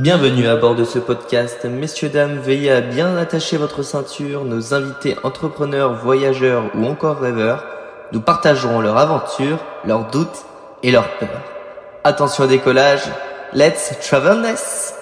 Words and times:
Bienvenue 0.00 0.46
à 0.46 0.56
bord 0.56 0.74
de 0.74 0.84
ce 0.84 0.98
podcast. 0.98 1.66
Messieurs, 1.66 2.08
dames, 2.08 2.38
veillez 2.38 2.70
à 2.70 2.80
bien 2.80 3.14
attacher 3.16 3.58
votre 3.58 3.82
ceinture. 3.82 4.44
Nos 4.46 4.72
invités 4.72 5.16
entrepreneurs, 5.22 6.02
voyageurs 6.02 6.70
ou 6.74 6.86
encore 6.86 7.20
rêveurs 7.20 7.62
nous 8.12 8.20
partageront 8.22 8.80
leurs 8.80 8.96
aventures, 8.96 9.58
leurs 9.86 10.10
doutes 10.10 10.46
et 10.82 10.90
leurs 10.92 11.10
peurs. 11.18 11.42
Attention 12.04 12.44
au 12.44 12.46
décollage. 12.46 13.02
Let's 13.52 13.92
travelness. 14.00 14.94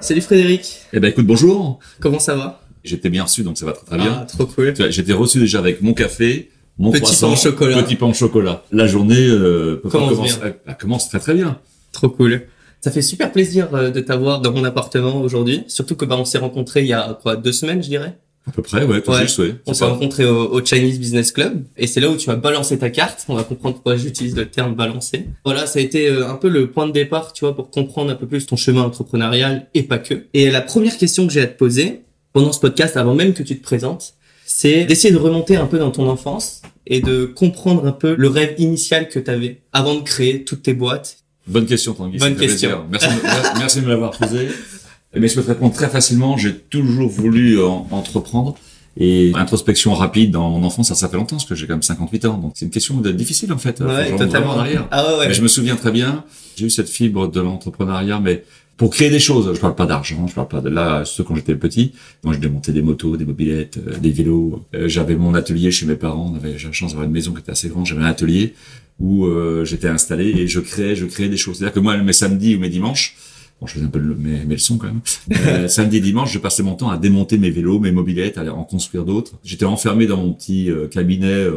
Salut 0.00 0.20
Frédéric. 0.20 0.80
Eh 0.92 1.00
ben 1.00 1.08
écoute, 1.08 1.26
bonjour. 1.26 1.78
Comment 2.00 2.18
ça 2.18 2.34
va? 2.34 2.60
J'étais 2.84 3.08
bien 3.08 3.22
reçu, 3.24 3.42
donc 3.42 3.56
ça 3.56 3.64
va 3.64 3.72
très 3.72 3.86
très 3.86 3.96
bien. 3.96 4.18
Ah, 4.22 4.26
trop 4.26 4.44
cool. 4.46 4.74
Tu 4.74 4.82
vois, 4.82 4.90
J'étais 4.90 5.14
reçu 5.14 5.38
déjà 5.40 5.58
avec 5.60 5.80
mon 5.80 5.94
café, 5.94 6.50
mon 6.78 6.90
Petit 6.92 7.00
croissant, 7.02 7.28
pain 7.28 7.32
au 7.32 7.36
chocolat. 7.36 7.82
petit 7.82 7.96
pain 7.96 8.06
au 8.06 8.12
chocolat. 8.14 8.62
La 8.70 8.86
journée 8.86 9.26
euh, 9.28 9.80
peut 9.82 9.88
pas 9.88 9.98
Commence 9.98 10.12
commencer- 10.12 10.40
bien. 10.40 10.52
elle 10.66 10.76
commence 10.76 11.08
très 11.08 11.18
très 11.20 11.32
bien. 11.34 11.58
Trop 11.92 12.10
cool. 12.10 12.42
Ça 12.86 12.92
fait 12.92 13.02
super 13.02 13.32
plaisir 13.32 13.66
euh, 13.74 13.90
de 13.90 13.98
t'avoir 13.98 14.40
dans 14.40 14.52
mon 14.52 14.62
appartement 14.62 15.20
aujourd'hui. 15.20 15.64
Surtout 15.66 15.96
que 15.96 16.04
bah, 16.04 16.16
on 16.16 16.24
s'est 16.24 16.38
rencontrés 16.38 16.82
il 16.82 16.86
y 16.86 16.92
a 16.92 17.18
quoi 17.20 17.34
deux 17.34 17.50
semaines, 17.50 17.82
je 17.82 17.88
dirais. 17.88 18.16
À 18.46 18.52
peu 18.52 18.62
près, 18.62 18.84
ouais, 18.84 19.00
tout 19.02 19.10
Ouais. 19.10 19.22
juste, 19.22 19.40
ouais. 19.40 19.56
On 19.66 19.74
s'est 19.74 19.84
rencontrés 19.84 20.24
au, 20.24 20.52
au 20.52 20.64
Chinese 20.64 21.00
Business 21.00 21.32
Club 21.32 21.64
et 21.76 21.88
c'est 21.88 21.98
là 21.98 22.08
où 22.08 22.16
tu 22.16 22.30
as 22.30 22.36
balancé 22.36 22.78
ta 22.78 22.88
carte. 22.90 23.24
On 23.28 23.34
va 23.34 23.42
comprendre 23.42 23.74
pourquoi 23.74 23.96
j'utilise 23.96 24.36
le 24.36 24.46
terme 24.48 24.76
balancer. 24.76 25.26
Voilà, 25.44 25.66
ça 25.66 25.80
a 25.80 25.82
été 25.82 26.06
euh, 26.08 26.28
un 26.28 26.36
peu 26.36 26.48
le 26.48 26.70
point 26.70 26.86
de 26.86 26.92
départ, 26.92 27.32
tu 27.32 27.44
vois, 27.44 27.56
pour 27.56 27.72
comprendre 27.72 28.12
un 28.12 28.14
peu 28.14 28.28
plus 28.28 28.46
ton 28.46 28.54
chemin 28.54 28.82
entrepreneurial 28.82 29.66
et 29.74 29.82
pas 29.82 29.98
que. 29.98 30.26
Et 30.32 30.48
la 30.52 30.60
première 30.60 30.96
question 30.96 31.26
que 31.26 31.32
j'ai 31.32 31.40
à 31.40 31.48
te 31.48 31.58
poser 31.58 32.02
pendant 32.32 32.52
ce 32.52 32.60
podcast, 32.60 32.96
avant 32.96 33.16
même 33.16 33.34
que 33.34 33.42
tu 33.42 33.58
te 33.58 33.64
présentes, 33.64 34.14
c'est 34.44 34.84
d'essayer 34.84 35.12
de 35.12 35.18
remonter 35.18 35.56
un 35.56 35.66
peu 35.66 35.80
dans 35.80 35.90
ton 35.90 36.08
enfance 36.08 36.62
et 36.86 37.00
de 37.00 37.24
comprendre 37.24 37.84
un 37.84 37.90
peu 37.90 38.14
le 38.16 38.28
rêve 38.28 38.54
initial 38.58 39.08
que 39.08 39.18
tu 39.18 39.28
avais 39.28 39.62
avant 39.72 39.96
de 39.96 40.02
créer 40.02 40.44
toutes 40.44 40.62
tes 40.62 40.72
boîtes. 40.74 41.16
Bonne 41.46 41.66
question, 41.66 41.94
Tanguy. 41.94 42.18
Bonne 42.18 42.36
question. 42.36 42.84
Merci, 42.90 43.08
de- 43.08 43.58
merci 43.58 43.80
de 43.80 43.84
me 43.84 43.90
l'avoir 43.90 44.10
posé. 44.12 44.48
Mais 45.18 45.28
je 45.28 45.34
peux 45.34 45.42
te 45.42 45.48
répondre 45.48 45.72
très 45.74 45.88
facilement. 45.88 46.36
J'ai 46.36 46.54
toujours 46.54 47.08
voulu 47.08 47.58
euh, 47.58 47.66
en- 47.66 47.86
entreprendre. 47.92 48.56
Et 48.98 49.32
introspection 49.34 49.92
rapide 49.92 50.30
dans 50.30 50.48
mon 50.48 50.64
enfance, 50.64 50.88
ça, 50.88 50.94
ça 50.94 51.08
fait 51.10 51.16
longtemps, 51.18 51.36
parce 51.36 51.44
que 51.44 51.54
j'ai 51.54 51.66
quand 51.66 51.74
même 51.74 51.82
58 51.82 52.24
ans. 52.24 52.38
Donc 52.38 52.52
c'est 52.54 52.64
une 52.64 52.70
question 52.70 52.96
de- 52.96 53.12
difficile 53.12 53.52
en 53.52 53.58
fait. 53.58 53.78
Remonte 53.80 54.22
vraiment 54.22 54.52
en 54.54 54.58
arrière. 54.58 54.88
Ah 54.90 55.06
ouais, 55.12 55.18
ouais. 55.18 55.28
Mais 55.28 55.34
je 55.34 55.42
me 55.42 55.48
souviens 55.48 55.76
très 55.76 55.92
bien, 55.92 56.24
j'ai 56.56 56.64
eu 56.64 56.70
cette 56.70 56.88
fibre 56.88 57.28
de 57.28 57.40
l'entrepreneuriat, 57.42 58.20
mais 58.20 58.42
pour 58.78 58.88
créer 58.90 59.10
des 59.10 59.18
choses. 59.18 59.52
Je 59.54 59.60
parle 59.60 59.74
pas 59.74 59.84
d'argent, 59.84 60.26
je 60.26 60.34
parle 60.34 60.48
pas 60.48 60.62
de 60.62 60.70
là, 60.70 61.02
ce 61.04 61.20
quand 61.20 61.34
j'étais 61.34 61.54
petit. 61.56 61.92
Moi, 62.24 62.32
je 62.32 62.38
démontais 62.38 62.72
des 62.72 62.80
motos, 62.80 63.18
des 63.18 63.26
mobilettes, 63.26 63.78
euh, 63.86 63.98
des 63.98 64.10
vélos. 64.10 64.64
Euh, 64.74 64.88
j'avais 64.88 65.14
mon 65.16 65.34
atelier 65.34 65.70
chez 65.70 65.84
mes 65.84 65.96
parents. 65.96 66.32
On 66.32 66.36
avait, 66.36 66.52
j'avais 66.56 66.68
la 66.68 66.72
chance 66.72 66.92
d'avoir 66.92 67.06
une 67.06 67.12
maison 67.12 67.32
qui 67.32 67.40
était 67.40 67.52
assez 67.52 67.68
grande. 67.68 67.84
J'avais 67.84 68.02
un 68.02 68.06
atelier 68.06 68.54
où 69.00 69.26
euh, 69.26 69.64
j'étais 69.64 69.88
installé 69.88 70.26
et 70.28 70.46
je 70.48 70.60
créais, 70.60 70.96
je 70.96 71.06
créais 71.06 71.28
des 71.28 71.36
choses. 71.36 71.58
C'est-à-dire 71.58 71.74
que 71.74 71.80
moi, 71.80 71.96
mes 71.96 72.12
samedis 72.12 72.56
ou 72.56 72.60
mes 72.60 72.68
dimanches, 72.70 73.16
Bon, 73.58 73.66
je 73.66 73.72
faisais 73.72 73.86
un 73.86 73.88
peu 73.88 73.98
le- 73.98 74.14
mes, 74.14 74.44
mes 74.44 74.56
leçons 74.56 74.76
quand 74.76 74.88
même. 74.88 75.00
Euh, 75.46 75.66
samedi 75.76 75.96
et 75.96 76.00
dimanche, 76.00 76.30
je 76.30 76.38
passais 76.38 76.62
mon 76.62 76.74
temps 76.74 76.90
à 76.90 76.98
démonter 76.98 77.38
mes 77.38 77.48
vélos, 77.48 77.78
mes 77.80 77.90
mobilettes, 77.90 78.36
à 78.36 78.44
en 78.54 78.64
construire 78.64 79.06
d'autres. 79.06 79.32
J'étais 79.42 79.64
enfermé 79.64 80.04
dans 80.06 80.18
mon 80.18 80.34
petit 80.34 80.70
euh, 80.70 80.88
cabinet, 80.88 81.32
euh, 81.32 81.56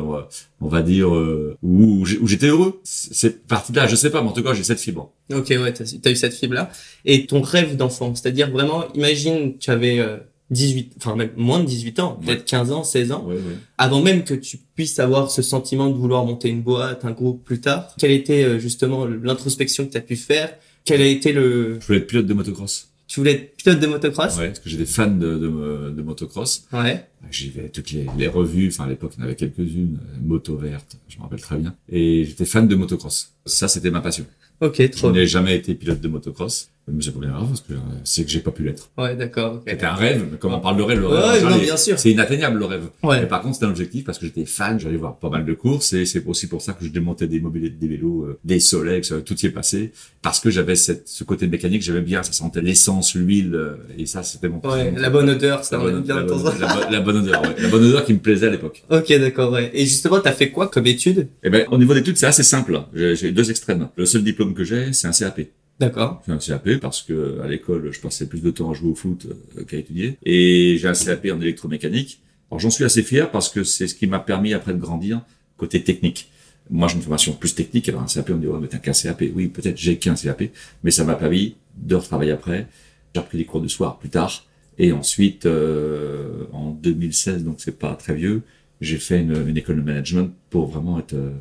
on 0.62 0.70
va 0.70 0.82
dire, 0.82 1.14
euh, 1.14 1.58
où, 1.62 2.06
j'étais 2.06 2.48
heureux. 2.48 2.80
C'est- 2.86 3.14
C'est 3.14 3.46
parti 3.46 3.74
de 3.74 3.78
là, 3.78 3.86
je 3.86 3.98
sais 3.98 4.12
pas, 4.12 4.22
mais 4.22 4.30
en 4.30 4.32
tout 4.32 4.44
cas, 4.44 4.54
j'ai 4.54 4.64
cette 4.64 4.80
fibre. 4.80 5.12
Ok, 5.34 5.50
ouais, 5.50 5.74
t'as 5.74 5.84
as 6.06 6.10
eu 6.12 6.16
cette 6.16 6.34
fibre-là. 6.36 6.72
Et 7.04 7.26
ton 7.26 7.42
rêve 7.42 7.76
d'enfant, 7.76 8.16
c'est-à-dire 8.16 8.50
vraiment, 8.50 8.86
imagine, 8.94 9.58
tu 9.58 9.70
avais 9.70 10.00
euh, 10.00 10.16
18, 10.52 10.94
enfin 10.98 11.16
même 11.16 11.30
moins 11.38 11.60
de 11.60 11.66
18 11.66 12.00
ans, 12.00 12.20
peut-être 12.26 12.46
15 12.46 12.72
ans, 12.72 12.84
16 12.84 13.12
ans, 13.12 13.24
Ouais, 13.28 13.36
ouais. 13.36 13.42
avant 13.78 14.02
même 14.02 14.24
que 14.24 14.34
tu 14.34 14.58
puisses 14.76 15.00
avoir 15.00 15.30
ce 15.30 15.42
sentiment 15.42 15.90
de 15.90 15.96
vouloir 15.96 16.26
monter 16.26 16.50
une 16.50 16.62
boîte, 16.62 17.06
un 17.06 17.12
groupe 17.12 17.44
plus 17.44 17.60
tard. 17.62 17.94
Quelle 18.00 18.12
était 18.12 18.44
euh, 18.44 18.60
justement 18.60 19.06
l'introspection 19.06 19.86
que 19.86 19.92
tu 19.92 19.98
as 19.98 20.02
pu 20.02 20.16
faire? 20.16 20.54
Quel 20.86 21.02
a 21.02 21.06
été 21.06 21.34
le... 21.34 21.80
Je 21.80 21.86
voulais 21.86 22.00
être 22.00 22.08
pilote 22.08 22.26
de 22.26 22.34
motocross. 22.34 22.88
Tu 23.08 23.20
voulais 23.20 23.32
être 23.34 23.56
pilote 23.58 23.80
de 23.80 23.88
motocross? 23.88 24.38
Ouais, 24.38 24.48
parce 24.48 24.60
que 24.60 24.70
j'étais 24.70 24.86
fan 24.86 25.18
de, 25.20 25.36
de, 25.38 25.90
de 25.96 26.02
motocross. 26.02 26.66
Ouais. 26.74 27.06
J'y 27.32 27.50
vais 27.50 27.70
toutes 27.70 27.92
les, 27.92 28.06
les 28.18 28.28
revues, 28.28 28.70
enfin 28.70 28.86
à 28.86 28.88
l'époque 28.90 29.14
il 29.18 29.20
y 29.20 29.24
en 29.24 29.26
avait 29.26 29.36
quelques-unes, 29.36 29.98
Moto 30.24 30.56
Verte, 30.58 30.96
je 31.10 31.18
me 31.18 31.24
rappelle 31.24 31.42
très 31.42 31.58
bien. 31.58 31.76
Et 31.92 32.24
j'étais 32.26 32.46
fan 32.46 32.68
de 32.68 32.76
motocross. 32.76 33.34
Ça 33.46 33.68
c'était 33.68 33.92
ma 33.92 34.02
passion. 34.02 34.26
Ok, 34.62 34.76
Je 34.80 34.88
trop. 34.88 35.12
n'ai 35.12 35.26
jamais 35.26 35.56
été 35.56 35.74
pilote 35.74 36.02
de 36.02 36.08
motocross, 36.08 36.70
mais 36.92 37.02
c'est 37.02 37.12
pas 37.18 37.26
grave 37.26 37.48
parce 37.48 37.62
que 37.62 37.74
euh, 37.74 37.78
c'est 38.04 38.24
que 38.26 38.30
j'ai 38.32 38.40
pas 38.40 38.52
pu 38.52 38.64
l'être. 38.64 38.90
Ouais, 38.98 39.16
d'accord. 39.16 39.56
ok. 39.56 39.62
C'était 39.68 39.86
un 39.86 39.94
rêve, 39.94 40.26
mais 40.32 40.38
comme 40.38 40.54
on 40.54 40.60
parle 40.60 40.78
de 40.78 40.84
rêve, 40.84 41.00
le 41.00 41.08
Ouais, 41.10 41.18
rêve, 41.20 41.44
ouais, 41.46 41.50
non, 41.52 41.58
bien 41.58 41.78
sûr. 41.78 41.98
c'est 42.00 42.12
inatteignable 42.12 42.60
le 42.60 42.66
rêve. 42.66 42.84
Ouais. 43.04 43.22
Mais 43.22 43.28
par 43.28 43.42
contre, 43.42 43.56
c'était 43.56 43.66
un 43.66 43.70
objectif 43.70 44.04
parce 44.06 44.18
que 44.18 44.26
j'étais 44.26 44.46
fan, 44.46 44.80
j'allais 44.80 44.98
voir 44.98 45.18
pas 45.18 45.30
mal 45.30 45.46
de 45.46 45.54
courses 45.54 45.94
et 45.94 46.06
c'est 46.06 46.26
aussi 46.26 46.48
pour 46.48 46.62
ça 46.62 46.74
que 46.74 46.84
je 46.86 46.90
démontais 46.90 47.28
des 47.28 47.40
mobilettes, 47.40 47.78
des 47.80 47.88
vélos, 47.88 48.24
euh, 48.26 48.40
des 48.44 48.60
Solex, 48.60 49.12
euh, 49.12 49.22
tout 49.22 49.36
y 49.40 49.46
est 49.46 49.52
passé 49.52 49.92
parce 50.22 50.40
que 50.40 50.50
j'avais 50.50 50.76
cette, 50.76 51.08
ce 51.08 51.24
côté 51.24 51.48
mécanique, 51.48 51.82
j'aimais 51.82 52.02
bien, 52.02 52.24
ça 52.24 52.32
sentait 52.34 52.62
l'essence, 52.62 53.16
l'huile 53.16 53.56
euh, 53.56 53.76
et 53.98 54.06
ça 54.06 54.24
c'était 54.24 54.50
mon. 54.50 54.60
Ouais, 54.68 54.92
la 54.98 55.10
bonne 55.10 55.30
odeur, 55.30 55.64
ça 55.64 55.78
bonne, 55.78 56.02
bien 56.02 56.16
la 56.16 56.24
bonne- 56.24 56.44
la 56.60 56.68
bonne- 56.76 56.92
la 56.92 57.00
bonne 57.02 57.18
odeur, 57.18 57.42
ouais. 57.42 57.56
la 57.62 57.68
bonne 57.70 57.84
odeur 57.86 58.06
qui 58.06 58.14
me 58.14 58.20
plaisait 58.20 58.48
à 58.48 58.52
l'époque. 58.52 58.84
Ok, 58.90 59.08
d'accord, 59.20 59.52
ouais. 59.52 59.70
Et 59.74 59.86
justement, 59.86 60.20
t'as 60.20 60.32
fait 60.34 60.50
quoi 60.52 60.68
comme 60.68 60.88
étude? 60.88 61.28
Eh 61.44 61.50
ben, 61.50 61.66
au 61.72 61.78
niveau 61.78 61.94
d'études, 61.94 62.18
c'est 62.18 62.26
assez 62.28 62.44
simple. 62.44 62.80
j'ai 62.94 63.32
deux 63.32 63.50
extrêmes. 63.50 63.90
Le 63.96 64.06
seul 64.06 64.24
diplôme 64.24 64.54
que 64.54 64.64
j'ai, 64.64 64.94
c'est 64.94 65.08
un 65.08 65.12
CAP. 65.12 65.42
D'accord. 65.80 66.22
J'ai 66.26 66.34
un 66.34 66.38
CAP 66.38 66.80
parce 66.82 67.02
que 67.02 67.40
à 67.42 67.48
l'école, 67.48 67.92
je 67.92 68.02
passais 68.02 68.28
plus 68.28 68.42
de 68.42 68.52
temps 68.52 68.70
à 68.70 68.74
jouer 68.74 68.92
au 68.92 68.96
foot 68.96 69.28
euh, 69.58 69.64
qu'à 69.64 69.78
étudier. 69.78 70.18
Et 70.24 70.78
j'ai 70.78 70.88
un 70.88 70.94
CAP 70.94 71.28
en 71.32 71.40
électromécanique. 71.40 72.22
Alors 72.52 72.60
j'en 72.60 72.70
suis 72.70 72.84
assez 72.84 73.02
fier 73.02 73.32
parce 73.32 73.50
que 73.50 73.64
c'est 73.64 73.88
ce 73.88 73.96
qui 73.96 74.08
m'a 74.08 74.20
permis 74.20 74.54
après 74.54 74.74
de 74.74 74.80
grandir 74.80 75.22
côté 75.58 75.84
technique. 75.84 76.30
Moi, 76.70 76.88
j'ai 76.88 76.96
une 76.96 77.02
formation 77.02 77.34
plus 77.34 77.56
technique. 77.56 77.88
Alors 77.90 78.02
un 78.02 78.08
CAP, 78.08 78.30
on 78.30 78.36
me 78.36 78.42
dit, 78.42 78.48
ouais, 78.48 78.60
mais 78.62 78.68
t'as 78.68 78.78
qu'un 78.78 78.92
CAP. 78.92 79.24
Oui, 79.34 79.48
peut-être 79.48 79.78
j'ai 79.78 79.98
qu'un 79.98 80.16
CAP, 80.16 80.44
mais 80.84 80.92
ça 80.92 81.04
m'a 81.06 81.16
permis 81.16 81.56
de 81.78 81.96
retravailler 81.96 82.32
après. 82.32 82.68
J'ai 83.16 83.22
repris 83.22 83.38
des 83.38 83.46
cours 83.46 83.62
de 83.62 83.68
soir 83.68 84.00
plus 84.00 84.10
tard. 84.10 84.46
Et 84.78 84.92
ensuite, 84.92 85.46
euh, 85.46 86.46
en 86.52 86.72
2016, 86.72 87.44
donc 87.44 87.56
c'est 87.60 87.78
pas 87.78 87.96
très 87.96 88.14
vieux, 88.14 88.44
j'ai 88.82 88.98
fait 88.98 89.20
une, 89.20 89.48
une 89.48 89.58
école 89.58 89.78
de 89.78 89.82
management 89.82 90.32
pour 90.50 90.68
vraiment 90.68 91.00
être 91.00 91.14
euh, 91.14 91.32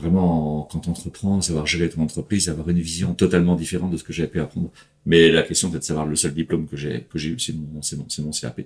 vraiment, 0.00 0.68
quand 0.70 0.88
on 0.88 0.92
entreprend, 0.92 1.40
savoir 1.40 1.66
gérer 1.66 1.88
ton 1.90 2.02
entreprise, 2.02 2.48
avoir 2.48 2.68
une 2.70 2.78
vision 2.80 3.14
totalement 3.14 3.56
différente 3.56 3.90
de 3.92 3.96
ce 3.96 4.04
que 4.04 4.12
j'ai 4.12 4.26
pu 4.26 4.40
apprendre. 4.40 4.70
Mais 5.04 5.30
la 5.30 5.42
question, 5.42 5.70
c'est 5.70 5.78
de 5.78 5.84
savoir 5.84 6.06
le 6.06 6.16
seul 6.16 6.32
diplôme 6.34 6.66
que 6.66 6.76
j'ai 6.76 7.06
que 7.10 7.18
j'ai 7.18 7.30
eu, 7.30 7.38
c'est 7.38 7.52
mon, 7.54 7.80
c'est 7.82 7.96
mon, 7.96 8.06
c'est 8.08 8.22
mon 8.22 8.30
CAP. 8.30 8.62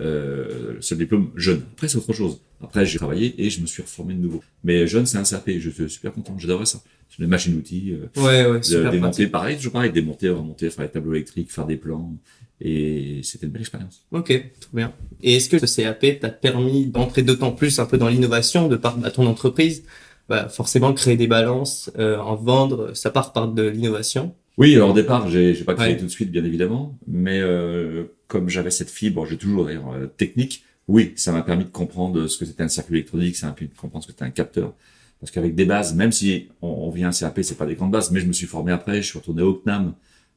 Euh, 0.00 0.74
le 0.74 0.82
seul 0.82 0.98
diplôme 0.98 1.30
jeune. 1.36 1.62
Après, 1.74 1.86
c'est 1.88 1.98
autre 1.98 2.12
chose. 2.12 2.40
Après, 2.62 2.84
j'ai 2.86 2.98
travaillé 2.98 3.34
et 3.44 3.50
je 3.50 3.60
me 3.60 3.66
suis 3.66 3.82
reformé 3.82 4.14
de 4.14 4.20
nouveau. 4.20 4.42
Mais 4.64 4.86
jeune, 4.86 5.06
c'est 5.06 5.18
un 5.18 5.22
CAP. 5.24 5.50
Je 5.58 5.70
suis 5.70 5.88
super 5.90 6.12
content. 6.12 6.36
J'adorais 6.38 6.66
ça. 6.66 6.80
C'est 7.10 7.22
une 7.22 7.28
machine-outil. 7.28 7.92
Euh, 7.92 8.20
Ouais, 8.20 8.46
ouais, 8.50 8.62
super 8.62 8.90
démonter, 8.90 9.00
pratique. 9.28 9.30
pareil, 9.32 9.56
toujours 9.56 9.72
pareil, 9.72 9.92
démonter, 9.92 10.30
remonter, 10.30 10.70
faire 10.70 10.86
des 10.86 10.90
tableaux 10.92 11.12
électriques, 11.14 11.52
faire 11.52 11.66
des 11.66 11.76
plans. 11.76 12.16
Et 12.60 13.20
c'était 13.22 13.46
une 13.46 13.52
belle 13.52 13.62
expérience. 13.62 14.04
Ok, 14.10 14.28
trop 14.60 14.76
bien. 14.76 14.92
Et 15.22 15.34
est-ce 15.36 15.48
que 15.48 15.64
ce 15.64 15.80
CAP 15.82 16.20
t'a 16.20 16.30
permis 16.30 16.86
d'entrer 16.86 17.22
d'autant 17.22 17.52
plus 17.52 17.78
un 17.78 17.86
peu 17.86 17.98
dans 17.98 18.08
l'innovation 18.08 18.66
de 18.68 18.76
par 18.76 18.98
à 19.04 19.10
ton 19.10 19.26
entreprise? 19.26 19.84
Bah, 20.28 20.48
Forcément, 20.48 20.92
créer 20.92 21.16
des 21.16 21.26
balances, 21.26 21.90
euh, 21.98 22.18
en 22.18 22.36
vendre, 22.36 22.94
ça 22.94 23.10
part 23.10 23.32
par 23.32 23.48
de 23.48 23.62
l'innovation. 23.66 24.34
Oui, 24.56 24.74
alors 24.76 24.90
au 24.90 24.92
départ, 24.92 25.28
j'ai 25.28 25.52
j'ai 25.54 25.64
pas 25.64 25.74
créé 25.74 25.94
Ouais. 25.94 25.96
tout 25.96 26.04
de 26.04 26.10
suite, 26.10 26.30
bien 26.30 26.44
évidemment, 26.44 26.96
mais 27.08 27.40
euh, 27.40 28.04
comme 28.28 28.48
j'avais 28.48 28.70
cette 28.70 28.90
fibre, 28.90 29.26
j'ai 29.26 29.36
toujours 29.36 29.64
d'ailleurs 29.64 29.92
euh, 29.92 30.06
technique. 30.06 30.64
Oui, 30.86 31.12
ça 31.16 31.32
m'a 31.32 31.42
permis 31.42 31.64
de 31.64 31.70
comprendre 31.70 32.26
ce 32.28 32.38
que 32.38 32.44
c'était 32.44 32.62
un 32.62 32.68
circuit 32.68 32.94
électronique, 32.96 33.36
ça 33.36 33.46
m'a 33.48 33.52
permis 33.52 33.72
de 33.74 33.78
comprendre 33.78 34.04
ce 34.04 34.08
que 34.08 34.12
c'était 34.12 34.24
un 34.26 34.30
capteur. 34.30 34.74
Parce 35.20 35.30
qu'avec 35.32 35.54
des 35.54 35.64
bases, 35.64 35.94
même 35.94 36.12
si 36.12 36.48
on, 36.62 36.68
on 36.68 36.90
vient 36.90 37.08
à 37.08 37.12
CAP, 37.12 37.40
c'est 37.42 37.56
pas 37.56 37.66
des 37.66 37.74
grandes 37.74 37.90
bases, 37.90 38.10
mais 38.12 38.20
je 38.20 38.26
me 38.26 38.32
suis 38.32 38.46
formé 38.46 38.70
après, 38.72 39.02
je 39.02 39.06
suis 39.08 39.18
retourné 39.18 39.42
au 39.42 39.54
CNAM, 39.54 39.94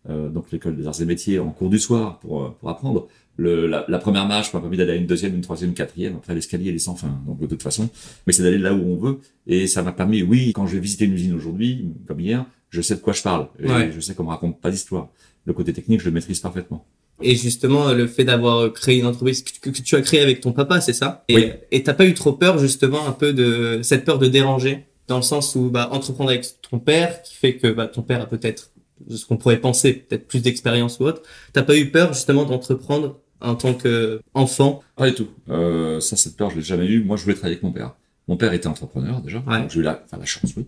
euh, 0.09 0.29
donc 0.29 0.51
l'école 0.51 0.75
des 0.77 0.87
arts 0.87 1.01
et 1.01 1.05
métiers, 1.05 1.37
en 1.39 1.49
cours 1.51 1.69
du 1.69 1.77
soir 1.79 2.19
pour 2.19 2.43
euh, 2.43 2.55
pour 2.59 2.69
apprendre. 2.69 3.07
Le, 3.37 3.67
la, 3.67 3.85
la 3.87 3.99
première 3.99 4.25
marche 4.27 4.51
m'a 4.53 4.59
permis 4.59 4.77
d'aller 4.77 4.93
à 4.93 4.95
une 4.95 5.05
deuxième, 5.05 5.35
une 5.35 5.41
troisième, 5.41 5.69
une 5.69 5.75
quatrième. 5.75 6.15
Après, 6.15 6.33
l'escalier, 6.33 6.69
il 6.69 6.75
est 6.75 6.79
sans 6.79 6.95
fin. 6.95 7.21
Donc, 7.27 7.39
de 7.39 7.45
toute 7.45 7.61
façon, 7.61 7.87
mais 8.25 8.33
c'est 8.33 8.41
d'aller 8.43 8.57
là 8.57 8.73
où 8.73 8.81
on 8.83 8.95
veut. 8.97 9.19
Et 9.45 9.67
ça 9.67 9.83
m'a 9.83 9.91
permis, 9.91 10.23
oui, 10.23 10.53
quand 10.53 10.65
je 10.65 10.73
vais 10.73 10.79
visiter 10.81 11.05
une 11.05 11.13
usine 11.13 11.33
aujourd'hui, 11.35 11.85
comme 12.07 12.19
hier, 12.19 12.45
je 12.71 12.81
sais 12.81 12.95
de 12.95 12.99
quoi 12.99 13.13
je 13.13 13.21
parle. 13.21 13.47
Et 13.59 13.67
Ouais. 13.67 13.91
Je 13.95 13.99
sais 13.99 14.15
qu'on 14.15 14.23
me 14.23 14.29
raconte 14.29 14.59
pas 14.59 14.71
d'histoire. 14.71 15.09
Le 15.45 15.53
côté 15.53 15.71
technique, 15.71 15.99
je 16.01 16.05
le 16.05 16.11
maîtrise 16.11 16.39
parfaitement. 16.39 16.85
Et 17.21 17.35
justement, 17.35 17.93
le 17.93 18.05
fait 18.07 18.23
d'avoir 18.25 18.71
créé 18.73 18.99
une 18.99 19.05
entreprise 19.05 19.43
que, 19.43 19.69
que 19.69 19.81
tu 19.81 19.95
as 19.95 20.01
créée 20.01 20.21
avec 20.21 20.41
ton 20.41 20.51
papa, 20.51 20.81
c'est 20.81 20.93
ça? 20.93 21.23
Et 21.27 21.35
Oui. 21.35 21.45
et 21.71 21.83
t'as 21.83 21.93
pas 21.93 22.05
eu 22.05 22.13
trop 22.13 22.33
peur 22.33 22.57
justement 22.59 23.07
un 23.07 23.11
peu 23.11 23.33
de 23.33 23.79
cette 23.83 24.03
peur 24.03 24.17
de 24.19 24.27
déranger? 24.27 24.85
Dans 25.07 25.15
le 25.17 25.21
sens 25.23 25.55
où 25.55 25.69
bah, 25.69 25.89
entreprendre 25.91 26.31
avec 26.31 26.45
ton 26.69 26.79
père, 26.79 27.21
qui 27.23 27.35
fait 27.35 27.55
que 27.55 27.67
bah, 27.67 27.87
ton 27.87 28.01
père 28.01 28.21
a 28.21 28.25
peut-être 28.25 28.71
ce 29.09 29.25
qu'on 29.25 29.37
pourrait 29.37 29.61
penser, 29.61 29.93
peut-être 29.93 30.27
plus 30.27 30.41
d'expérience 30.41 30.99
ou 30.99 31.03
autre. 31.05 31.21
T'as 31.53 31.63
pas 31.63 31.77
eu 31.77 31.91
peur 31.91 32.13
justement 32.13 32.45
d'entreprendre 32.45 33.19
en 33.41 33.55
tant 33.55 33.73
que 33.73 34.21
enfant 34.33 34.83
Pas 34.95 35.09
du 35.09 35.15
tout. 35.15 35.29
Euh, 35.49 35.99
ça, 35.99 36.15
cette 36.15 36.35
peur, 36.37 36.49
je 36.49 36.57
l'ai 36.57 36.61
jamais 36.61 36.85
eu. 36.85 37.03
Moi, 37.03 37.17
je 37.17 37.23
voulais 37.23 37.35
travailler 37.35 37.55
avec 37.55 37.63
mon 37.63 37.71
père. 37.71 37.95
Mon 38.27 38.37
père 38.37 38.53
était 38.53 38.67
entrepreneur 38.67 39.21
déjà. 39.21 39.39
Ouais. 39.47 39.59
Donc, 39.59 39.69
j'ai 39.71 39.79
eu 39.79 39.83
la, 39.83 40.01
enfin, 40.05 40.17
la 40.17 40.25
chance, 40.25 40.53
oui, 40.57 40.65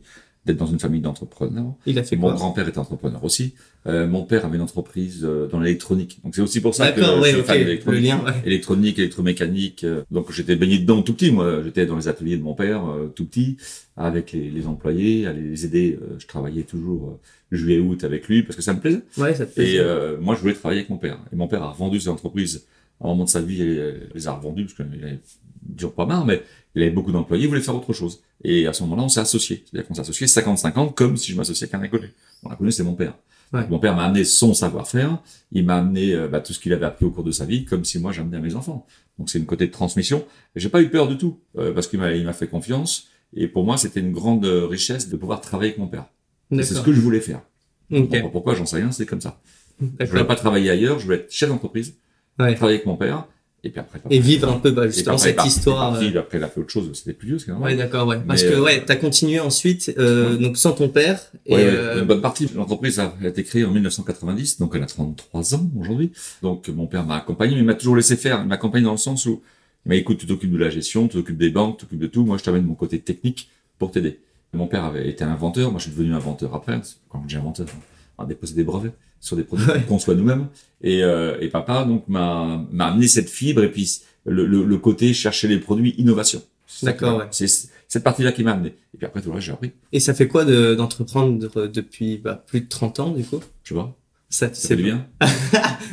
d'être 0.53 0.59
dans 0.59 0.65
une 0.67 0.79
famille 0.79 1.01
d'entrepreneurs. 1.01 1.73
Il 1.85 1.97
a 1.99 2.03
fait 2.03 2.15
Mon 2.15 2.33
grand-père 2.33 2.67
était 2.67 2.77
entrepreneur 2.77 3.23
aussi. 3.23 3.53
Euh, 3.87 4.07
mon 4.07 4.23
père 4.25 4.45
avait 4.45 4.57
une 4.57 4.61
entreprise 4.63 5.21
euh, 5.23 5.47
dans 5.47 5.59
l'électronique. 5.59 6.19
Donc 6.23 6.35
c'est 6.35 6.41
aussi 6.41 6.59
pour 6.61 6.75
ça 6.75 6.91
que 6.91 7.01
je 7.01 7.19
ouais, 7.21 7.29
suis 7.31 7.39
ok. 7.39 7.45
fan 7.45 7.57
Le 7.59 7.65
d'électronique. 7.65 8.03
lien, 8.03 8.23
ouais. 8.25 8.33
Électronique, 8.45 8.99
électromécanique. 8.99 9.83
euh, 9.83 10.03
donc 10.11 10.31
j'étais 10.31 10.55
baigné 10.55 10.79
dedans 10.79 11.01
tout 11.01 11.13
petit. 11.13 11.31
Moi, 11.31 11.61
j'étais 11.63 11.85
dans 11.85 11.95
les 11.95 12.07
ateliers 12.07 12.37
de 12.37 12.43
mon 12.43 12.53
père 12.55 12.85
euh, 12.89 13.07
tout 13.15 13.25
petit, 13.25 13.57
avec 13.95 14.31
les, 14.33 14.49
les 14.49 14.67
employés, 14.67 15.27
à 15.27 15.33
les 15.33 15.65
aider. 15.65 15.97
Euh, 16.01 16.15
je 16.19 16.27
travaillais 16.27 16.63
toujours 16.63 17.09
euh, 17.51 17.55
juillet 17.55 17.79
août 17.79 18.03
avec 18.03 18.27
lui 18.27 18.43
parce 18.43 18.55
que 18.57 18.61
ça 18.61 18.73
me 18.73 18.79
plaisait. 18.79 19.01
Ouais, 19.17 19.33
ça 19.33 19.45
te 19.45 19.51
Et 19.51 19.63
plaisait. 19.63 19.79
euh, 19.79 20.17
moi, 20.19 20.35
je 20.35 20.41
voulais 20.41 20.53
travailler 20.53 20.81
avec 20.81 20.89
mon 20.89 20.97
père. 20.97 21.19
Et 21.31 21.35
mon 21.35 21.47
père 21.47 21.63
a 21.63 21.71
revendu 21.71 21.99
ses 21.99 22.09
entreprises 22.09 22.65
à 23.01 23.05
un 23.05 23.09
moment 23.09 23.23
de 23.23 23.29
sa 23.29 23.41
vie. 23.41 23.59
Il 23.59 24.09
les 24.13 24.27
a 24.27 24.33
revendues 24.33 24.65
parce 24.65 24.75
qu'il 24.75 25.03
avait 25.05 25.19
dur 25.75 25.93
pas 25.93 26.05
marre, 26.05 26.25
mais 26.25 26.43
il 26.75 26.81
avait 26.83 26.91
beaucoup 26.91 27.11
d'employés. 27.11 27.43
Il 27.45 27.47
voulait 27.47 27.61
faire 27.61 27.75
autre 27.75 27.93
chose. 27.93 28.21
Et 28.43 28.67
à 28.67 28.73
ce 28.73 28.83
moment-là, 28.83 29.03
on 29.03 29.09
s'est 29.09 29.19
associés. 29.19 29.63
C'est-à-dire 29.65 29.87
qu'on 29.87 29.93
s'est 29.95 30.01
associés 30.01 30.27
50-50 30.27 30.93
comme 30.93 31.17
si 31.17 31.31
je 31.31 31.37
m'associais 31.37 31.65
avec 31.65 31.73
un 31.75 31.81
inconnu. 31.83 32.13
Mon 32.43 32.51
inconnu, 32.51 32.71
c'est 32.71 32.83
mon 32.83 32.93
père. 32.93 33.13
Ouais. 33.51 33.67
Mon 33.67 33.79
père 33.79 33.95
m'a 33.95 34.03
amené 34.05 34.23
son 34.23 34.53
savoir-faire. 34.53 35.17
Il 35.51 35.65
m'a 35.65 35.77
amené 35.77 36.13
euh, 36.13 36.27
bah, 36.27 36.39
tout 36.39 36.53
ce 36.53 36.59
qu'il 36.59 36.71
avait 36.73 36.85
appris 36.85 37.05
au 37.05 37.09
cours 37.11 37.23
de 37.23 37.31
sa 37.31 37.45
vie, 37.45 37.65
comme 37.65 37.83
si 37.83 37.97
moi 37.99 38.11
j'amenais 38.11 38.37
à 38.37 38.39
mes 38.39 38.55
enfants. 38.55 38.85
Donc 39.17 39.29
c'est 39.29 39.39
une 39.39 39.47
côté 39.47 39.65
de 39.67 39.71
transmission. 39.71 40.23
Et 40.55 40.59
j'ai 40.59 40.69
pas 40.69 40.81
eu 40.81 40.89
peur 40.89 41.07
du 41.07 41.17
tout 41.17 41.39
euh, 41.57 41.73
parce 41.73 41.87
qu'il 41.87 41.99
m'a 41.99 42.33
fait 42.33 42.47
confiance. 42.47 43.07
Et 43.35 43.47
pour 43.47 43.63
moi, 43.63 43.77
c'était 43.77 43.99
une 43.99 44.11
grande 44.11 44.45
euh, 44.45 44.65
richesse 44.67 45.09
de 45.09 45.17
pouvoir 45.17 45.41
travailler 45.41 45.71
avec 45.71 45.79
mon 45.79 45.87
père. 45.87 46.05
C'est 46.51 46.63
ce 46.63 46.81
que 46.81 46.93
je 46.93 47.01
voulais 47.01 47.19
faire. 47.21 47.41
Bon, 47.89 48.07
pourquoi 48.31 48.53
j'en 48.55 48.65
sais 48.67 48.77
rien, 48.77 48.91
c'est 48.91 49.05
comme 49.05 49.21
ça. 49.21 49.39
Je 49.99 50.05
voulais 50.05 50.25
pas 50.25 50.35
travailler 50.35 50.69
ailleurs, 50.69 50.99
je 50.99 51.05
voulais 51.05 51.17
être 51.17 51.31
chef 51.31 51.49
d'entreprise, 51.49 51.95
Ouais. 52.37 52.53
travailler 52.55 52.77
avec 52.77 52.85
mon 52.85 52.97
père, 52.97 53.25
et 53.63 53.69
puis 53.69 53.79
après. 53.79 53.99
Et 54.09 54.19
vivre 54.19 54.49
un 54.49 54.59
peu, 54.59 54.71
bah, 54.71 54.87
justement, 54.87 55.15
après, 55.15 55.27
cette 55.27 55.35
parti, 55.35 55.49
histoire. 55.49 55.91
parti, 55.91 56.15
euh, 56.15 56.19
Après, 56.19 56.37
il 56.37 56.43
a 56.43 56.47
fait 56.47 56.59
autre 56.61 56.69
chose, 56.71 56.89
c'était 56.93 57.13
plus 57.13 57.27
vieux, 57.27 57.39
c'est 57.39 57.49
normal. 57.49 57.71
Ouais, 57.71 57.77
d'accord, 57.77 58.07
ouais. 58.07 58.19
Parce 58.27 58.43
Mais, 58.43 58.49
que, 58.49 58.55
euh, 58.55 58.61
ouais, 58.61 58.83
t'as 58.85 58.95
continué 58.95 59.39
ensuite, 59.39 59.93
euh, 59.97 60.37
donc 60.37 60.57
sans 60.57 60.71
ton 60.73 60.89
père. 60.89 61.21
Et, 61.45 61.55
Ouais, 61.55 61.63
ouais, 61.63 61.69
euh, 61.71 62.01
une 62.01 62.07
bonne 62.07 62.21
partie. 62.21 62.49
L'entreprise 62.55 62.99
a 62.99 63.13
été 63.23 63.43
créée 63.43 63.65
en 63.65 63.71
1990, 63.71 64.59
donc 64.59 64.73
elle 64.75 64.83
a 64.83 64.87
33 64.87 65.55
ans 65.55 65.69
aujourd'hui. 65.79 66.11
Donc 66.41 66.69
mon 66.69 66.87
père 66.87 67.05
m'a 67.05 67.17
accompagné, 67.17 67.55
mais 67.55 67.61
il 67.61 67.65
m'a 67.65 67.75
toujours 67.75 67.95
laissé 67.95 68.15
faire. 68.15 68.39
Il 68.41 68.47
m'accompagne 68.47 68.83
dans 68.83 68.91
le 68.91 68.97
sens 68.97 69.25
où, 69.25 69.41
m'a 69.85 69.95
dit, 69.95 70.01
écoute, 70.01 70.17
tu 70.17 70.25
t'occupes 70.27 70.51
de 70.51 70.57
la 70.57 70.69
gestion, 70.69 71.07
tu 71.07 71.17
t'occupes 71.17 71.37
des 71.37 71.49
banques, 71.49 71.77
tu 71.77 71.85
t'occupes 71.85 71.99
de 71.99 72.07
tout. 72.07 72.23
Moi, 72.25 72.37
je 72.37 72.43
t'amène 72.43 72.65
mon 72.65 72.75
côté 72.75 72.99
technique 72.99 73.49
pour 73.77 73.91
t'aider. 73.91 74.19
Mon 74.53 74.67
père 74.67 74.83
avait 74.83 75.07
été 75.07 75.23
inventeur, 75.23 75.69
moi 75.69 75.79
je 75.79 75.83
suis 75.83 75.91
devenu 75.95 76.13
inventeur 76.15 76.55
après, 76.55 76.81
quand 77.09 77.23
j'ai 77.27 77.37
inventeur, 77.37 77.67
on 77.69 77.77
a 78.19 78.25
déposé 78.25 78.53
des 78.55 78.63
brevets 78.63 78.93
sur 79.19 79.35
des 79.35 79.43
produits 79.43 79.65
qu'on 79.67 79.81
conçoit 79.81 80.15
nous-mêmes. 80.15 80.47
Et, 80.81 81.03
euh, 81.03 81.37
et 81.41 81.49
papa 81.49 81.83
donc 81.85 82.07
m'a 82.07 82.65
m'a 82.71 82.87
amené 82.87 83.07
cette 83.07 83.29
fibre 83.29 83.63
et 83.63 83.71
puis 83.71 83.99
le, 84.25 84.45
le, 84.45 84.63
le 84.65 84.77
côté 84.77 85.13
chercher 85.13 85.47
les 85.47 85.57
produits 85.59 85.95
innovation. 85.97 86.41
Ça 86.67 86.85
D'accord, 86.87 87.17
ouais. 87.19 87.25
C'est 87.31 87.47
cette 87.87 88.03
partie-là 88.03 88.31
qui 88.31 88.43
m'a 88.43 88.51
amené. 88.53 88.69
Et 88.93 88.97
puis 88.97 89.05
après 89.05 89.21
tout 89.21 89.29
le 89.29 89.35
reste 89.35 89.47
j'ai 89.47 89.51
appris. 89.53 89.71
et 89.91 89.99
ça 89.99 90.13
fait 90.13 90.27
quoi 90.27 90.45
de- 90.45 90.75
d'entreprendre 90.75 91.67
depuis 91.67 92.17
bah, 92.17 92.43
plus 92.47 92.61
de 92.61 92.67
30 92.69 92.99
ans, 92.99 93.09
du 93.11 93.23
coup? 93.23 93.39
Je 93.63 93.73
vois. 93.73 93.95
Ça, 94.31 94.53
Ça 94.53 94.67
fait 94.69 94.75
du 94.75 94.83
bien. 94.83 95.07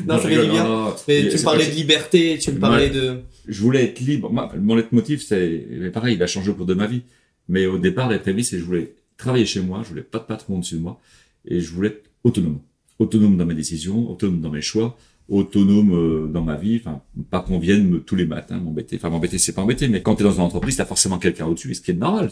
Non, 0.07 0.19
ça 0.19 0.25
je 0.25 0.29
rigole, 0.29 0.51
bien. 0.51 0.65
non, 0.65 0.85
non. 0.89 0.95
Mais 1.09 1.29
tu 1.31 1.39
parlais 1.43 1.65
pas- 1.65 1.71
de 1.71 1.75
liberté, 1.75 2.39
tu 2.39 2.53
me 2.53 2.59
parlais 2.59 2.91
de... 2.91 3.21
je 3.49 3.63
voulais 3.63 3.85
être 3.85 4.01
libre. 4.01 4.31
Moi, 4.31 4.53
mon 4.61 4.75
leitmotiv, 4.75 5.23
c'est, 5.23 5.67
pareil, 5.95 6.17
il 6.17 6.23
a 6.23 6.27
changé 6.27 6.51
au 6.51 6.55
cours 6.55 6.67
de 6.67 6.75
ma 6.75 6.87
vie. 6.87 7.03
Mais 7.49 7.65
au 7.65 7.79
départ, 7.79 8.11
les 8.11 8.19
prémices, 8.19 8.51
c'est 8.51 8.57
que 8.57 8.61
je 8.63 8.67
voulais 8.67 8.95
travailler 9.17 9.47
chez 9.47 9.61
moi, 9.61 9.81
je 9.85 9.89
voulais 9.89 10.03
pas 10.03 10.19
de 10.19 10.25
patron 10.25 10.57
au-dessus 10.57 10.75
de 10.75 10.81
moi, 10.81 11.01
et 11.47 11.61
je 11.61 11.73
voulais 11.73 12.03
autonome. 12.27 12.59
Autonome 12.99 13.37
dans 13.37 13.47
mes 13.47 13.55
décisions, 13.55 14.11
autonome 14.11 14.41
dans 14.41 14.51
mes 14.51 14.63
choix, 14.63 14.97
autonome 15.29 15.93
euh, 15.95 16.27
dans 16.29 16.43
ma 16.43 16.57
vie, 16.57 16.77
enfin, 16.81 17.03
pas 17.31 17.41
qu'on 17.41 17.59
vienne 17.59 17.87
me, 17.89 18.01
tous 18.01 18.17
les 18.17 18.27
matins 18.27 18.59
m'embêter. 18.59 18.97
Enfin, 18.97 19.11
m'embêter, 19.11 19.39
c'est 19.39 19.53
pas 19.53 19.63
embêter, 19.63 19.89
mais 19.89 20.01
quand 20.03 20.15
tu 20.17 20.23
es 20.23 20.25
dans 20.25 20.33
une 20.33 20.41
entreprise, 20.43 20.77
t'as 20.77 20.85
forcément 20.87 21.19
quelqu'un 21.19 21.47
au-dessus, 21.47 21.71
et 21.71 21.75
ce 21.75 21.81
qui 21.81 21.91
est 21.91 21.95
normal. 21.95 22.31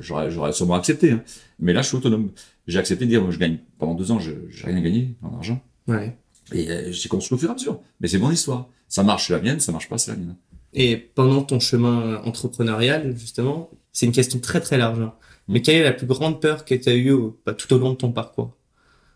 J'aurais- 0.00 0.52
sûrement 0.52 0.74
accepté, 0.74 1.12
hein. 1.12 1.22
Mais 1.58 1.72
là, 1.72 1.80
je 1.82 1.88
suis 1.88 1.96
autonome. 1.96 2.30
J'ai 2.66 2.78
accepté 2.78 3.04
de 3.06 3.10
dire, 3.10 3.30
je 3.30 3.38
gagne, 3.38 3.58
pendant 3.78 3.94
deux 3.94 4.10
ans, 4.10 4.18
je, 4.18 4.32
j'ai 4.50 4.66
rien 4.66 4.80
gagné 4.80 5.14
en 5.22 5.34
argent. 5.36 5.62
Ouais. 5.88 6.16
Et 6.52 6.70
euh, 6.70 6.92
j'ai 6.92 7.08
construit 7.08 7.36
au 7.36 7.38
fur 7.38 7.48
et 7.48 7.52
à 7.52 7.54
mesure. 7.54 7.80
Mais 8.00 8.08
c'est 8.08 8.18
mon 8.18 8.30
histoire. 8.30 8.68
Ça 8.88 9.02
marche, 9.02 9.28
c'est 9.28 9.32
la 9.32 9.40
mienne, 9.40 9.60
ça 9.60 9.72
marche 9.72 9.88
pas, 9.88 9.96
c'est 9.96 10.10
la 10.10 10.18
mienne. 10.18 10.36
Et 10.74 10.96
pendant 10.98 11.40
ton 11.42 11.60
chemin 11.60 12.20
entrepreneurial, 12.24 13.16
justement, 13.16 13.70
c'est 13.92 14.04
une 14.06 14.12
question 14.12 14.38
très 14.38 14.60
très 14.60 14.76
large. 14.76 15.00
hein. 15.00 15.14
Mais 15.48 15.62
quelle 15.62 15.76
est 15.76 15.84
la 15.84 15.92
plus 15.92 16.06
grande 16.06 16.40
peur 16.42 16.64
que 16.66 16.74
tu 16.74 16.88
as 16.88 16.94
eue 16.94 17.12
au- 17.12 17.38
bah, 17.46 17.54
tout 17.54 17.72
au 17.72 17.78
long 17.78 17.90
de 17.92 17.96
ton 17.96 18.12
parcours? 18.12 18.54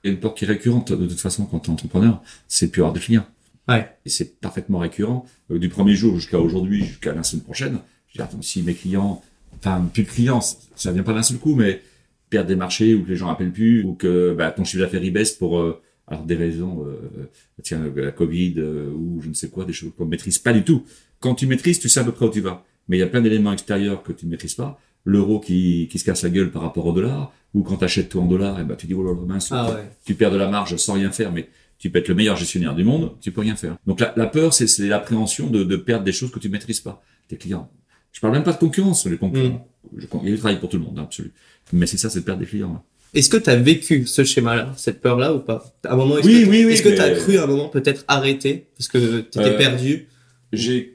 Y 0.09 0.11
a 0.11 0.15
une 0.15 0.21
peur 0.21 0.35
qui 0.35 0.45
est 0.45 0.49
récurrente 0.49 0.93
de 0.93 1.07
toute 1.07 1.21
façon 1.21 1.47
quand 1.47 1.61
tu 1.61 1.71
es 1.71 1.73
entrepreneur, 1.73 2.23
c'est 2.49 2.67
de 2.67 2.71
plus 2.73 2.81
avoir 2.83 2.93
de 2.93 2.99
clients. 3.01 3.27
Ouais. 3.69 3.89
Et 4.07 4.09
c'est 4.09 4.41
parfaitement 4.41 4.79
récurrent. 4.79 5.27
Euh, 5.51 5.59
du 5.59 5.69
premier 5.69 5.95
jour 5.95 6.15
jusqu'à 6.17 6.39
aujourd'hui, 6.39 6.85
jusqu'à 6.85 7.13
la 7.13 7.23
semaine 7.23 7.45
prochaine, 7.45 7.79
je 8.09 8.15
dis, 8.19 8.23
attends, 8.23 8.41
si 8.43 8.63
mes 8.63 8.75
clients, 8.75 9.23
enfin, 9.59 9.85
plus 9.93 10.05
de 10.05 10.09
clients, 10.09 10.41
ça- 10.41 10.57
ça 10.75 10.93
vient 10.93 11.03
pas 11.03 11.13
d'un 11.13 11.23
seul 11.23 11.39
coup, 11.39 11.55
mais 11.55 11.83
perdre 12.31 12.49
des 12.49 12.57
marchés 12.57 12.95
ou 12.95 13.05
que 13.05 13.09
les 13.11 13.17
gens 13.17 13.29
appellent 13.29 13.53
plus 13.53 13.85
ou 13.85 13.95
que 13.95 14.35
bah, 14.37 14.51
ton 14.51 14.65
chiffre 14.65 14.83
d'affaires 14.83 15.03
il 15.05 15.13
baisse 15.13 15.33
pour 15.33 15.59
euh, 15.59 15.81
alors 16.07 16.25
des 16.25 16.35
raisons, 16.35 16.85
euh, 16.87 17.29
tiens, 17.63 17.83
la 17.95 18.13
Covid 18.13 18.61
ou 18.95 19.21
je 19.23 19.29
ne 19.29 19.35
sais 19.35 19.49
quoi, 19.51 19.65
des 19.67 19.73
choses 19.75 19.91
qu'on 19.97 20.05
ne 20.07 20.11
maîtrise 20.11 20.39
pas 20.39 20.53
du 20.55 20.63
tout. 20.65 20.85
Quand 21.21 21.35
tu 21.35 21.47
maîtrises, 21.47 21.79
tu 21.81 21.89
sais 21.91 22.01
à 22.01 22.05
peu 22.05 22.13
près 22.13 22.25
où 22.27 22.31
tu 22.31 22.41
vas. 22.41 22.65
Mais 22.89 22.97
il 22.97 23.01
y 23.01 23.03
a 23.03 23.07
plein 23.07 23.21
d'éléments 23.21 23.53
extérieurs 23.53 24.03
que 24.03 24.13
tu 24.13 24.25
ne 24.25 24.31
maîtrises 24.31 24.55
pas. 24.55 24.81
L'euro 25.05 25.41
qui, 25.41 25.89
qui 25.91 25.99
se 25.99 26.05
casse 26.05 26.23
la 26.23 26.31
gueule 26.31 26.51
par 26.51 26.63
rapport 26.63 26.87
au 26.87 26.93
dollar, 26.93 27.33
ou 27.55 27.63
quand 27.63 27.77
tu 27.77 27.85
achètes 27.85 28.09
tout 28.11 28.21
en 28.21 28.27
dollars, 28.27 28.61
et 28.61 28.65
ben 28.65 28.77
tu 28.77 28.87
dis, 28.87 28.95
oh 28.95 29.03
là 29.03 29.13
là, 29.13 29.27
mince, 29.27 29.49
Ah 29.53 29.71
ouais. 29.71 29.91
tu 30.05 30.15
perds 30.15 30.31
de 30.33 30.37
la 30.37 30.49
marge 30.49 30.77
sans 30.77 30.95
rien 30.95 31.11
faire, 31.11 31.33
mais 31.33 31.49
tu 31.79 31.91
peux 31.91 31.99
être 32.01 32.09
le 32.09 32.15
meilleur 32.15 32.37
gestionnaire 32.37 32.75
du 32.75 32.85
monde, 32.85 33.13
tu 33.21 33.31
peux 33.33 33.41
rien 33.41 33.57
faire. 33.57 33.77
Donc 33.87 34.01
la, 34.01 34.13
la 34.17 34.27
peur, 34.27 34.53
c'est 34.53 34.67
l'appréhension 34.87 35.47
de, 35.49 35.65
de 35.65 35.77
perdre 35.77 36.05
des 36.05 36.13
choses 36.13 36.31
que 36.31 36.39
tu 36.39 36.49
maîtrises 36.49 36.81
pas, 36.81 37.03
tes 37.29 37.37
clients. 37.37 37.71
Je 38.13 38.21
parle 38.21 38.33
même 38.35 38.43
pas 38.43 38.53
de 38.53 38.59
concurrence, 38.59 39.07
les 39.07 39.17
concurrents. 39.17 39.69
Je- 39.97 40.07
il 40.23 40.29
y 40.29 40.33
a 40.33 40.35
du 40.35 40.39
travail 40.39 40.59
pour 40.61 40.69
tout 40.69 40.77
le 40.79 40.83
monde, 40.85 40.99
hein, 40.99 41.03
absolument. 41.05 41.35
Mais 41.73 41.87
c'est 41.87 41.99
ça, 41.99 42.11
c'est 42.11 42.21
de 42.21 42.25
perdre 42.25 42.41
des 42.41 42.47
clients. 42.47 42.73
là. 42.73 42.83
Est-ce 43.15 43.31
que 43.31 43.37
tu 43.39 43.49
as 43.49 43.57
vécu 43.57 44.05
ce 44.07 44.23
schéma-là, 44.25 44.73
cette 44.77 45.01
peur-là 45.01 45.33
ou 45.35 45.39
pas? 45.39 45.65
À 45.85 45.95
un 45.95 45.97
moment, 45.97 46.19
est-ce 46.19 46.27
Oui, 46.27 46.45
que, 46.45 46.51
oui, 46.51 46.65
oui, 46.67 46.73
Est-ce 46.73 46.83
que 46.83 46.91
mais- 46.91 46.97
tu 46.97 47.01
as 47.01 47.11
cru 47.13 47.39
à 47.39 47.45
un 47.45 47.47
moment 47.47 47.69
peut-être 47.69 48.05
arrêter 48.09 48.67
parce 48.77 48.89
que 48.89 49.21
tu 49.21 49.39
étais 49.39 49.49
Euh, 49.49 49.57
perdu? 49.57 50.09
J'ai 50.53 50.95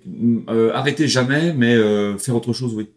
euh, 0.49 0.71
arrêté 0.73 1.07
jamais, 1.07 1.53
mais 1.53 1.73
euh, 1.75 2.17
faire 2.17 2.35
autre 2.35 2.53
chose, 2.53 2.73
oui. 2.75 2.89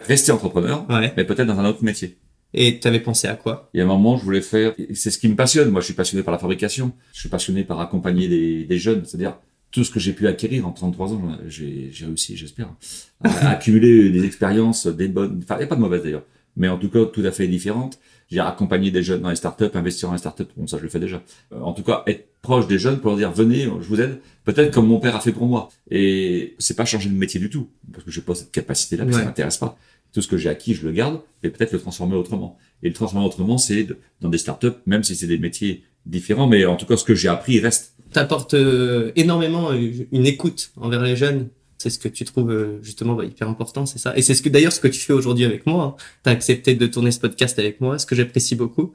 Rester 0.00 0.30
entrepreneur, 0.32 0.84
Ouais. 0.88 1.12
mais 1.16 1.24
peut-être 1.24 1.46
dans 1.48 1.58
un 1.58 1.64
autre 1.68 1.82
métier. 1.84 2.16
Et 2.52 2.80
tu 2.80 2.88
avais 2.88 3.00
pensé 3.00 3.28
à 3.28 3.34
quoi? 3.34 3.70
Il 3.74 3.78
y 3.78 3.80
a 3.80 3.84
un 3.84 3.86
moment, 3.86 4.16
je 4.16 4.24
voulais 4.24 4.40
faire, 4.40 4.74
c'est 4.94 5.10
ce 5.10 5.18
qui 5.18 5.28
me 5.28 5.36
passionne. 5.36 5.70
Moi, 5.70 5.80
je 5.80 5.86
suis 5.86 5.94
passionné 5.94 6.22
par 6.24 6.32
la 6.32 6.38
fabrication. 6.38 6.92
Je 7.12 7.20
suis 7.20 7.28
passionné 7.28 7.62
par 7.64 7.80
accompagner 7.80 8.26
des, 8.28 8.64
des 8.64 8.78
jeunes. 8.78 9.04
C'est-à-dire, 9.04 9.36
tout 9.70 9.84
ce 9.84 9.90
que 9.92 10.00
j'ai 10.00 10.12
pu 10.12 10.26
acquérir 10.26 10.66
en 10.66 10.72
33 10.72 11.12
ans, 11.12 11.38
j'ai 11.46 11.92
réussi, 12.04 12.36
j'espère, 12.36 12.74
à 13.22 13.50
accumuler 13.50 14.10
des 14.10 14.24
expériences, 14.24 14.86
des 14.88 15.06
bonnes, 15.06 15.40
enfin, 15.44 15.54
il 15.56 15.58
n'y 15.58 15.64
a 15.64 15.68
pas 15.68 15.76
de 15.76 15.80
mauvaises 15.80 16.02
d'ailleurs, 16.02 16.24
mais 16.56 16.66
en 16.68 16.76
tout 16.76 16.88
cas, 16.90 17.04
tout 17.04 17.22
à 17.24 17.30
fait 17.30 17.46
différentes. 17.46 18.00
J'ai 18.28 18.40
accompagné 18.40 18.90
des 18.92 19.02
jeunes 19.04 19.22
dans 19.22 19.30
les 19.30 19.36
startups, 19.36 19.70
investir 19.74 20.08
dans 20.08 20.14
les 20.14 20.18
startups, 20.18 20.44
bon, 20.56 20.66
ça, 20.66 20.78
je 20.78 20.82
le 20.84 20.88
fais 20.88 20.98
déjà. 21.00 21.22
Euh, 21.52 21.60
en 21.60 21.72
tout 21.72 21.82
cas, 21.84 22.02
être 22.08 22.28
proche 22.42 22.66
des 22.66 22.78
jeunes 22.80 22.98
pour 22.98 23.10
leur 23.10 23.18
dire, 23.18 23.30
venez, 23.32 23.62
je 23.64 23.86
vous 23.88 24.00
aide, 24.00 24.18
peut-être 24.44 24.72
comme 24.74 24.86
mon 24.88 24.98
père 24.98 25.14
a 25.14 25.20
fait 25.20 25.32
pour 25.32 25.46
moi. 25.46 25.68
Et 25.90 26.54
c'est 26.58 26.76
pas 26.76 26.84
changer 26.84 27.08
de 27.08 27.14
métier 27.14 27.38
du 27.38 27.48
tout, 27.50 27.68
parce 27.92 28.04
que 28.04 28.10
j'ai 28.10 28.20
pas 28.22 28.34
cette 28.34 28.50
capacité-là, 28.50 29.04
Ouais. 29.04 29.12
ça 29.12 29.24
m'intéresse 29.24 29.58
pas. 29.58 29.76
Tout 30.12 30.22
ce 30.22 30.28
que 30.28 30.36
j'ai 30.36 30.48
acquis, 30.48 30.74
je 30.74 30.86
le 30.86 30.92
garde, 30.92 31.20
et 31.42 31.50
peut-être 31.50 31.72
le 31.72 31.78
transformer 31.78 32.16
autrement. 32.16 32.58
Et 32.82 32.88
le 32.88 32.94
transformer 32.94 33.26
autrement, 33.26 33.58
c'est 33.58 33.86
dans 34.20 34.28
des 34.28 34.38
startups, 34.38 34.78
même 34.86 35.04
si 35.04 35.14
c'est 35.14 35.26
des 35.26 35.38
métiers 35.38 35.84
différents, 36.06 36.46
mais 36.46 36.64
en 36.64 36.76
tout 36.76 36.86
cas, 36.86 36.96
ce 36.96 37.04
que 37.04 37.14
j'ai 37.14 37.28
appris 37.28 37.60
reste. 37.60 37.94
T'apportes 38.12 38.54
euh, 38.54 39.12
énormément 39.16 39.70
euh, 39.70 39.90
une 40.10 40.26
écoute 40.26 40.72
envers 40.76 41.02
les 41.02 41.16
jeunes. 41.16 41.48
C'est 41.78 41.90
ce 41.90 41.98
que 41.98 42.08
tu 42.08 42.24
trouves 42.24 42.50
euh, 42.50 42.82
justement 42.82 43.14
bah, 43.14 43.24
hyper 43.24 43.48
important, 43.48 43.86
c'est 43.86 43.98
ça. 43.98 44.16
Et 44.16 44.22
c'est 44.22 44.34
ce 44.34 44.42
que 44.42 44.48
d'ailleurs 44.48 44.72
ce 44.72 44.80
que 44.80 44.88
tu 44.88 45.00
fais 45.00 45.12
aujourd'hui 45.12 45.44
avec 45.44 45.66
moi. 45.66 45.84
Hein. 45.84 46.02
T'as 46.22 46.32
accepté 46.32 46.74
de 46.74 46.86
tourner 46.86 47.10
ce 47.10 47.20
podcast 47.20 47.58
avec 47.58 47.80
moi, 47.80 47.98
ce 47.98 48.06
que 48.06 48.14
j'apprécie 48.14 48.56
beaucoup. 48.56 48.92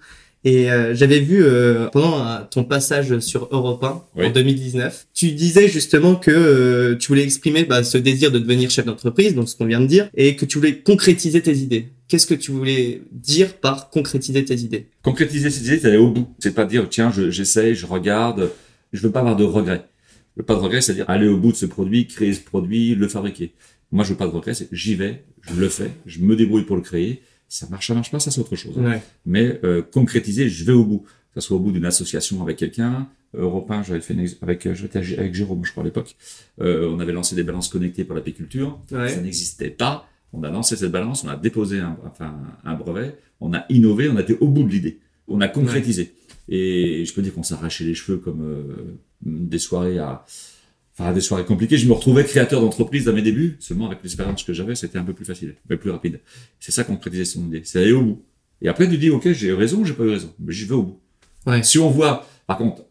Et 0.47 0.71
euh, 0.71 0.93
j'avais 0.93 1.19
vu 1.19 1.43
euh, 1.43 1.87
pendant 1.87 2.19
euh, 2.25 2.37
ton 2.51 2.63
passage 2.63 3.17
sur 3.19 3.49
Europe 3.51 3.83
1 3.83 3.87
en 3.87 4.05
Oui. 4.15 4.31
2019, 4.31 5.07
tu 5.13 5.31
disais 5.31 5.67
justement 5.67 6.15
que 6.15 6.29
euh, 6.29 6.95
tu 6.97 7.07
voulais 7.07 7.23
exprimer 7.23 7.63
bah, 7.65 7.83
ce 7.83 7.97
désir 7.97 8.31
de 8.31 8.37
devenir 8.37 8.69
chef 8.69 8.85
d'entreprise, 8.85 9.33
donc 9.33 9.49
ce 9.49 9.55
qu'on 9.55 9.65
vient 9.65 9.81
de 9.81 9.87
dire, 9.87 10.07
et 10.13 10.35
que 10.35 10.45
tu 10.45 10.59
voulais 10.59 10.77
concrétiser 10.77 11.41
tes 11.41 11.57
idées. 11.57 11.87
Qu'est-ce 12.07 12.27
que 12.27 12.35
tu 12.35 12.51
voulais 12.51 13.01
dire 13.11 13.55
par 13.55 13.89
concrétiser 13.89 14.45
tes 14.45 14.55
idées? 14.59 14.85
Concrétiser 15.01 15.49
ces 15.49 15.65
idées, 15.65 15.79
c'est 15.79 15.87
aller 15.87 15.97
au 15.97 16.11
bout. 16.11 16.27
C'est 16.37 16.53
pas 16.53 16.65
dire, 16.65 16.87
tiens, 16.89 17.11
je- 17.11 17.31
j'essaye, 17.31 17.73
je 17.73 17.87
regarde. 17.87 18.51
Je 18.93 19.01
veux 19.01 19.11
pas 19.11 19.21
avoir 19.21 19.35
de 19.35 19.43
regrets. 19.43 19.85
Je 20.37 20.41
veux 20.41 20.45
pas 20.45 20.53
de 20.53 20.59
regrets, 20.59 20.81
c'est-à-dire 20.81 21.05
aller 21.09 21.27
au 21.27 21.37
bout 21.37 21.53
de 21.53 21.57
ce 21.57 21.65
produit, 21.65 22.05
créer 22.05 22.33
ce 22.33 22.41
produit, 22.41 22.93
le 22.93 23.07
fabriquer. 23.07 23.53
Moi, 23.91 24.03
je 24.03 24.09
veux 24.11 24.15
pas 24.17 24.27
de 24.27 24.31
regrets, 24.31 24.53
c'est 24.53 24.67
j'y 24.71 24.93
vais, 24.93 25.23
je 25.41 25.59
le 25.59 25.69
fais, 25.69 25.89
je 26.05 26.19
me 26.19 26.35
débrouille 26.35 26.65
pour 26.65 26.75
le 26.75 26.81
créer. 26.83 27.21
Ça 27.47 27.67
marche, 27.69 27.87
ça 27.87 27.93
marche 27.93 28.11
pas, 28.11 28.19
ça 28.19 28.31
c'est 28.31 28.41
autre 28.41 28.55
chose. 28.55 28.77
Ouais. 28.77 29.01
Mais 29.25 29.59
euh, 29.63 29.81
concrétiser, 29.81 30.49
je 30.49 30.63
vais 30.65 30.73
au 30.73 30.85
bout. 30.85 31.05
Que 31.33 31.41
ce 31.41 31.47
soit 31.47 31.57
au 31.57 31.59
bout 31.59 31.71
d'une 31.71 31.85
association 31.85 32.41
avec 32.41 32.57
quelqu'un, 32.57 33.09
européen, 33.37 33.83
j'avais 33.83 33.99
fait 33.99 34.13
une 34.13 34.25
avec, 34.41 34.65
euh, 34.65 34.73
j'étais 34.73 34.99
avec 34.99 35.33
Jérôme, 35.33 35.65
je 35.65 35.71
crois 35.71 35.83
à 35.83 35.85
l'époque. 35.85 36.15
Euh, 36.61 36.89
on 36.89 36.99
avait 36.99 37.11
lancé 37.11 37.35
des 37.35 37.43
balances 37.43 37.67
connectées 37.69 38.05
pour 38.05 38.15
l'apiculture. 38.15 38.79
Ouais. 38.91 39.09
Ça 39.09 39.21
n'existait 39.21 39.69
pas. 39.69 40.07
On 40.33 40.43
a 40.43 40.49
lancé 40.49 40.75
cette 40.75 40.91
balance, 40.91 41.23
on 41.23 41.29
a 41.29 41.37
déposé 41.37 41.79
un, 41.79 41.97
enfin, 42.05 42.35
un 42.63 42.73
brevet, 42.73 43.17
on 43.39 43.53
a 43.53 43.65
innové, 43.69 44.09
on 44.09 44.17
a 44.17 44.21
été 44.21 44.37
au 44.39 44.47
bout 44.47 44.63
de 44.63 44.69
l'idée. 44.69 44.99
On 45.27 45.41
a 45.41 45.47
concrétisé. 45.47 46.13
Et 46.49 47.05
je 47.05 47.13
peux 47.13 47.21
dire 47.21 47.33
qu'on 47.33 47.41
arraché 47.41 47.85
les 47.85 47.95
cheveux 47.95 48.17
comme 48.17 48.43
euh, 48.43 48.97
des 49.21 49.59
soirées 49.59 49.97
à, 49.97 50.25
enfin, 50.97 51.11
des 51.13 51.21
soirées 51.21 51.45
compliquées. 51.45 51.77
Je 51.77 51.87
me 51.87 51.93
retrouvais 51.93 52.23
créateur 52.25 52.61
d'entreprise 52.61 53.05
dans 53.05 53.13
mes 53.13 53.21
débuts. 53.21 53.57
Seulement 53.59 53.87
avec 53.87 53.99
l'expérience 54.03 54.43
que 54.43 54.53
j'avais, 54.53 54.75
c'était 54.75 54.97
un 54.97 55.03
peu 55.03 55.13
plus 55.13 55.25
facile, 55.25 55.55
peu 55.67 55.77
plus 55.77 55.91
rapide. 55.91 56.19
C'est 56.59 56.71
ça 56.71 56.83
concrétiser 56.83 57.25
son 57.25 57.45
idée. 57.47 57.61
C'est 57.65 57.81
aller 57.81 57.91
au 57.93 58.01
bout. 58.01 58.23
Et 58.61 58.67
après, 58.69 58.87
tu 58.89 58.97
dis, 58.97 59.09
ok, 59.09 59.31
j'ai 59.31 59.47
eu 59.47 59.53
raison, 59.53 59.83
j'ai 59.83 59.93
pas 59.93 60.03
eu 60.03 60.09
raison, 60.11 60.33
mais 60.39 60.53
j'y 60.53 60.65
vais 60.65 60.75
au 60.75 60.83
bout. 60.83 60.99
Ouais. 61.45 61.61
Si 61.63 61.77
on 61.77 61.89
voit, 61.89 62.25
par 62.47 62.57
contre, 62.57 62.83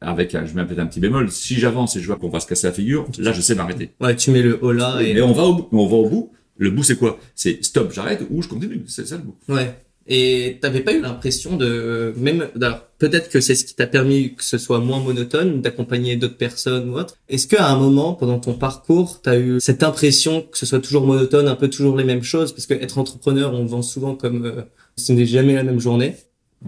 avec, 0.00 0.34
un- 0.34 0.44
je 0.44 0.54
mets 0.54 0.64
peut-être 0.66 0.80
un 0.80 0.86
petit 0.86 0.98
bémol, 1.00 1.30
si 1.30 1.54
j'avance 1.54 1.94
et 1.96 2.00
je 2.00 2.06
vois 2.06 2.16
qu'on 2.16 2.28
va 2.28 2.40
se 2.40 2.46
casser 2.46 2.66
la 2.66 2.72
figure, 2.72 3.06
là, 3.18 3.32
je 3.32 3.40
sais 3.40 3.54
m'arrêter. 3.54 3.90
Ouais, 4.00 4.16
tu 4.16 4.30
mets 4.32 4.42
le 4.42 4.62
haut 4.62 4.72
là 4.72 5.00
et. 5.00 5.14
Mais 5.14 5.22
on 5.22 5.32
va 5.32 5.44
au 5.44 5.54
bout. 5.54 5.68
On 5.72 5.86
va 5.86 5.96
au 5.96 6.08
bout. 6.08 6.32
Le 6.58 6.70
bout, 6.70 6.82
c'est 6.82 6.96
quoi? 6.96 7.18
C'est 7.34 7.64
stop, 7.64 7.92
j'arrête 7.92 8.24
ou 8.30 8.42
je 8.42 8.48
continue. 8.48 8.82
C'est 8.86 9.06
ça 9.06 9.16
le 9.16 9.22
bout. 9.22 9.36
Ouais. 9.48 9.74
Et 10.06 10.58
t'avais 10.60 10.80
pas 10.80 10.92
eu 10.92 11.00
l'impression 11.00 11.56
de 11.56 12.12
même 12.16 12.48
alors 12.60 12.80
peut-être 12.98 13.30
que 13.30 13.40
c'est 13.40 13.54
ce 13.54 13.64
qui 13.64 13.76
t'a 13.76 13.86
permis 13.86 14.34
que 14.34 14.42
ce 14.42 14.58
soit 14.58 14.80
moins 14.80 14.98
monotone 15.00 15.60
d'accompagner 15.60 16.16
d'autres 16.16 16.36
personnes 16.36 16.90
ou 16.90 16.98
autre. 16.98 17.16
Est-ce 17.28 17.46
qu'à 17.46 17.68
un 17.68 17.78
moment 17.78 18.14
pendant 18.14 18.40
ton 18.40 18.54
parcours 18.54 19.20
t'as 19.22 19.38
eu 19.38 19.60
cette 19.60 19.84
impression 19.84 20.42
que 20.42 20.58
ce 20.58 20.66
soit 20.66 20.80
toujours 20.80 21.06
monotone, 21.06 21.46
un 21.46 21.54
peu 21.54 21.68
toujours 21.70 21.96
les 21.96 22.04
mêmes 22.04 22.24
choses? 22.24 22.52
Parce 22.52 22.66
que 22.66 22.74
être 22.74 22.98
entrepreneur 22.98 23.54
on 23.54 23.64
vend 23.64 23.82
souvent 23.82 24.16
comme 24.16 24.44
euh, 24.44 24.62
ce 24.96 25.12
n'est 25.12 25.26
jamais 25.26 25.54
la 25.54 25.62
même 25.62 25.80
journée. 25.80 26.16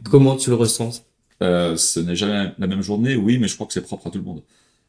Comment 0.04 0.36
tu 0.36 0.50
le 0.50 0.56
ressens? 0.56 1.04
Euh, 1.42 1.76
ce 1.76 2.00
n'est 2.00 2.16
jamais 2.16 2.52
la 2.58 2.66
même 2.66 2.82
journée, 2.82 3.16
oui, 3.16 3.38
mais 3.38 3.48
je 3.48 3.54
crois 3.54 3.66
que 3.66 3.72
c'est 3.72 3.82
propre 3.82 4.06
à 4.06 4.10
tout 4.10 4.18
le 4.18 4.24
monde. 4.24 4.42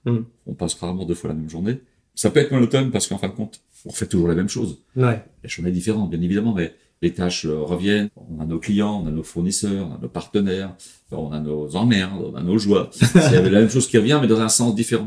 Hmm. 0.05 0.21
On 0.45 0.53
passe 0.53 0.75
rarement 0.75 1.05
deux 1.05 1.15
fois 1.15 1.29
la 1.29 1.35
même 1.35 1.49
journée. 1.49 1.79
Ça 2.13 2.29
peut 2.29 2.39
être 2.39 2.51
monotone 2.51 2.91
parce 2.91 3.07
qu'en 3.07 3.17
fin 3.17 3.27
de 3.27 3.33
compte, 3.33 3.61
on 3.85 3.91
fait 3.91 4.07
toujours 4.07 4.27
la 4.27 4.35
même 4.35 4.49
chose. 4.49 4.79
Ouais. 4.95 5.23
La 5.43 5.49
journée 5.49 5.69
est 5.69 5.73
différente, 5.73 6.09
bien 6.09 6.21
évidemment, 6.21 6.53
mais 6.53 6.73
les 7.01 7.13
tâches 7.13 7.45
reviennent. 7.45 8.09
On 8.15 8.41
a 8.41 8.45
nos 8.45 8.59
clients, 8.59 9.01
on 9.03 9.07
a 9.07 9.11
nos 9.11 9.23
fournisseurs, 9.23 9.87
on 9.89 9.95
a 9.95 9.99
nos 10.01 10.09
partenaires, 10.09 10.75
on 11.11 11.31
a 11.31 11.39
nos 11.39 11.75
emmerdes, 11.75 12.31
on 12.33 12.35
a 12.35 12.41
nos 12.41 12.57
joies. 12.57 12.89
C'est 12.93 13.41
la 13.41 13.59
même 13.59 13.69
chose 13.69 13.87
qui 13.87 13.97
revient, 13.97 14.17
mais 14.21 14.27
dans 14.27 14.41
un 14.41 14.49
sens 14.49 14.75
différent. 14.75 15.05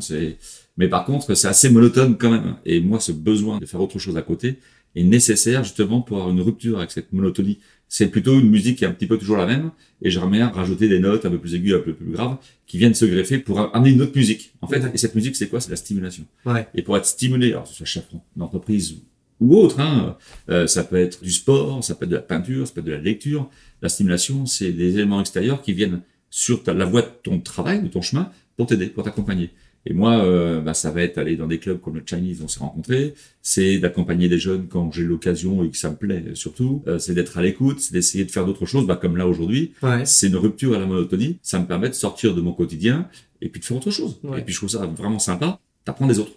Mais 0.77 0.89
par 0.89 1.05
contre, 1.05 1.35
c'est 1.35 1.49
assez 1.49 1.71
monotone 1.71 2.17
quand 2.17 2.31
même. 2.31 2.55
Et 2.65 2.81
moi, 2.81 3.01
ce 3.01 3.11
besoin 3.11 3.59
de 3.59 3.67
faire 3.67 3.81
autre 3.81 3.99
chose 3.99 4.17
à 4.17 4.23
côté 4.23 4.59
est 4.95 5.03
nécessaire 5.03 5.65
justement 5.65 6.01
pour 6.01 6.19
avoir 6.19 6.33
une 6.33 6.41
rupture 6.41 6.79
avec 6.79 6.93
cette 6.93 7.13
monotonie. 7.13 7.59
C'est 7.89 8.09
plutôt 8.09 8.39
une 8.39 8.49
musique 8.49 8.79
qui 8.79 8.85
est 8.85 8.87
un 8.87 8.93
petit 8.93 9.07
peu 9.07 9.19
toujours 9.19 9.39
la 9.39 9.47
même, 9.47 9.71
et 10.03 10.11
j'aimerais 10.11 10.31
bien 10.31 10.49
rajouter 10.49 10.89
des 10.89 11.01
notes 11.01 11.25
un 11.25 11.31
peu 11.31 11.39
plus 11.39 11.55
aiguës, 11.55 11.81
un 11.81 11.83
peu 11.83 11.95
plus 11.95 12.13
graves, 12.13 12.37
qui 12.67 12.79
viennent 12.79 12.95
se 12.95 13.07
greffer 13.07 13.39
pour 13.39 13.75
amener 13.75 13.91
une 13.91 14.03
autre 14.03 14.17
musique. 14.17 14.53
En 14.61 14.69
fait, 14.69 14.83
et 14.93 14.99
cette 14.99 15.15
musique, 15.15 15.37
c'est 15.37 15.49
quoi? 15.49 15.61
C'est 15.61 15.71
la 15.71 15.77
stimulation. 15.77 16.25
Ouais. 16.45 16.69
Et 16.75 16.83
pour 16.83 16.97
être 16.97 17.07
stimulé, 17.07 17.53
alors 17.53 17.65
que 17.65 17.71
ce 17.71 17.75
soit 17.75 17.87
chef 17.87 18.05
d'entreprise 18.37 18.97
ou 19.41 19.57
autre, 19.57 19.79
hein, 19.81 20.17
euh, 20.51 20.67
ça 20.67 20.83
peut 20.85 20.97
être 20.97 21.23
du 21.23 21.31
sport, 21.33 21.83
ça 21.85 21.95
peut 21.95 22.05
être 22.05 22.11
de 22.11 22.17
la 22.17 22.23
peinture, 22.23 22.67
ça 22.67 22.73
peut 22.75 22.81
être 22.81 22.87
de 22.87 22.93
la 22.93 22.99
lecture. 22.99 23.49
La 23.83 23.89
stimulation, 23.89 24.47
c'est 24.47 24.73
des 24.73 24.95
éléments 24.95 25.21
extérieurs 25.21 25.63
qui 25.63 25.73
viennent 25.73 26.01
sur 26.31 26.63
ta, 26.63 26.75
la 26.75 26.85
voie 26.85 27.03
de 27.03 27.09
ton 27.23 27.39
travail, 27.41 27.83
de 27.83 27.89
ton 27.89 28.03
chemin, 28.03 28.31
pour 28.57 28.67
t'aider, 28.67 28.87
pour 28.87 29.05
t'accompagner. 29.05 29.51
Et 29.87 29.95
moi, 29.95 30.19
euh, 30.19 30.61
bah, 30.61 30.75
ça 30.75 30.91
va 30.91 31.03
être 31.03 31.17
aller 31.19 31.37
dans 31.37 31.47
des 31.47 31.59
clubs 31.59 31.81
comme 31.81 31.95
le 31.95 32.03
Chinese, 32.05 32.41
on 32.43 32.49
s'est 32.49 32.59
rencontrés, 32.61 33.15
c'est 33.41 33.79
d'accompagner 33.79 34.29
des 34.29 34.39
jeunes 34.39 34.67
quand 34.69 34.93
j'ai 34.93 35.05
l'occasion 35.05 35.63
et 35.65 35.71
que 35.71 35.77
ça 35.79 35.89
me 35.91 35.97
plaît 35.97 36.25
surtout, 36.35 36.83
Euh, 36.89 36.99
c'est 36.99 37.15
d'être 37.15 37.39
à 37.39 37.43
l'écoute, 37.43 37.79
c'est 37.81 37.93
d'essayer 37.95 38.25
de 38.25 38.31
faire 38.31 38.45
d'autres 38.45 38.67
choses, 38.67 38.87
bah, 38.87 38.97
comme 38.97 39.17
là 39.17 39.27
aujourd'hui, 39.27 39.73
Ouais. 39.83 40.05
c'est 40.05 40.27
une 40.27 40.37
rupture 40.37 40.75
à 40.75 40.79
la 40.79 40.85
monotonie, 40.85 41.39
ça 41.43 41.59
me 41.61 41.67
permet 41.67 41.89
de 41.89 41.95
sortir 41.95 42.35
de 42.35 42.41
mon 42.41 42.53
quotidien 42.53 43.09
et 43.41 43.49
puis 43.49 43.61
de 43.61 43.65
faire 43.65 43.77
autre 43.77 43.91
chose. 43.93 44.19
Ouais. 44.25 44.41
Et 44.41 44.43
puis 44.43 44.53
je 44.53 44.59
trouve 44.59 44.69
ça 44.69 44.85
vraiment 44.85 45.21
sympa, 45.21 45.61
t'apprends 45.85 46.09
des 46.09 46.19
autres, 46.19 46.33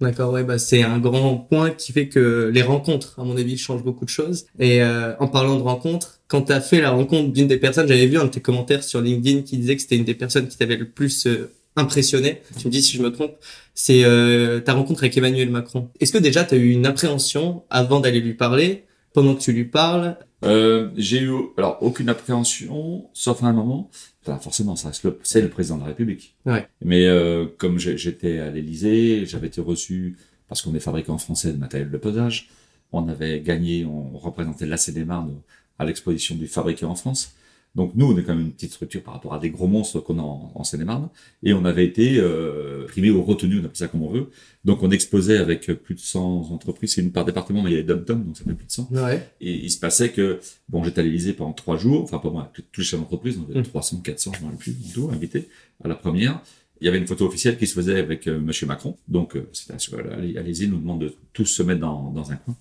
D'accord, 0.00 0.32
ouais, 0.32 0.42
bah 0.42 0.58
c'est 0.58 0.82
un 0.82 0.98
grand 0.98 1.36
point 1.36 1.70
qui 1.70 1.92
fait 1.92 2.08
que 2.08 2.50
les 2.52 2.62
rencontres, 2.62 3.18
à 3.18 3.24
mon 3.24 3.36
avis, 3.36 3.56
changent 3.56 3.84
beaucoup 3.84 4.04
de 4.04 4.10
choses. 4.10 4.46
Et 4.58 4.82
euh, 4.82 5.14
en 5.18 5.28
parlant 5.28 5.56
de 5.56 5.62
rencontres, 5.62 6.20
quand 6.28 6.42
tu 6.42 6.52
as 6.52 6.60
fait 6.60 6.80
la 6.80 6.90
rencontre 6.90 7.32
d'une 7.32 7.46
des 7.46 7.58
personnes, 7.58 7.86
j'avais 7.86 8.06
vu 8.06 8.18
un 8.18 8.24
de 8.24 8.30
tes 8.30 8.40
commentaires 8.40 8.82
sur 8.82 9.00
LinkedIn 9.00 9.42
qui 9.42 9.58
disait 9.58 9.76
que 9.76 9.82
c'était 9.82 9.96
une 9.96 10.04
des 10.04 10.14
personnes 10.14 10.48
qui 10.48 10.56
t'avait 10.56 10.76
le 10.76 10.88
plus 10.88 11.26
euh, 11.26 11.52
impressionné. 11.76 12.42
Tu 12.58 12.66
me 12.66 12.72
dis 12.72 12.82
si 12.82 12.96
je 12.96 13.02
me 13.02 13.12
trompe. 13.12 13.36
C'est 13.74 14.04
euh, 14.04 14.60
ta 14.60 14.74
rencontre 14.74 15.04
avec 15.04 15.16
Emmanuel 15.16 15.50
Macron. 15.50 15.88
Est-ce 16.00 16.12
que 16.12 16.18
déjà 16.18 16.44
tu 16.44 16.54
as 16.54 16.58
eu 16.58 16.70
une 16.70 16.86
appréhension 16.86 17.62
avant 17.70 18.00
d'aller 18.00 18.20
lui 18.20 18.34
parler, 18.34 18.84
pendant 19.12 19.34
que 19.34 19.40
tu 19.40 19.52
lui 19.52 19.64
parles? 19.64 20.16
Euh, 20.44 20.88
j'ai 20.96 21.20
eu 21.20 21.32
alors 21.58 21.78
aucune 21.80 22.08
appréhension, 22.08 23.08
sauf 23.12 23.42
un 23.42 23.52
moment. 23.52 23.90
Enfin, 24.22 24.38
forcément, 24.38 24.76
ça 24.76 24.88
reste 24.88 25.04
le, 25.04 25.18
c'est 25.22 25.40
le 25.40 25.48
président 25.48 25.76
de 25.76 25.82
la 25.82 25.88
République. 25.88 26.34
Ouais. 26.44 26.68
Mais 26.82 27.06
euh, 27.06 27.46
comme 27.56 27.78
j'étais 27.78 28.38
à 28.38 28.50
l'Élysée, 28.50 29.24
j'avais 29.24 29.46
été 29.46 29.60
reçu 29.60 30.16
parce 30.48 30.62
qu'on 30.62 30.74
est 30.74 30.80
fabricant 30.80 31.16
français 31.16 31.52
de 31.52 31.58
matériel 31.58 31.90
de 31.90 31.96
pesage. 31.96 32.50
On 32.92 33.08
avait 33.08 33.40
gagné, 33.40 33.84
on 33.84 34.18
représentait 34.18 34.66
la 34.66 34.76
Seine-et-Marne 34.76 35.40
à 35.78 35.84
l'exposition 35.84 36.34
du 36.34 36.48
fabricant 36.48 36.90
en 36.90 36.94
France. 36.96 37.34
Donc 37.76 37.92
nous, 37.94 38.06
on 38.06 38.18
est 38.18 38.24
quand 38.24 38.34
même 38.34 38.46
une 38.46 38.52
petite 38.52 38.72
structure 38.72 39.02
par 39.02 39.14
rapport 39.14 39.32
à 39.32 39.38
des 39.38 39.50
gros 39.50 39.68
monstres 39.68 40.00
qu'on 40.00 40.18
a 40.18 40.22
en, 40.22 40.50
en 40.54 40.64
Seine-et-Marne. 40.64 41.08
Et 41.44 41.52
on 41.52 41.64
avait 41.64 41.84
été 41.84 42.18
euh, 42.18 42.86
primé 42.88 43.10
ou 43.10 43.22
retenu, 43.22 43.56
on 43.60 43.60
appelle 43.60 43.76
ça 43.76 43.86
comme 43.86 44.02
on 44.02 44.10
veut. 44.10 44.30
Donc 44.64 44.82
on 44.82 44.90
exposait 44.90 45.38
avec 45.38 45.66
plus 45.72 45.94
de 45.94 46.00
100 46.00 46.50
entreprises, 46.50 46.94
c'est 46.94 47.00
une 47.00 47.12
par 47.12 47.24
département, 47.24 47.62
mais 47.62 47.70
il 47.70 47.74
y 47.74 47.76
a 47.76 47.82
les 47.82 47.84
dom 47.84 48.24
donc 48.24 48.36
ça 48.36 48.44
fait 48.44 48.54
plus 48.54 48.66
de 48.66 48.72
100. 48.72 48.88
Ouais. 48.90 49.30
Et 49.40 49.52
il 49.54 49.70
se 49.70 49.78
passait 49.78 50.10
que, 50.10 50.40
bon, 50.68 50.82
j'étais 50.82 51.00
à 51.00 51.04
l'Élysée 51.04 51.32
pendant 51.32 51.52
trois 51.52 51.76
jours, 51.76 52.02
enfin, 52.02 52.18
pas 52.18 52.30
moi, 52.30 52.52
tous 52.72 52.80
les 52.80 52.86
chefs 52.86 52.98
d'entreprise, 52.98 53.38
on 53.38 53.50
avait 53.50 53.60
Mm. 53.60 53.64
300, 53.64 54.00
400, 54.02 54.32
je 54.34 54.42
rappelle 54.42 54.58
plus, 54.58 54.76
en 54.88 54.92
tout, 54.92 55.10
invités 55.12 55.48
à 55.84 55.88
la 55.88 55.94
première. 55.94 56.40
Il 56.80 56.86
y 56.86 56.88
avait 56.88 56.98
une 56.98 57.06
photo 57.06 57.26
officielle 57.26 57.58
qui 57.58 57.66
se 57.66 57.74
faisait 57.74 57.98
avec 57.98 58.26
euh, 58.26 58.40
Monsieur 58.40 58.66
Macron. 58.66 58.96
Donc, 59.06 59.36
euh, 59.36 59.48
c'était 59.52 59.74
l'Élysée, 60.18 60.66
nous 60.66 60.78
demande 60.78 61.00
de 61.02 61.14
tous 61.32 61.44
se 61.44 61.62
mettre 61.62 61.80
dans, 61.80 62.10
dans 62.10 62.32
un 62.32 62.36
coin. 62.36 62.56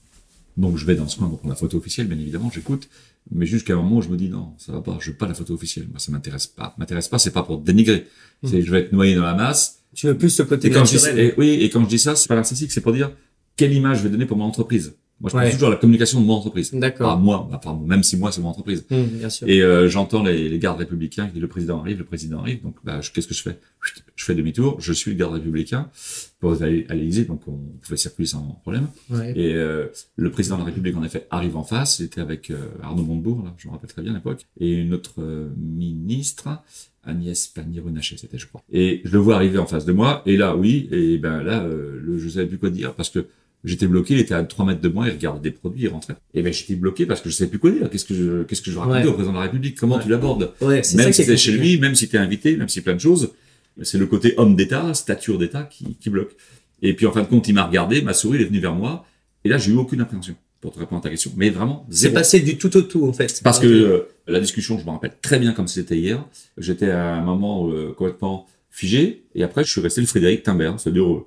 Donc, 0.57 0.77
je 0.77 0.85
vais 0.85 0.95
dans 0.95 1.07
ce 1.07 1.17
coin 1.17 1.29
pour 1.29 1.39
prendre 1.39 1.53
la 1.53 1.59
photo 1.59 1.77
officielle, 1.77 2.07
bien 2.07 2.17
évidemment, 2.17 2.51
j'écoute. 2.53 2.89
Mais 3.31 3.45
jusqu'à 3.45 3.73
un 3.73 3.77
moment 3.77 3.97
où 3.97 4.01
je 4.01 4.09
me 4.09 4.17
dis, 4.17 4.29
non, 4.29 4.53
ça 4.57 4.71
va 4.71 4.81
pas, 4.81 4.97
je 4.99 5.11
veux 5.11 5.17
pas 5.17 5.27
la 5.27 5.33
photo 5.33 5.53
officielle. 5.53 5.87
Moi, 5.89 5.99
ça 5.99 6.11
m'intéresse 6.11 6.47
pas. 6.47 6.75
M'intéresse 6.77 7.07
pas, 7.07 7.19
c'est 7.19 7.31
pas 7.31 7.43
pour 7.43 7.59
dénigrer. 7.59 8.07
C'est, 8.43 8.61
je 8.61 8.71
vais 8.71 8.79
être 8.79 8.93
noyé 8.93 9.15
dans 9.15 9.23
la 9.23 9.35
masse. 9.35 9.79
Tu 9.93 10.07
veux 10.07 10.17
plus 10.17 10.29
ce 10.29 10.43
côté 10.43 10.67
Et 10.67 10.71
quand 10.71 10.85
je 10.85 10.97
dis, 10.97 11.19
et 11.19 11.33
oui, 11.37 11.49
et 11.61 11.69
quand 11.69 11.83
je 11.83 11.89
dis 11.89 11.99
ça, 11.99 12.15
c'est 12.15 12.27
pas 12.27 12.35
narcissique, 12.35 12.71
c'est 12.71 12.81
pour 12.81 12.93
dire 12.93 13.11
quelle 13.55 13.73
image 13.73 13.99
je 13.99 14.03
vais 14.03 14.09
donner 14.09 14.25
pour 14.25 14.37
mon 14.37 14.45
entreprise. 14.45 14.93
Moi, 15.21 15.29
je 15.29 15.33
pense 15.35 15.43
Ouais. 15.43 15.51
toujours 15.51 15.67
à 15.67 15.71
la 15.71 15.77
communication 15.77 16.21
de 16.21 16.25
mon 16.25 16.33
entreprise. 16.35 16.71
D'accord. 16.73 17.17
moi, 17.19 17.49
enfin, 17.53 17.77
même 17.85 18.03
si 18.03 18.15
moi, 18.15 18.31
c'est 18.31 18.39
mon 18.41 18.47
entreprise. 18.49 18.85
Hum, 18.89 19.05
bien 19.05 19.29
sûr. 19.29 19.47
Et 19.49 19.61
euh, 19.61 19.89
j'entends 19.89 20.23
les, 20.23 20.47
les 20.47 20.59
gardes 20.59 20.79
républicains 20.79 21.27
qui 21.27 21.33
disent 21.33 21.41
le 21.41 21.47
président 21.49 21.79
arrive, 21.81 21.97
le 21.97 22.05
président 22.05 22.39
arrive. 22.39 22.61
Donc, 22.63 22.75
bah, 22.85 23.01
je- 23.01 23.11
qu'est-ce 23.11 23.27
que 23.27 23.33
je 23.33 23.41
fais? 23.43 23.59
Je 24.15 24.25
fais 24.25 24.35
demi-tour, 24.35 24.79
je 24.79 24.91
suis 24.93 25.11
le 25.11 25.17
garde 25.17 25.33
républicain 25.33 25.89
pour 26.39 26.53
aller 26.61 26.85
à 26.89 26.95
l'Élysée, 26.95 27.25
donc 27.25 27.41
on 27.47 27.57
pouvait 27.81 27.97
circuler 27.97 28.27
sans 28.27 28.41
problème. 28.61 28.87
Ouais. 29.09 29.31
Et 29.37 29.53
euh, 29.55 29.87
le 30.15 30.31
président 30.31 30.55
de 30.55 30.61
la 30.61 30.65
République, 30.67 30.95
en 30.97 31.03
effet, 31.03 31.27
arrive 31.31 31.55
en 31.57 31.63
face. 31.63 31.99
Il 31.99 32.05
était 32.05 32.21
avec 32.21 32.49
euh, 32.49 32.57
Arnaud 32.81 33.03
Montebourg, 33.03 33.41
là, 33.43 33.53
je 33.57 33.67
me 33.67 33.73
rappelle 33.73 33.89
très 33.89 34.01
bien 34.01 34.11
à 34.11 34.15
l'époque, 34.15 34.45
et 34.59 34.71
une 34.73 34.93
autre 34.93 35.15
euh, 35.21 35.49
ministre, 35.57 36.49
Agnès 37.05 37.47
Pannier-Runacher, 37.47 38.17
c'était, 38.17 38.37
je 38.37 38.47
crois. 38.47 38.61
Et 38.71 39.01
je 39.05 39.11
le 39.11 39.19
vois 39.19 39.35
arriver 39.35 39.57
en 39.57 39.65
face 39.65 39.85
de 39.85 39.93
moi, 39.93 40.21
et 40.25 40.35
là, 40.37 40.55
oui, 40.55 40.87
et 40.91 41.17
ben 41.17 41.41
là, 41.41 41.63
euh, 41.63 41.99
le, 42.03 42.17
je 42.17 42.27
savais 42.29 42.45
plus 42.47 42.57
quoi 42.57 42.69
dire, 42.69 42.93
parce 42.95 43.09
que 43.09 43.27
j'étais 43.63 43.87
bloqué, 43.87 44.13
il 44.13 44.19
était 44.19 44.33
à 44.33 44.43
3 44.43 44.65
mètres 44.65 44.81
de 44.81 44.89
moi, 44.89 45.07
il 45.07 45.11
regardait 45.11 45.49
des 45.49 45.51
produits, 45.51 45.83
il 45.83 45.87
rentrait. 45.89 46.15
Et 46.33 46.41
ben 46.41 46.51
j'étais 46.53 46.75
bloqué 46.75 47.05
parce 47.05 47.21
que 47.21 47.29
je 47.29 47.35
savais 47.35 47.49
plus 47.49 47.59
quoi 47.59 47.71
dire. 47.71 47.89
Qu'est-ce 47.89 48.05
que 48.05 48.13
je, 48.13 48.43
qu'est-ce 48.43 48.61
que 48.61 48.71
je 48.71 48.77
racontais 48.79 48.99
Ouais. 49.03 49.07
au 49.07 49.13
président 49.13 49.33
de 49.33 49.37
la 49.37 49.43
République? 49.43 49.77
Comment 49.77 49.97
Ouais. 49.97 50.03
tu 50.03 50.09
l'abordes? 50.09 50.51
Ouais, 50.61 50.81
c'est 50.83 50.97
Même 50.97 51.11
si 51.13 51.23
c'est 51.23 51.37
chez 51.37 51.51
lui, 51.51 51.77
même 51.77 51.95
si 51.95 52.07
t'es 52.09 52.17
invité, 52.17 52.55
même 52.57 52.69
si 52.69 52.81
plein 52.81 52.95
de 52.95 52.99
choses, 53.01 53.31
c'est 53.81 53.97
le 53.97 54.05
côté 54.07 54.33
homme 54.37 54.55
d'État, 54.55 54.93
stature 54.93 55.37
d'État 55.37 55.63
qui, 55.63 55.95
qui 55.99 56.09
bloque. 56.09 56.35
Et 56.81 56.93
puis 56.93 57.05
en 57.05 57.11
fin 57.11 57.21
de 57.21 57.27
compte, 57.27 57.47
il 57.47 57.53
m'a 57.53 57.65
regardé, 57.65 58.01
ma 58.01 58.13
souris 58.13 58.37
il 58.39 58.41
est 58.43 58.45
venue 58.45 58.59
vers 58.59 58.73
moi, 58.75 59.05
et 59.43 59.49
là 59.49 59.57
j'ai 59.57 59.71
eu 59.71 59.75
aucune 59.75 59.99
appréhension 60.01 60.35
pour 60.61 60.73
te 60.73 60.79
répondre 60.79 60.99
à 60.99 61.03
ta 61.03 61.09
question, 61.09 61.31
mais 61.37 61.49
vraiment 61.49 61.85
C'est 61.89 61.97
zéro. 62.03 62.13
passé 62.15 62.39
du 62.41 62.57
tout 62.57 62.75
au 62.75 62.81
tout 62.81 63.05
en 63.07 63.13
fait. 63.13 63.41
Parce 63.43 63.59
que 63.59 63.67
euh, 63.67 64.01
la 64.27 64.39
discussion, 64.41 64.77
je 64.77 64.85
me 64.85 64.89
rappelle 64.91 65.13
très 65.21 65.39
bien 65.39 65.53
comme 65.53 65.67
c'était 65.69 65.97
hier. 65.97 66.25
J'étais 66.57 66.89
à 66.89 67.15
un 67.15 67.21
moment 67.23 67.69
euh, 67.69 67.93
complètement 67.93 68.45
figé, 68.69 69.23
et 69.35 69.43
après 69.43 69.63
je 69.63 69.71
suis 69.71 69.81
resté 69.81 70.01
le 70.01 70.07
Frédéric 70.07 70.43
Timbert, 70.43 70.79
c'est-à-dire 70.79 71.23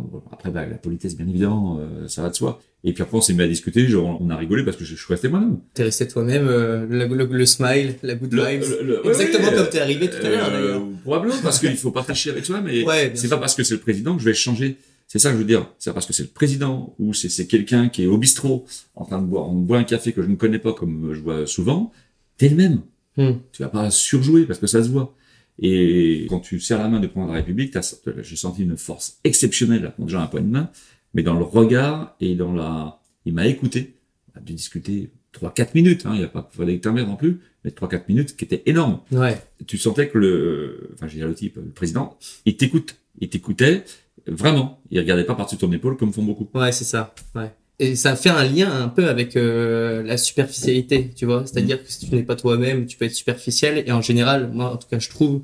bon, 0.00 0.22
après 0.32 0.50
bah, 0.50 0.64
la 0.66 0.76
politesse 0.76 1.16
bien 1.16 1.28
évidemment, 1.28 1.78
euh, 1.80 2.08
ça 2.08 2.22
va 2.22 2.30
de 2.30 2.34
soi. 2.34 2.60
Et 2.84 2.92
puis 2.92 3.02
après 3.02 3.16
on 3.16 3.20
s'est 3.20 3.34
mis 3.34 3.42
à 3.42 3.46
discuter, 3.48 3.86
genre, 3.86 4.18
on 4.20 4.30
a 4.30 4.36
rigolé 4.36 4.64
parce 4.64 4.76
que 4.76 4.84
je, 4.84 4.94
je 4.96 5.04
suis 5.04 5.12
resté 5.12 5.28
moi-même. 5.28 5.58
T'es 5.74 5.84
resté 5.84 6.08
toi-même, 6.08 6.46
euh, 6.48 6.86
le, 6.88 7.06
le, 7.06 7.24
le 7.26 7.46
smile, 7.46 7.94
la 8.02 8.14
good 8.14 8.32
vibes. 8.34 8.62
le- 8.82 9.06
Exactement 9.06 9.48
ouais, 9.48 9.54
comme 9.56 9.68
t'es 9.70 9.80
arrivé 9.80 10.08
tout 10.10 10.24
à 10.24 10.28
l'heure 10.28 10.48
Euh, 10.48 10.50
d'ailleurs. 10.62 10.82
Probablement 11.02 11.34
parce 11.42 11.58
qu'il 11.60 11.76
faut 11.76 11.90
pas 11.92 12.02
tricher 12.02 12.30
avec 12.30 12.44
soi, 12.44 12.60
mais 12.60 12.84
Ouais, 12.86 13.12
c'est 13.14 13.28
pas 13.28 13.38
parce 13.38 13.54
que 13.54 13.62
c'est 13.62 13.74
le 13.74 13.80
président 13.80 14.14
que 14.16 14.20
je 14.22 14.26
vais 14.28 14.34
changer. 14.34 14.78
C'est 15.08 15.18
ça 15.18 15.28
que 15.28 15.34
je 15.34 15.40
veux 15.40 15.46
dire. 15.46 15.68
C'est 15.78 15.92
parce 15.92 16.06
que 16.06 16.12
c'est 16.14 16.22
le 16.22 16.28
président 16.30 16.94
ou 16.98 17.12
c'est 17.12 17.28
c'est 17.28 17.46
quelqu'un 17.46 17.88
qui 17.90 18.04
est 18.04 18.06
au 18.06 18.16
bistrot 18.16 18.64
en 18.94 19.04
train 19.04 19.20
de 19.20 19.26
boire, 19.26 19.46
on 19.48 19.52
boit 19.56 19.76
un 19.78 19.84
café 19.84 20.12
que 20.12 20.22
je 20.22 20.28
ne 20.28 20.36
connais 20.36 20.58
pas 20.58 20.72
comme 20.72 21.12
je 21.12 21.20
vois 21.20 21.46
souvent. 21.46 21.92
T'es 22.38 22.48
le 22.48 22.56
même. 22.56 22.80
Hmm. 23.18 23.32
Tu 23.52 23.62
vas 23.62 23.68
pas 23.68 23.90
surjouer 23.90 24.46
parce 24.46 24.58
que 24.58 24.66
ça 24.66 24.82
se 24.82 24.88
voit. 24.88 25.14
Et 25.58 26.26
quand 26.28 26.40
tu 26.40 26.58
serres 26.60 26.78
la 26.78 26.88
main 26.88 26.98
du 27.00 27.08
président 27.08 27.26
de 27.28 27.32
la 27.32 27.38
République, 27.38 27.72
t'as- 27.72 27.94
j'ai 28.22 28.36
senti 28.36 28.62
une 28.62 28.76
force 28.76 29.18
exceptionnelle, 29.24 29.92
déjà 29.98 30.22
un 30.22 30.26
point 30.26 30.40
de 30.40 30.46
main, 30.46 30.70
mais 31.14 31.22
dans 31.22 31.34
le 31.34 31.44
regard 31.44 32.16
et 32.20 32.34
dans 32.34 32.52
la, 32.52 33.00
il 33.26 33.34
m'a 33.34 33.46
écouté. 33.46 33.96
On 34.34 34.38
a 34.38 34.42
dû 34.42 34.54
discuter 34.54 35.10
trois, 35.30 35.52
quatre 35.52 35.74
minutes, 35.74 36.06
hein. 36.06 36.12
Il 36.14 36.20
y 36.20 36.24
a 36.24 36.28
pas, 36.28 36.48
fallait 36.52 36.76
que 36.78 36.82
t'emmerdes 36.82 37.08
non 37.08 37.16
plus, 37.16 37.40
mais 37.64 37.70
trois, 37.70 37.88
quatre 37.88 38.08
minutes 38.08 38.34
qui 38.36 38.44
étaient 38.44 38.62
énormes 38.66 39.00
Ouais. 39.12 39.38
tu 39.66 39.76
sentais 39.78 40.08
que 40.08 40.18
le, 40.18 40.90
enfin, 40.94 41.06
j'ai 41.06 41.18
dit 41.18 41.22
le 41.24 41.34
type, 41.34 41.56
le 41.56 41.70
président, 41.70 42.16
il 42.46 42.56
t'écoute, 42.56 42.96
il 43.20 43.28
t'écoutait 43.28 43.84
vraiment. 44.26 44.80
Il 44.90 44.98
regardait 44.98 45.24
pas 45.24 45.34
par-dessus 45.34 45.58
ton 45.58 45.70
épaule 45.72 45.96
comme 45.96 46.12
font 46.12 46.22
beaucoup. 46.22 46.48
Ouais, 46.54 46.72
c'est 46.72 46.84
ça. 46.84 47.14
Ouais. 47.34 47.52
Et 47.82 47.96
ça 47.96 48.14
fait 48.14 48.28
un 48.28 48.44
lien 48.44 48.70
un 48.70 48.86
peu 48.86 49.08
avec 49.08 49.36
euh, 49.36 50.04
la 50.04 50.16
superficialité, 50.16 51.10
tu 51.16 51.26
vois. 51.26 51.42
C'est-à-dire 51.46 51.82
que 51.82 51.90
si 51.90 52.08
tu 52.08 52.14
n'es 52.14 52.22
pas 52.22 52.36
toi-même, 52.36 52.86
tu 52.86 52.96
peux 52.96 53.06
être 53.06 53.14
superficiel. 53.14 53.82
Et 53.84 53.90
en 53.90 54.00
général, 54.00 54.50
moi, 54.54 54.72
en 54.72 54.76
tout 54.76 54.86
cas, 54.88 55.00
je 55.00 55.08
trouve 55.08 55.42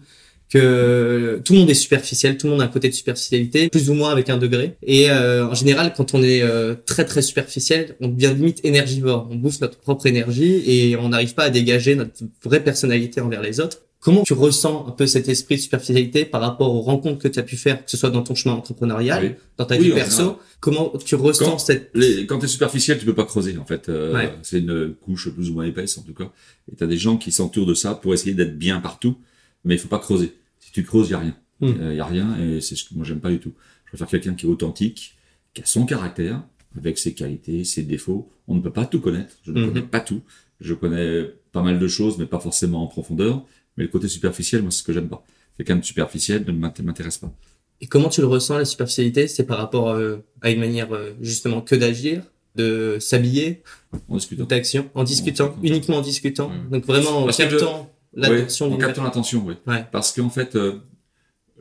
que 0.49 1.43
tout 1.45 1.55
le 1.55 1.59
monde 1.59 1.71
est 1.71 1.75
superficiel, 1.75 2.39
tout 2.39 2.47
le 2.47 2.53
monde 2.53 2.63
a 2.63 2.67
un 2.67 2.69
côté 2.69 2.89
de 2.89 2.95
superficialité, 2.95 3.69
plus 3.71 3.91
ou 3.91 3.95
moins 3.95 4.13
avec 4.13 4.31
un 4.31 4.37
degré. 4.37 4.77
Et 4.85 5.11
euh, 5.11 5.49
en 5.49 5.55
général, 5.55 5.93
quand 5.97 6.15
on 6.15 6.23
est 6.23 6.43
euh, 6.43 6.77
très 6.87 7.05
très 7.05 7.23
superficiel, 7.23 7.97
on 8.01 8.07
devient 8.07 8.33
limite 8.37 8.65
énergivore. 8.65 9.27
On 9.33 9.35
bouffe 9.35 9.61
notre 9.61 9.79
propre 9.79 10.07
énergie 10.07 10.63
et 10.65 10.95
on 10.95 11.09
n'arrive 11.09 11.35
pas 11.35 11.45
à 11.45 11.51
dégager 11.51 11.97
notre 11.97 12.13
vraie 12.45 12.63
personnalité 12.63 13.21
envers 13.21 13.43
les 13.43 13.59
autres. 13.59 13.81
Comment 14.01 14.23
tu 14.23 14.33
ressens 14.33 14.87
un 14.87 14.91
peu 14.93 15.07
cet 15.09 15.29
esprit 15.29 15.57
de 15.57 15.61
superficialité 15.61 16.25
par 16.25 16.41
rapport 16.41 16.73
aux 16.73 16.81
rencontres 16.83 17.19
que 17.21 17.27
tu 17.29 17.39
as 17.39 17.43
pu 17.43 17.57
faire, 17.57 17.85
que 17.85 17.91
ce 17.91 17.97
soit 17.97 18.11
dans 18.11 18.23
ton 18.23 18.35
chemin 18.37 18.55
entrepreneurial, 18.55 19.25
Oui. 19.25 19.31
dans 19.57 19.65
ta 19.65 19.77
Oui, 19.77 19.85
vie 19.87 19.91
perso? 19.93 20.39
Comment 20.61 20.93
tu 21.05 21.17
ressens 21.17 21.45
Quand- 21.53 21.59
cette... 21.59 21.91
Les, 21.95 22.25
quand 22.27 22.39
t'es 22.39 22.47
superficiel, 22.47 22.99
tu 22.99 23.05
peux 23.07 23.15
pas 23.15 23.25
creuser 23.25 23.59
en 23.59 23.65
fait. 23.65 23.89
Euh, 23.89 24.13
Ouais. 24.15 24.33
C'est 24.43 24.61
une 24.61 24.95
couche 24.95 25.29
plus 25.31 25.51
ou 25.51 25.55
moins 25.55 25.65
épaisse 25.65 25.99
en 25.99 26.03
tout 26.03 26.15
cas. 26.15 26.31
Et 26.73 26.77
t'as 26.77 26.87
des 26.87 26.97
gens 26.97 27.17
qui 27.17 27.33
s'entourent 27.33 27.67
de 27.67 27.75
ça 27.75 27.95
pour 27.95 28.15
essayer 28.15 28.35
d'être 28.35 28.57
bien 28.57 28.81
partout, 28.81 29.17
mais 29.65 29.75
il 29.75 29.79
faut 29.79 29.89
pas 29.89 29.99
creuser. 29.99 30.37
Si 30.61 30.71
tu 30.71 30.85
creuses, 30.85 31.11
y 31.11 31.15
a 31.15 31.19
rien. 31.19 31.37
Il 31.61 31.69
Hmm. 31.71 31.93
y 31.93 32.01
a 32.01 32.05
rien 32.05 32.37
et 32.41 32.61
c'est 32.61 32.77
ce 32.77 32.85
que 32.85 32.95
moi 32.95 33.05
j'aime 33.05 33.19
pas 33.21 33.31
du 33.31 33.41
tout. 33.41 33.53
Je 33.87 33.91
préfère 33.91 34.07
quelqu'un 34.07 34.35
qui 34.35 34.47
est 34.47 34.49
authentique, 34.49 35.17
qui 35.55 35.63
a 35.63 35.67
son 35.67 35.87
caractère, 35.87 36.41
avec 36.77 36.99
ses 36.99 37.15
qualités, 37.15 37.65
ses 37.65 37.83
défauts. 37.83 38.31
On 38.47 38.55
ne 38.55 38.61
peut 38.61 38.71
pas 38.73 38.87
tout 38.87 39.01
connaître. 39.01 39.35
Je 39.45 39.51
ne 39.51 39.61
Mhm. 39.61 39.69
connais 39.69 39.83
pas 39.87 39.99
tout. 40.01 40.21
Je 40.61 40.75
connais 40.75 41.25
pas 41.53 41.63
mal 41.63 41.79
de 41.81 41.89
choses, 41.89 42.17
mais 42.19 42.27
pas 42.27 42.39
forcément 42.39 42.83
en 42.85 42.87
profondeur. 42.87 43.45
Mais 43.79 43.85
le 43.85 43.89
côté 43.89 44.09
superficiel, 44.09 44.61
moi, 44.63 44.71
c'est 44.71 44.79
ce 44.81 44.83
que 44.83 44.93
j'aime 44.93 45.09
pas. 45.09 45.25
Quelqu'un 45.57 45.77
de 45.77 45.85
superficiel 45.85 46.45
ne 46.47 46.53
m'int- 46.53 46.75
m'intéresse 46.83 47.17
pas. 47.19 47.33
Et 47.81 47.87
comment 47.87 48.09
tu 48.11 48.21
le 48.21 48.27
ressens, 48.27 48.59
la 48.59 48.65
superficialité? 48.65 49.27
C'est 49.29 49.45
par 49.45 49.57
rapport 49.59 49.89
euh, 49.91 50.17
à 50.43 50.51
une 50.51 50.61
manière 50.61 50.93
euh, 50.93 51.13
justement 51.21 51.61
que 51.63 51.75
d'agir, 51.77 52.23
de 52.57 52.99
s'habiller, 53.01 53.63
En 54.09 54.17
discutant. 54.17 54.45
d'action, 54.45 54.91
en 54.95 55.05
discutant, 55.05 55.47
discutant. 55.47 55.63
uniquement 55.67 55.97
en 55.97 56.01
discutant. 56.03 56.49
Ouais. 56.51 56.57
Donc 56.73 56.85
vraiment 56.87 57.23
en 57.25 57.27
captant 57.29 57.91
l'attention 58.15 58.69
Ouais, 58.69 58.75
en 58.75 58.79
captant 58.79 59.05
l'attention, 59.05 59.45
oui. 59.47 59.55
Parce 59.93 60.13
qu'en 60.13 60.29
fait, 60.31 60.57
euh, 60.57 60.73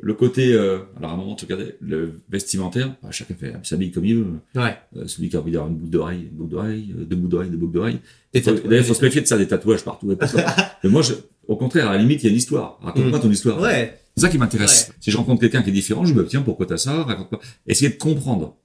le 0.01 0.13
côté, 0.13 0.53
euh, 0.53 0.79
alors 0.97 1.11
à 1.11 1.13
un 1.13 1.17
moment, 1.17 1.35
tu 1.35 1.45
regardais, 1.45 1.75
le 1.81 2.19
vestimentaire, 2.29 2.95
bah, 3.01 3.09
chacun 3.11 3.33
fait, 3.35 3.53
s'habille 3.63 3.91
comme 3.91 4.05
il 4.05 4.15
veut. 4.15 4.25
Ouais. 4.55 4.75
Euh, 4.95 5.07
celui 5.07 5.29
qui 5.29 5.35
a 5.35 5.39
envie 5.39 5.51
d'avoir 5.51 5.69
une 5.69 5.75
boucle 5.77 5.91
d'oreille, 5.91 6.21
une 6.31 6.37
boucle 6.37 6.49
d'oreille, 6.51 6.93
deux 6.95 7.15
boucles 7.15 7.29
d'oreille, 7.31 7.49
deux 7.49 7.57
boucles 7.57 7.73
d'oreille. 7.73 7.99
D'ailleurs, 8.33 8.55
il 8.71 8.83
faut 8.83 8.93
se 8.93 9.03
méfier 9.03 9.21
de 9.21 9.27
ça, 9.27 9.37
des 9.37 9.47
tatouages 9.47 9.83
partout. 9.83 10.11
et 10.11 10.15
partout. 10.15 10.37
Mais 10.83 10.89
moi, 10.89 11.01
je, 11.01 11.13
au 11.47 11.55
contraire, 11.55 11.89
à 11.89 11.93
la 11.93 11.99
limite, 11.99 12.23
il 12.23 12.25
y 12.25 12.29
a 12.29 12.31
une 12.31 12.37
histoire. 12.37 12.79
Raconte-moi 12.81 13.19
ton 13.19 13.31
histoire. 13.31 13.59
Ouais. 13.59 13.97
C'est 14.15 14.21
ça 14.21 14.29
qui 14.29 14.37
m'intéresse. 14.37 14.87
Ouais. 14.89 14.95
Si 14.99 15.11
je 15.11 15.17
rencontre 15.17 15.41
quelqu'un 15.41 15.61
qui 15.61 15.69
est 15.69 15.73
différent, 15.73 16.05
je 16.05 16.13
me 16.13 16.23
dis, 16.23 16.29
tiens, 16.29 16.41
pourquoi 16.41 16.65
t'as 16.65 16.77
ça? 16.77 17.03
Raconte-moi. 17.03 17.39
Essayer 17.67 17.89
de 17.89 17.97
comprendre. 17.97 18.57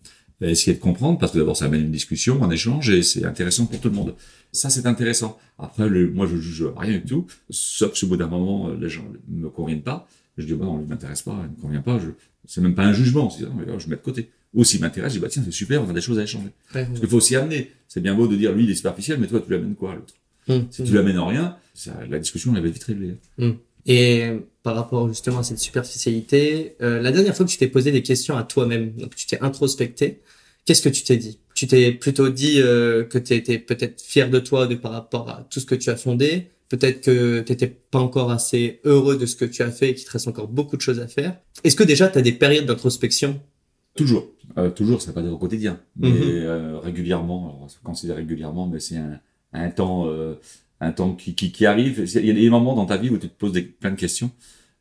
Euh, 0.42 0.48
Essayer 0.48 0.74
de 0.76 0.80
comprendre, 0.80 1.18
parce 1.18 1.32
que 1.32 1.38
d'abord, 1.38 1.56
ça 1.56 1.66
amène 1.66 1.82
une 1.82 1.92
discussion, 1.92 2.42
un 2.42 2.50
échange, 2.50 2.90
et 2.90 3.02
c'est 3.02 3.24
intéressant 3.24 3.66
pour 3.66 3.80
tout 3.80 3.88
le 3.88 3.94
monde. 3.94 4.14
Ça, 4.50 4.70
c'est 4.70 4.86
intéressant. 4.86 5.38
Après, 5.58 5.88
le, 5.88 6.10
moi, 6.10 6.26
je 6.26 6.36
juge 6.36 6.64
rien 6.76 6.98
du 6.98 7.04
tout, 7.04 7.26
sauf 7.50 7.94
si 7.94 8.04
au 8.04 8.08
bout 8.08 8.16
d'un 8.16 8.26
moment, 8.26 8.68
euh, 8.68 8.76
les 8.80 8.88
gens 8.88 9.04
ne 9.28 9.42
me 9.42 9.48
conviennent 9.50 9.82
pas. 9.82 10.08
Je 10.38 10.46
dis, 10.46 10.54
bah 10.54 10.64
non, 10.64 10.78
lui 10.78 10.86
m'intéresse 10.86 11.22
pas, 11.22 11.38
il 11.44 11.56
me 11.56 11.60
convient 11.60 11.82
pas. 11.82 11.98
Je, 11.98 12.08
c'est 12.46 12.60
même 12.60 12.74
pas 12.74 12.84
un 12.84 12.92
jugement. 12.92 13.30
C'est, 13.30 13.44
non, 13.44 13.54
mais 13.56 13.66
là, 13.66 13.78
je 13.78 13.88
mets 13.88 13.96
de 13.96 14.00
côté. 14.00 14.30
Ou 14.54 14.64
s'il 14.64 14.80
m'intéresse, 14.80 15.12
je 15.12 15.18
dis, 15.18 15.22
bah 15.22 15.28
tiens, 15.30 15.42
c'est 15.44 15.52
super, 15.52 15.82
on 15.84 15.88
a 15.88 15.92
des 15.92 16.00
choses 16.00 16.18
à 16.18 16.22
échanger. 16.22 16.48
Ouais. 16.74 16.86
Parce 16.86 16.98
qu'il 16.98 17.08
faut 17.08 17.18
aussi 17.18 17.36
amener. 17.36 17.70
C'est 17.86 18.00
bien 18.00 18.14
beau 18.14 18.26
de 18.26 18.36
dire, 18.36 18.52
lui, 18.52 18.64
il 18.64 18.70
est 18.70 18.74
superficiel, 18.74 19.18
mais 19.20 19.26
toi, 19.26 19.40
tu 19.44 19.50
l'amènes 19.50 19.74
quoi, 19.74 19.94
l'autre? 19.94 20.14
Hum, 20.48 20.66
Si 20.70 20.84
tu 20.84 20.92
l'amènes 20.94 21.18
en 21.18 21.26
rien, 21.26 21.56
ça, 21.74 21.92
la 22.08 22.18
discussion, 22.18 22.54
elle 22.56 22.62
va 22.62 22.68
vite 22.68 22.84
régler. 22.84 23.14
Et 23.86 24.24
euh, 24.24 24.38
par 24.62 24.74
rapport 24.76 25.08
justement 25.08 25.38
à 25.38 25.42
cette 25.42 25.58
superficialité, 25.58 26.76
euh, 26.82 27.00
la 27.00 27.10
dernière 27.12 27.34
fois 27.36 27.44
que 27.46 27.50
tu 27.50 27.58
t'es 27.58 27.68
posé 27.68 27.90
des 27.92 28.02
questions 28.02 28.36
à 28.36 28.42
toi-même, 28.44 28.92
donc 28.92 29.14
tu 29.16 29.26
t'es 29.26 29.40
introspecté, 29.40 30.20
qu'est-ce 30.64 30.82
que 30.82 30.88
tu 30.88 31.02
t'es 31.04 31.16
dit? 31.16 31.38
Tu 31.54 31.66
t'es 31.66 31.92
plutôt 31.92 32.28
dit 32.28 32.60
euh, 32.60 33.04
que 33.04 33.18
tu 33.18 33.34
étais 33.34 33.58
peut-être 33.58 34.00
fier 34.00 34.30
de 34.30 34.38
toi 34.38 34.66
de 34.66 34.74
par 34.74 34.92
rapport 34.92 35.28
à 35.28 35.46
tout 35.50 35.60
ce 35.60 35.66
que 35.66 35.74
tu 35.74 35.90
as 35.90 35.96
fondé, 35.96 36.48
peut-être 36.68 37.02
que 37.02 37.40
tu 37.40 37.52
n'étais 37.52 37.66
pas 37.66 37.98
encore 37.98 38.30
assez 38.30 38.80
heureux 38.84 39.16
de 39.18 39.26
ce 39.26 39.36
que 39.36 39.44
tu 39.44 39.62
as 39.62 39.70
fait 39.70 39.90
et 39.90 39.94
qu'il 39.94 40.06
te 40.06 40.12
reste 40.12 40.28
encore 40.28 40.48
beaucoup 40.48 40.76
de 40.76 40.82
choses 40.82 41.00
à 41.00 41.08
faire. 41.08 41.36
Est-ce 41.64 41.76
que 41.76 41.84
déjà 41.84 42.08
tu 42.08 42.18
as 42.18 42.22
des 42.22 42.32
périodes 42.32 42.66
d'introspection? 42.66 43.40
Toujours. 43.96 44.28
Euh, 44.58 44.70
toujours, 44.70 45.02
ça 45.02 45.08
veut 45.08 45.14
pas 45.14 45.22
dire 45.22 45.32
au 45.32 45.38
quotidien, 45.38 45.80
mais 45.96 46.08
Mhm. 46.10 46.16
euh, 46.22 46.78
régulièrement. 46.78 47.56
Alors, 47.58 47.68
quand 47.82 47.94
c'est 47.94 48.10
régulièrement, 48.12 48.66
mais 48.66 48.80
c'est 48.80 48.96
un, 48.96 49.20
un 49.52 49.70
temps, 49.70 50.06
euh, 50.08 50.34
un 50.80 50.92
temps 50.92 51.14
qui, 51.14 51.34
qui, 51.34 51.52
qui 51.52 51.66
arrive. 51.66 52.02
Il 52.14 52.26
y 52.26 52.30
a 52.30 52.34
des 52.34 52.50
moments 52.50 52.74
dans 52.74 52.86
ta 52.86 52.96
vie 52.96 53.10
où 53.10 53.18
tu 53.18 53.28
te 53.28 53.34
poses 53.38 53.52
des, 53.52 53.62
plein 53.62 53.90
de 53.90 53.96
questions 53.96 54.30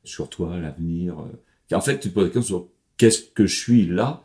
sur 0.04 0.30
toi, 0.30 0.58
l'avenir. 0.60 1.20
euh. 1.20 1.76
En 1.76 1.82
fait, 1.82 2.00
tu 2.00 2.10
te 2.10 2.14
poses 2.14 2.26
des 2.26 2.32
questions 2.32 2.58
sur 2.58 2.68
qu'est-ce 2.98 3.22
que 3.34 3.46
je 3.46 3.56
suis 3.60 3.86
là. 3.86 4.24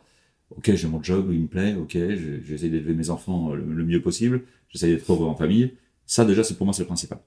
Ok, 0.55 0.73
j'ai 0.73 0.87
mon 0.87 1.01
job, 1.03 1.29
il 1.31 1.41
me 1.41 1.47
plaît. 1.47 1.75
Ok, 1.75 1.91
je- 1.93 2.41
j'essaie 2.45 2.69
d'élever 2.69 2.93
mes 2.93 3.09
enfants 3.09 3.53
le, 3.53 3.63
le 3.63 3.83
mieux 3.85 4.01
possible. 4.01 4.43
J'essaie 4.69 4.87
d'être 4.87 5.11
heureux 5.11 5.27
en 5.27 5.35
famille. 5.35 5.73
Ça, 6.05 6.23
déjà, 6.25 6.43
c'est 6.43 6.55
pour 6.55 6.65
moi, 6.65 6.73
c'est 6.73 6.83
le 6.83 6.87
principal. 6.87 7.19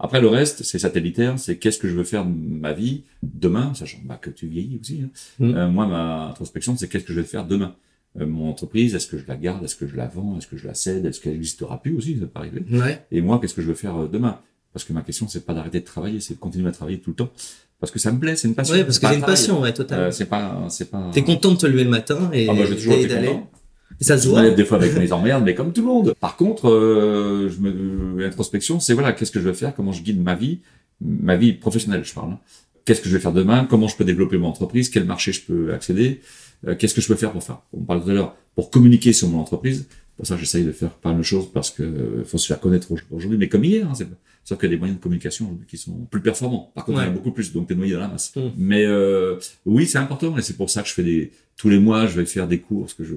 Après, 0.00 0.20
le 0.20 0.26
reste, 0.28 0.64
c'est 0.64 0.80
satellitaire. 0.80 1.38
C'est 1.38 1.56
qu'est-ce 1.58 1.78
que 1.78 1.88
je 1.88 1.94
veux 1.94 2.02
faire 2.04 2.24
de 2.24 2.30
ma 2.32 2.72
vie 2.72 3.04
demain, 3.22 3.72
sachant 3.74 3.98
bah, 4.04 4.16
que 4.20 4.28
tu 4.30 4.48
vieillis 4.48 4.78
aussi. 4.80 5.02
hein. 5.04 5.10
Mhm. 5.38 5.54
Euh, 5.56 5.68
moi, 5.70 5.86
ma 5.86 6.30
introspection, 6.30 6.76
c'est 6.76 6.88
qu'est-ce 6.88 7.04
que 7.04 7.12
je 7.12 7.20
vais 7.20 7.26
faire 7.26 7.46
demain. 7.46 7.76
Euh, 8.20 8.26
mon 8.26 8.48
entreprise, 8.48 8.94
est-ce 8.94 9.06
que 9.08 9.18
je 9.18 9.24
la 9.26 9.36
garde, 9.36 9.64
est-ce 9.64 9.74
que 9.76 9.86
je 9.88 9.96
la 9.96 10.06
vends, 10.06 10.36
est-ce 10.38 10.46
que 10.46 10.56
je 10.56 10.66
la 10.66 10.74
cède, 10.74 11.04
est-ce 11.06 11.20
qu'elle 11.20 11.32
n'existera 11.32 11.82
plus 11.82 11.96
aussi, 11.96 12.16
ça 12.18 12.26
peut 12.26 12.38
arriver. 12.38 12.62
Ouais. 12.70 13.04
Et 13.10 13.20
moi, 13.20 13.38
qu'est-ce 13.40 13.54
que 13.54 13.62
je 13.62 13.66
veux 13.68 13.74
faire 13.74 13.96
euh, 13.96 14.08
demain? 14.08 14.38
Parce 14.72 14.84
que 14.84 14.92
ma 14.92 15.02
question, 15.02 15.26
c'est 15.28 15.44
pas 15.44 15.54
d'arrêter 15.54 15.80
de 15.80 15.84
travailler, 15.84 16.20
c'est 16.20 16.34
de 16.34 16.38
continuer 16.38 16.68
à 16.68 16.72
travailler 16.72 16.98
tout 17.00 17.10
le 17.10 17.16
temps. 17.16 17.30
Parce 17.80 17.90
que 17.92 17.98
ça 17.98 18.12
me 18.12 18.18
plaît, 18.18 18.36
c'est 18.36 18.48
une 18.48 18.54
passion. 18.54 18.74
Ouais, 18.76 18.84
parce 18.84 18.98
que 18.98 19.06
un 19.06 19.12
une 19.14 19.20
passion, 19.20 19.60
ouais, 19.60 19.68
Euh, 19.68 19.72
totalement. 19.72 20.10
c'est 20.12 20.24
pas, 20.26 20.64
c'est 20.70 20.90
pas. 20.90 21.10
T'es 21.12 21.22
content 21.22 21.52
de 21.52 21.56
te 21.58 21.66
lever 21.66 21.84
le 21.84 21.90
matin 21.90 22.30
et, 22.32 22.48
Ah 22.48 22.54
bah, 22.54 22.60
j'ai 22.68 22.76
toujours 22.76 22.94
et 22.94 23.00
été 23.02 23.08
d'aller. 23.14 23.28
content. 23.28 23.50
Et 24.00 24.04
ça 24.04 24.16
se 24.18 24.26
voit. 24.28 24.48
des 24.50 24.64
fois 24.64 24.78
avec 24.78 24.96
mes 24.96 25.12
emmerdes, 25.12 25.44
mais 25.44 25.54
comme 25.54 25.72
tout 25.72 25.82
le 25.82 25.86
monde. 25.88 26.14
Par 26.18 26.36
contre, 26.36 26.68
euh, 26.70 27.48
je 27.48 27.60
me, 27.60 28.20
l'introspection, 28.22 28.80
c'est 28.80 28.94
voilà, 28.94 29.12
qu'est-ce 29.12 29.30
que 29.32 29.38
je 29.40 29.44
veux 29.46 29.52
faire, 29.54 29.74
comment 29.74 29.92
je 29.92 30.02
guide 30.02 30.20
ma 30.22 30.34
vie, 30.34 30.60
ma 31.00 31.36
vie 31.36 31.52
professionnelle, 31.52 32.04
je 32.04 32.14
parle. 32.14 32.36
Qu'est-ce 32.84 33.00
que 33.00 33.08
je 33.08 33.16
vais 33.16 33.20
faire 33.20 33.32
demain, 33.32 33.64
comment 33.64 33.88
je 33.88 33.96
peux 33.96 34.04
développer 34.04 34.36
mon 34.36 34.48
entreprise, 34.48 34.88
quel 34.90 35.04
marché 35.04 35.32
je 35.32 35.42
peux 35.42 35.72
accéder, 35.72 36.20
euh, 36.66 36.74
qu'est-ce 36.74 36.94
que 36.94 37.00
je 37.00 37.08
peux 37.08 37.14
faire 37.14 37.32
pour 37.32 37.42
faire. 37.42 37.62
On 37.72 37.82
parle 37.82 38.02
tout 38.04 38.10
à 38.10 38.14
l'heure, 38.14 38.36
pour 38.54 38.70
communiquer 38.70 39.12
sur 39.12 39.28
mon 39.28 39.40
entreprise. 39.40 39.86
Pour 40.16 40.26
ça, 40.26 40.36
j'essaye 40.36 40.64
de 40.64 40.72
faire 40.72 40.90
pas 40.90 41.10
mal 41.10 41.18
de 41.18 41.22
choses 41.22 41.50
parce 41.52 41.70
que 41.70 41.82
euh, 41.82 42.24
faut 42.24 42.38
se 42.38 42.46
faire 42.46 42.60
connaître 42.60 42.92
aujourd'hui, 43.10 43.38
mais 43.38 43.48
comme 43.48 43.64
hier, 43.64 43.88
hein, 43.88 43.94
c'est 43.94 44.06
Sauf 44.44 44.58
qu'il 44.58 44.68
y 44.68 44.72
a 44.72 44.74
des 44.74 44.78
moyens 44.78 44.98
de 44.98 45.02
communication 45.02 45.46
aujourd'hui 45.46 45.66
qui 45.66 45.78
sont 45.78 46.04
plus 46.10 46.20
performants. 46.20 46.70
Par 46.74 46.84
contre, 46.84 47.00
il 47.00 47.04
y 47.04 47.06
en 47.06 47.10
a 47.10 47.14
beaucoup 47.14 47.32
plus, 47.32 47.52
donc 47.54 47.66
t'es 47.66 47.74
noyé 47.74 47.94
dans 47.94 48.00
la 48.00 48.08
masse. 48.08 48.36
Mm. 48.36 48.40
Mais 48.58 48.84
euh, 48.84 49.38
oui, 49.64 49.86
c'est 49.86 49.96
important, 49.96 50.36
et 50.36 50.42
c'est 50.42 50.56
pour 50.56 50.68
ça 50.68 50.82
que 50.82 50.88
je 50.88 50.92
fais 50.92 51.02
des 51.02 51.32
tous 51.56 51.70
les 51.70 51.78
mois, 51.78 52.06
je 52.06 52.20
vais 52.20 52.26
faire 52.26 52.46
des 52.46 52.60
cours, 52.60 52.82
parce 52.82 52.94
que 52.94 53.04
je, 53.04 53.14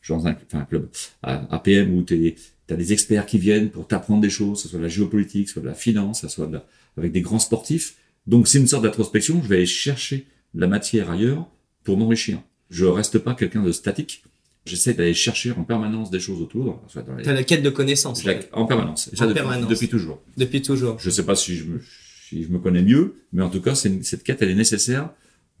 je 0.00 0.12
suis 0.12 0.14
dans 0.14 0.26
un, 0.26 0.32
enfin, 0.32 0.60
un 0.60 0.64
club 0.64 0.88
à 1.22 1.54
APM 1.54 1.94
où 1.94 2.02
tu 2.02 2.34
as 2.70 2.76
des 2.76 2.92
experts 2.92 3.26
qui 3.26 3.38
viennent 3.38 3.68
pour 3.68 3.86
t'apprendre 3.86 4.22
des 4.22 4.30
choses, 4.30 4.58
que 4.58 4.62
ce 4.62 4.68
soit 4.68 4.78
de 4.78 4.84
la 4.84 4.88
géopolitique, 4.88 5.48
soit 5.50 5.60
de 5.60 5.66
la 5.66 5.74
finance, 5.74 6.26
soit 6.28 6.46
de 6.46 6.54
la, 6.54 6.66
avec 6.96 7.12
des 7.12 7.20
grands 7.20 7.38
sportifs. 7.38 7.96
Donc 8.26 8.48
c'est 8.48 8.58
une 8.58 8.66
sorte 8.66 8.82
d'introspection, 8.84 9.40
je 9.42 9.48
vais 9.48 9.56
aller 9.56 9.66
chercher 9.66 10.26
la 10.54 10.66
matière 10.66 11.10
ailleurs 11.10 11.46
pour 11.84 11.96
m'enrichir. 11.96 12.38
Je 12.68 12.84
reste 12.84 13.18
pas 13.18 13.34
quelqu'un 13.34 13.62
de 13.62 13.72
statique. 13.72 14.22
J'essaie 14.66 14.92
d'aller 14.94 15.14
chercher 15.14 15.52
en 15.52 15.64
permanence 15.64 16.10
des 16.10 16.20
choses 16.20 16.40
autour, 16.42 16.82
soit 16.86 17.02
dans 17.02 17.14
les- 17.16 17.24
T'as 17.24 17.32
la 17.32 17.42
quête 17.44 17.62
de 17.62 17.70
connaissances. 17.70 18.22
en 18.52 18.66
permanence. 18.66 19.08
Et 19.12 19.16
ça 19.16 19.24
En 19.24 19.28
depuis, 19.28 19.40
permanence. 19.40 19.68
depuis 19.68 19.88
toujours. 19.88 20.20
Depuis 20.36 20.60
toujours. 20.62 20.98
Je 21.00 21.08
sais 21.10 21.24
pas 21.24 21.34
si 21.34 21.56
je 21.56 21.64
me, 21.64 21.80
si 22.28 22.44
je 22.44 22.48
me 22.48 22.58
connais 22.58 22.82
mieux, 22.82 23.14
mais 23.32 23.42
en 23.42 23.48
tout 23.48 23.62
cas, 23.62 23.74
c'est 23.74 23.88
une- 23.88 24.02
cette 24.02 24.22
quête, 24.22 24.42
elle 24.42 24.50
est 24.50 24.54
nécessaire 24.54 25.10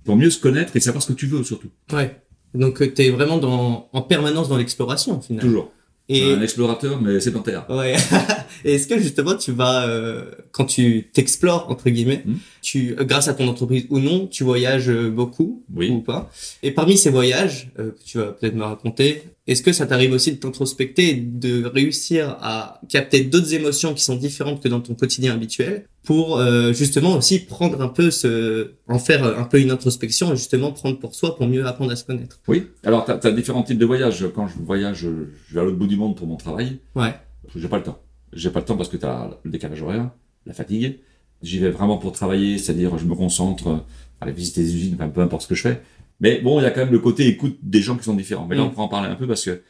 pour 0.04 0.16
mieux 0.16 0.30
se 0.30 0.38
connaître 0.38 0.76
et 0.76 0.80
savoir 0.80 1.02
ce 1.02 1.08
que 1.08 1.16
tu 1.18 1.26
veux 1.26 1.42
surtout. 1.42 1.70
Ouais. 1.92 2.20
Donc 2.54 2.82
euh, 2.82 2.88
t'es 2.92 3.10
vraiment 3.10 3.38
dans, 3.38 3.88
en 3.92 4.02
permanence 4.02 4.48
dans 4.48 4.56
l'exploration 4.58 5.18
au 5.18 5.20
final. 5.22 5.42
Toujours. 5.42 5.72
Et 6.12 6.32
Un 6.34 6.42
explorateur, 6.42 7.00
mais 7.00 7.20
sédentaire. 7.20 7.64
ouais. 7.70 7.94
Et 8.64 8.74
est-ce 8.74 8.86
que 8.88 8.98
justement 8.98 9.36
tu 9.36 9.52
vas 9.52 9.86
euh, 9.88 10.24
quand 10.50 10.66
tu 10.66 11.08
t'explores 11.12 11.70
entre 11.70 11.88
guillemets, 11.88 12.22
Hmm. 12.26 12.34
tu 12.62 12.94
euh, 12.98 13.04
grâce 13.04 13.28
à 13.28 13.34
ton 13.34 13.46
entreprise 13.48 13.86
ou 13.90 14.00
non, 14.00 14.26
tu 14.26 14.44
voyages 14.44 14.90
euh, 14.90 15.08
beaucoup 15.10 15.64
Oui. 15.74 15.88
ou 15.90 16.00
pas? 16.00 16.30
Et 16.62 16.72
parmi 16.72 16.98
ces 16.98 17.10
voyages 17.10 17.70
euh, 17.78 17.92
que 17.92 18.04
tu 18.04 18.18
vas 18.18 18.32
peut-être 18.32 18.54
me 18.54 18.64
raconter, 18.64 19.22
est-ce 19.46 19.62
que 19.62 19.72
ça 19.72 19.86
t'arrive 19.86 20.12
aussi 20.12 20.32
de 20.32 20.36
t'introspecter 20.36 21.10
et 21.10 21.14
de 21.14 21.64
réussir 21.64 22.36
à 22.42 22.80
capter 22.88 23.22
d'autres 23.22 23.54
émotions 23.54 23.94
qui 23.94 24.04
sont 24.04 24.16
différentes 24.16 24.62
que 24.62 24.68
dans 24.68 24.80
ton 24.80 24.94
quotidien 24.94 25.32
habituel 25.34 25.86
pour 26.04 26.38
euh, 26.38 26.72
justement 26.72 27.16
aussi 27.16 27.38
prendre 27.40 27.80
un 27.82 27.88
peu 27.88 28.10
ce 28.10 28.72
en 28.88 28.98
faire 28.98 29.24
un 29.24 29.44
peu 29.44 29.60
une 29.60 29.70
introspection 29.70 30.32
et 30.32 30.36
justement 30.36 30.72
prendre 30.72 30.98
pour 30.98 31.14
soi 31.14 31.36
pour 31.36 31.46
mieux 31.46 31.64
apprendre 31.66 31.92
à 31.92 31.96
se 31.96 32.04
connaître? 32.04 32.40
Oui. 32.48 32.64
Alors, 32.84 33.04
tu 33.06 33.26
as, 33.26 33.30
différents 33.32 33.62
types 33.62 33.78
de 33.78 33.86
voyages. 33.86 34.24
Quand 34.34 34.46
je 34.48 34.54
voyage, 34.58 34.98
je 35.00 35.08
je 35.48 35.54
vais 35.54 35.60
à 35.60 35.64
l'autre 35.64 35.76
bout 35.78 35.86
du 35.86 35.96
monde 36.00 36.16
pour 36.16 36.26
mon 36.26 36.36
travail. 36.36 36.78
Ouais. 36.96 37.14
J'ai 37.54 37.68
pas 37.68 37.76
le 37.78 37.82
temps. 37.84 37.98
J'ai 38.32 38.50
pas 38.50 38.60
le 38.60 38.64
temps 38.66 38.76
parce 38.76 38.88
que 38.88 38.96
tu 38.96 39.06
as 39.06 39.38
le 39.44 39.50
décalage 39.50 39.82
horaire, 39.82 40.10
la 40.46 40.52
fatigue. 40.54 40.98
J'y 41.42 41.58
vais 41.58 41.70
vraiment 41.70 41.96
pour 41.98 42.12
travailler, 42.12 42.58
c'est-à-dire 42.58 42.98
je 42.98 43.06
me 43.06 43.14
concentre 43.14 43.66
euh, 43.68 43.76
à 44.20 44.24
aller 44.24 44.32
visiter 44.32 44.62
des 44.62 44.74
usines, 44.76 44.94
enfin, 44.94 45.08
peu 45.08 45.20
importe 45.22 45.42
ce 45.42 45.48
que 45.48 45.54
je 45.54 45.62
fais. 45.62 45.80
Mais 46.20 46.40
bon, 46.40 46.60
il 46.60 46.64
y 46.64 46.66
a 46.66 46.70
quand 46.70 46.80
même 46.84 46.92
le 46.92 46.98
côté 46.98 47.26
écoute 47.28 47.56
des 47.62 47.80
gens 47.80 47.96
qui 47.96 48.04
sont 48.04 48.14
différents. 48.14 48.46
Mais 48.46 48.56
là, 48.56 48.62
Mm. 48.64 48.66
on 48.66 48.70
pourra 48.70 48.82
en 48.84 48.88
parler 48.88 49.08
un 49.08 49.14
peu 49.14 49.26
parce 49.26 49.44
que 49.44 49.62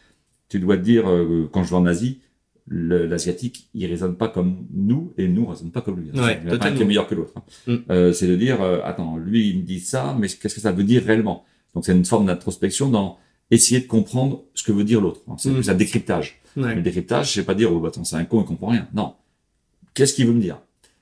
tu 0.48 0.58
dois 0.58 0.76
te 0.76 0.82
dire, 0.82 1.08
euh, 1.08 1.48
quand 1.52 1.62
je 1.62 1.70
vais 1.70 1.76
en 1.76 1.86
Asie, 1.86 2.20
l'asiatique, 2.74 3.68
il 3.74 3.86
raisonne 3.86 4.16
pas 4.16 4.28
comme 4.28 4.66
nous 4.72 5.12
et 5.18 5.26
nous, 5.28 5.42
on 5.44 5.46
raisonne 5.46 5.70
pas 5.70 5.80
comme 5.80 6.00
lui. 6.00 6.10
Ouais, 6.18 6.40
il 6.44 6.52
a 6.54 6.58
pas 6.58 6.66
un 6.66 6.72
qui 6.74 6.82
est 6.82 6.86
meilleur 6.86 7.06
que 7.06 7.14
l'autre. 7.14 7.32
hein. 7.36 7.42
Mm. 7.66 7.76
Euh, 7.90 8.12
c'est 8.12 8.26
de 8.26 8.36
dire, 8.36 8.60
euh, 8.62 8.80
attends, 8.84 9.16
lui, 9.16 9.50
il 9.50 9.58
me 9.58 9.62
dit 9.62 9.80
ça, 9.80 10.16
mais 10.18 10.28
qu'est-ce 10.28 10.54
que 10.54 10.60
ça 10.60 10.72
veut 10.72 10.84
dire 10.84 11.04
réellement? 11.04 11.44
Donc, 11.74 11.84
c'est 11.84 11.92
une 11.92 12.04
forme 12.04 12.26
d'introspection 12.26 12.88
dans 12.88 13.18
essayer 13.50 13.80
de 13.80 13.86
comprendre 13.86 14.42
ce 14.54 14.62
que 14.62 14.72
veut 14.72 14.84
dire 14.84 15.00
l'autre. 15.00 15.20
C'est 15.38 15.50
Mm. 15.50 15.54
plus 15.54 15.70
un 15.70 15.74
décryptage. 15.74 16.40
Ouais. 16.56 16.74
Le 16.74 16.82
décryptage, 16.82 17.32
c'est 17.34 17.44
pas 17.44 17.54
dire, 17.54 17.72
oh, 17.72 17.80
bah, 17.80 17.88
attends, 17.88 18.04
c'est 18.04 18.16
un 18.16 18.24
con, 18.24 18.40
il 18.42 18.46
comprend 18.46 18.68
rien. 18.68 18.88
Non. 18.94 19.14
Qu'est-ce 19.94 20.14
qu'il 20.14 20.26
veut 20.26 20.32
me 20.32 20.40
dire? 20.40 20.58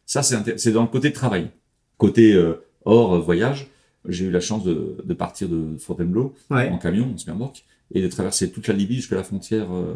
Ça, 0.07 0.23
c'est 0.23 0.73
dans 0.73 0.83
le 0.83 0.89
côté 0.89 1.13
travail. 1.13 1.51
Côté 1.99 2.33
euh, 2.35 2.55
Hors 2.85 3.21
voyage, 3.21 3.67
j'ai 4.07 4.27
eu 4.27 4.31
la 4.31 4.41
chance 4.41 4.65
de, 4.65 4.97
de 5.05 5.15
partir 5.15 5.49
de 5.49 5.77
Fontainebleau 5.79 6.35
Ouais. 6.51 6.71
en 6.71 6.79
camion, 6.79 7.15
en 7.15 7.31
remorque, 7.33 7.65
et 7.93 8.01
de 8.01 8.09
traverser 8.09 8.51
toute 8.51 8.67
la 8.69 8.75
Libye 8.75 8.97
jusqu'à 8.97 9.17
la 9.17 9.25
frontière 9.25 9.67
euh, 9.73 9.95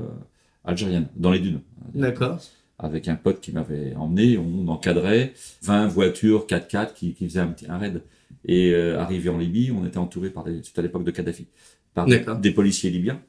algérienne, 0.65 1.09
dans 1.17 1.31
les 1.31 1.38
dunes. 1.38 1.61
D'accord. 1.95 2.38
Avec 2.79 3.07
un 3.09 3.15
pote 3.15 3.41
qui 3.41 3.53
m'avait 3.53 3.95
emmené, 3.95 4.37
on 4.38 4.67
encadrait 4.69 5.33
20 5.62 5.87
voitures 5.87 6.47
4x4 6.47 6.93
qui, 6.95 7.15
qui 7.15 7.29
faisaient 7.29 7.41
un, 7.41 7.47
petit, 7.49 7.67
un 7.69 7.79
raid. 7.79 8.03
Et 8.45 8.73
euh, 8.73 8.99
arrivé 8.99 9.29
en 9.31 9.38
Libye, 9.38 9.71
on 9.71 9.87
était 9.87 9.99
entouré 9.99 10.31
par 10.31 10.43
des, 10.45 10.62
c'était 10.62 10.81
à 10.81 10.83
l'époque 10.83 11.05
de 11.05 11.11
Kadhafi, 11.12 11.47
par 11.94 12.07
des, 12.07 12.24
des 12.40 12.50
policiers 12.50 12.90
libyens 12.90 13.20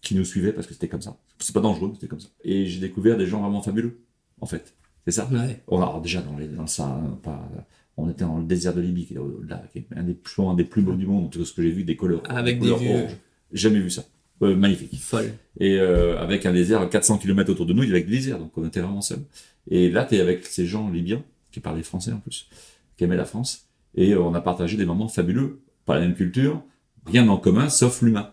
qui 0.00 0.14
nous 0.14 0.24
suivaient 0.24 0.52
parce 0.52 0.66
que 0.66 0.74
c'était 0.74 0.88
comme 0.88 1.02
ça. 1.02 1.16
C'est 1.38 1.54
pas 1.54 1.60
dangereux, 1.60 1.90
c'était 1.94 2.06
comme 2.08 2.20
ça. 2.20 2.28
Et 2.44 2.66
j'ai 2.66 2.80
découvert 2.80 3.16
des 3.16 3.26
gens 3.26 3.40
vraiment 3.40 3.62
fabuleux, 3.62 3.98
en 4.40 4.46
fait. 4.46 4.74
C'est 5.06 5.12
ça. 5.12 5.28
Ouais. 5.30 5.62
Alors 5.70 6.00
déjà 6.00 6.22
dans, 6.22 6.36
les, 6.36 6.48
dans 6.48 6.64
hein, 6.64 7.18
pas, 7.22 7.48
on 7.96 8.08
était 8.10 8.24
dans 8.24 8.38
le 8.38 8.44
désert 8.44 8.74
de 8.74 8.80
Libye, 8.80 9.06
qui 9.06 9.14
est 9.14 9.18
là, 9.48 9.62
qui 9.72 9.78
est 9.78 9.86
un 9.96 10.02
des 10.02 10.14
plus, 10.14 10.42
un 10.42 10.54
des 10.54 10.64
plus 10.64 10.82
beaux 10.82 10.94
du 10.94 11.06
monde, 11.06 11.26
en 11.26 11.28
tout 11.28 11.38
cas 11.40 11.44
ce 11.44 11.52
que 11.52 11.62
j'ai 11.62 11.70
vu, 11.70 11.84
des 11.84 11.96
couleurs, 11.96 12.22
Avec 12.28 12.58
des 12.58 12.66
des 12.66 12.72
couleurs 12.72 12.78
vues. 12.78 12.88
orange. 13.02 13.16
Jamais 13.52 13.80
vu 13.80 13.90
ça. 13.90 14.04
Euh, 14.42 14.56
magnifique. 14.56 14.98
Folle. 15.00 15.32
Et 15.60 15.78
euh, 15.78 16.18
avec 16.20 16.44
un 16.44 16.52
désert 16.52 16.80
à 16.80 16.86
400 16.86 17.18
km 17.18 17.50
autour 17.52 17.66
de 17.66 17.72
nous, 17.72 17.82
il 17.82 17.88
y 17.88 17.92
avait 17.92 18.02
que 18.02 18.08
du 18.08 18.16
désert, 18.16 18.38
donc 18.38 18.56
on 18.56 18.66
était 18.66 18.80
vraiment 18.80 19.00
seuls. 19.00 19.22
Et 19.70 19.90
là, 19.90 20.04
tu 20.04 20.16
es 20.16 20.20
avec 20.20 20.44
ces 20.46 20.66
gens 20.66 20.90
libyens, 20.90 21.22
qui 21.52 21.60
parlaient 21.60 21.82
français 21.82 22.12
en 22.12 22.18
plus, 22.18 22.48
qui 22.96 23.04
aimaient 23.04 23.16
la 23.16 23.24
France, 23.24 23.68
et 23.94 24.16
on 24.16 24.34
a 24.34 24.40
partagé 24.40 24.76
des 24.76 24.86
moments 24.86 25.08
fabuleux, 25.08 25.60
pas 25.86 25.94
la 25.94 26.00
même 26.00 26.14
culture, 26.14 26.62
rien 27.06 27.28
en 27.28 27.36
commun, 27.36 27.68
sauf 27.68 28.02
l'humain. 28.02 28.30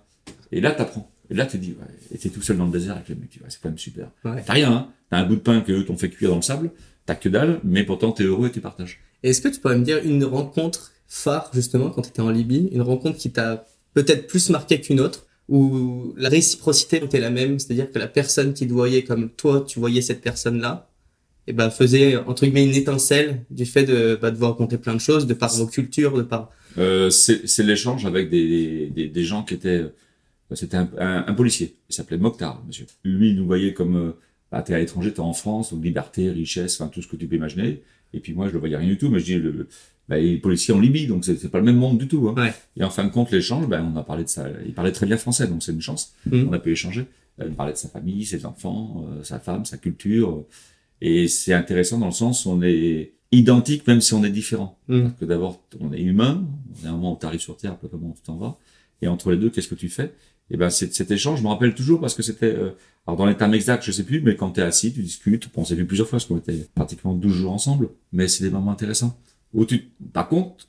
Et 0.52 0.62
là, 0.62 0.72
t'apprends. 0.72 1.12
Et 1.30 1.34
là, 1.34 1.46
tu 1.46 1.58
dis, 1.58 1.70
ouais, 1.70 1.88
et 2.14 2.18
t'es 2.18 2.30
tout 2.30 2.42
seul 2.42 2.58
dans 2.58 2.66
le 2.66 2.72
désert 2.72 2.96
avec 2.96 3.08
les 3.10 3.16
mecs, 3.16 3.40
c'est 3.48 3.62
quand 3.62 3.70
même 3.70 3.78
super. 3.78 4.10
Ouais. 4.26 4.44
T'as 4.46 4.54
rien, 4.54 4.72
hein. 4.72 4.88
T'as 5.10 5.18
un 5.18 5.26
bout 5.26 5.36
de 5.36 5.42
pain 5.42 5.62
que 5.62 5.72
eux 5.72 5.86
t'ont 5.86 5.98
fait 5.98 6.10
cuire 6.10 6.30
dans 6.30 6.38
le 6.38 6.42
sable, 6.42 6.72
t'as 7.06 7.16
que 7.16 7.30
dalle, 7.30 7.60
mais 7.64 7.84
pourtant 7.84 8.12
t'es 8.12 8.24
heureux 8.24 8.48
et 8.48 8.52
tu 8.52 8.60
partages. 8.62 9.00
Est-ce 9.24 9.42
que 9.42 9.48
tu 9.48 9.60
pourrais 9.60 9.78
me 9.78 9.86
dire 9.86 10.00
une 10.04 10.24
rencontre 10.26 10.92
phare, 11.08 11.50
justement, 11.54 11.90
quand 11.90 12.02
tu 12.02 12.10
étais 12.10 12.22
en 12.22 12.30
Libye, 12.30 12.70
une 12.72 12.82
rencontre 12.82 13.18
qui 13.18 13.32
t'a 13.32 13.66
peut-être 13.94 14.28
plus 14.28 14.50
marqué 14.50 14.80
qu'une 14.80 15.00
autre, 15.00 15.26
où 15.50 16.14
la 16.18 16.30
réciprocité 16.30 17.04
était 17.04 17.20
la 17.20 17.30
même, 17.30 17.60
c'est-à-dire 17.60 17.92
que 17.92 18.00
la 18.00 18.08
personne 18.08 18.54
qui 18.54 18.68
te 18.68 18.74
voyait 18.74 19.04
comme 19.04 19.30
toi, 19.30 19.64
tu 19.68 19.80
voyais 19.80 20.02
cette 20.02 20.22
personne-là, 20.22 20.90
et 21.48 21.54
ben 21.54 21.70
faisait, 21.70 22.16
entre 22.16 22.46
guillemets, 22.46 22.66
une 22.66 22.76
étincelle 22.76 23.44
du 23.50 23.66
fait 23.66 23.84
de, 23.84 24.18
bah, 24.22 24.32
de 24.32 24.38
vous 24.38 24.46
raconter 24.46 24.78
plein 24.78 24.94
de 24.94 25.00
choses, 25.00 25.28
de 25.28 25.34
par 25.34 25.54
vos 25.54 25.68
cultures, 25.68 26.18
de 26.18 26.24
par... 26.24 26.50
Euh, 26.78 27.10
c'est 27.10 27.64
l'échange 27.64 28.06
avec 28.06 28.30
des, 28.30 28.88
des, 28.88 29.08
des 29.08 29.24
gens 29.24 29.44
qui 29.44 29.54
étaient. 29.56 29.82
euh, 29.82 30.56
C'était 30.56 30.78
un, 30.78 30.90
un, 30.98 31.26
un 31.28 31.34
policier. 31.34 31.76
Il 31.90 31.96
s'appelait 31.96 32.18
Mokhtar, 32.18 32.64
monsieur. 32.68 32.86
Lui, 33.04 33.30
il 33.30 33.36
nous 33.36 33.46
voyait 33.46 33.74
comme. 33.74 33.96
euh, 33.96 34.12
Bah, 34.52 34.62
t'es 34.62 34.74
à 34.74 34.80
l'étranger, 34.80 35.14
t'es 35.14 35.22
en 35.22 35.34
France, 35.34 35.74
donc 35.74 35.84
liberté, 35.84 36.30
richesse, 36.30 36.80
enfin 36.80 36.90
tout 36.90 37.02
ce 37.02 37.08
que 37.08 37.16
tu 37.16 37.26
peux 37.28 37.38
imaginer. 37.38 37.82
Et 38.14 38.20
puis 38.20 38.34
moi, 38.34 38.48
je 38.50 38.54
le 38.54 38.60
voyais 38.60 38.76
rien 38.76 38.88
du 38.90 38.98
tout. 38.98 39.10
Mais 39.10 39.20
je 39.20 39.26
dis, 39.26 39.36
le, 39.36 39.68
bah, 40.10 40.20
il 40.20 40.34
est 40.34 40.38
policier 40.38 40.74
en 40.74 40.80
Libye, 40.82 41.08
donc 41.08 41.24
c'est 41.24 41.50
pas 41.50 41.60
le 41.60 41.64
même 41.64 41.78
monde 41.78 41.98
du 41.98 42.08
tout. 42.08 42.28
Hein. 42.30 42.36
Ouais. 42.42 42.54
Et 42.78 42.84
en 42.84 42.90
fin 42.90 43.06
de 43.06 43.10
compte, 43.12 43.32
l'échange, 43.32 43.68
ben, 43.68 43.82
on 43.94 43.98
a 43.98 44.04
parlé 44.04 44.24
de 44.26 44.30
ça. 44.30 44.48
Il 44.66 44.74
parlait 44.74 44.92
très 44.92 45.06
bien 45.06 45.16
français, 45.18 45.48
donc 45.48 45.64
c'est 45.64 45.72
une 45.72 45.82
chance. 45.82 46.14
Mhm. 46.26 46.48
On 46.50 46.54
a 46.54 46.60
pu 46.60 46.72
échanger. 46.72 47.06
Euh, 47.40 47.46
Il 47.48 47.56
parlait 47.56 47.72
de 47.74 47.78
sa 47.78 47.88
famille, 47.88 48.26
ses 48.26 48.46
enfants, 48.46 49.06
euh, 49.10 49.24
sa 49.24 49.40
femme, 49.40 49.64
sa 49.64 49.78
culture. 49.78 50.44
Et 51.00 51.30
c'est 51.30 51.54
intéressant 51.54 51.98
dans 51.98 52.08
le 52.08 52.12
sens 52.12 52.46
où 52.46 52.50
on 52.52 52.62
est 52.62 53.14
identique 53.32 53.88
même 53.88 54.02
si 54.02 54.14
on 54.14 54.24
est 54.24 54.30
différent. 54.30 54.78
Parce 54.88 55.14
que 55.20 55.26
d'abord, 55.26 55.62
on 55.80 55.94
est 55.94 56.02
humain, 56.02 56.44
on 56.82 56.86
est 56.86 56.90
un 56.90 56.94
moment 56.94 57.14
où 57.16 57.18
tu 57.20 57.26
arrives 57.26 57.40
sur 57.40 57.56
Terre, 57.58 57.72
un 57.74 57.76
peu 57.76 57.88
comment 57.88 58.12
tu 58.12 58.22
t'en 58.22 58.36
vas. 58.38 58.58
Et 59.02 59.08
entre 59.08 59.32
les 59.32 59.38
deux, 59.38 59.50
qu'est-ce 59.50 59.68
que 59.68 59.76
tu 59.76 59.90
fais? 59.90 60.14
Et 60.50 60.58
ben, 60.58 60.70
c'est- 60.70 60.94
cet 60.94 61.12
échange, 61.12 61.40
je 61.40 61.44
me 61.44 61.48
rappelle 61.48 61.74
toujours 61.74 62.00
parce 62.02 62.14
que 62.14 62.22
c'était, 62.24 62.54
euh, 62.54 62.72
alors 63.08 63.18
dans 63.18 63.26
les 63.26 63.36
termes 63.38 63.54
exacts, 63.54 63.84
je 63.86 63.92
sais 63.92 64.04
plus, 64.04 64.22
mais 64.22 64.36
quand 64.36 64.52
tu 64.52 64.60
es 64.60 64.64
assis, 64.64 64.92
tu 64.94 65.02
discutes. 65.02 65.50
Bon, 65.56 65.62
on 65.62 65.66
s'est 65.66 65.76
vu 65.76 65.86
plusieurs 65.86 66.08
fois 66.08 66.18
parce 66.18 66.26
qu'on 66.26 66.38
était 66.38 66.68
pratiquement 66.76 67.14
12 67.16 67.34
jours 67.34 67.54
ensemble, 67.54 67.90
mais 68.12 68.28
c'est 68.28 68.44
des 68.44 68.50
moments 68.50 68.72
intéressants. 68.72 69.18
Où 69.54 69.66
tu, 69.66 69.92
par 70.14 70.28
contre, 70.28 70.68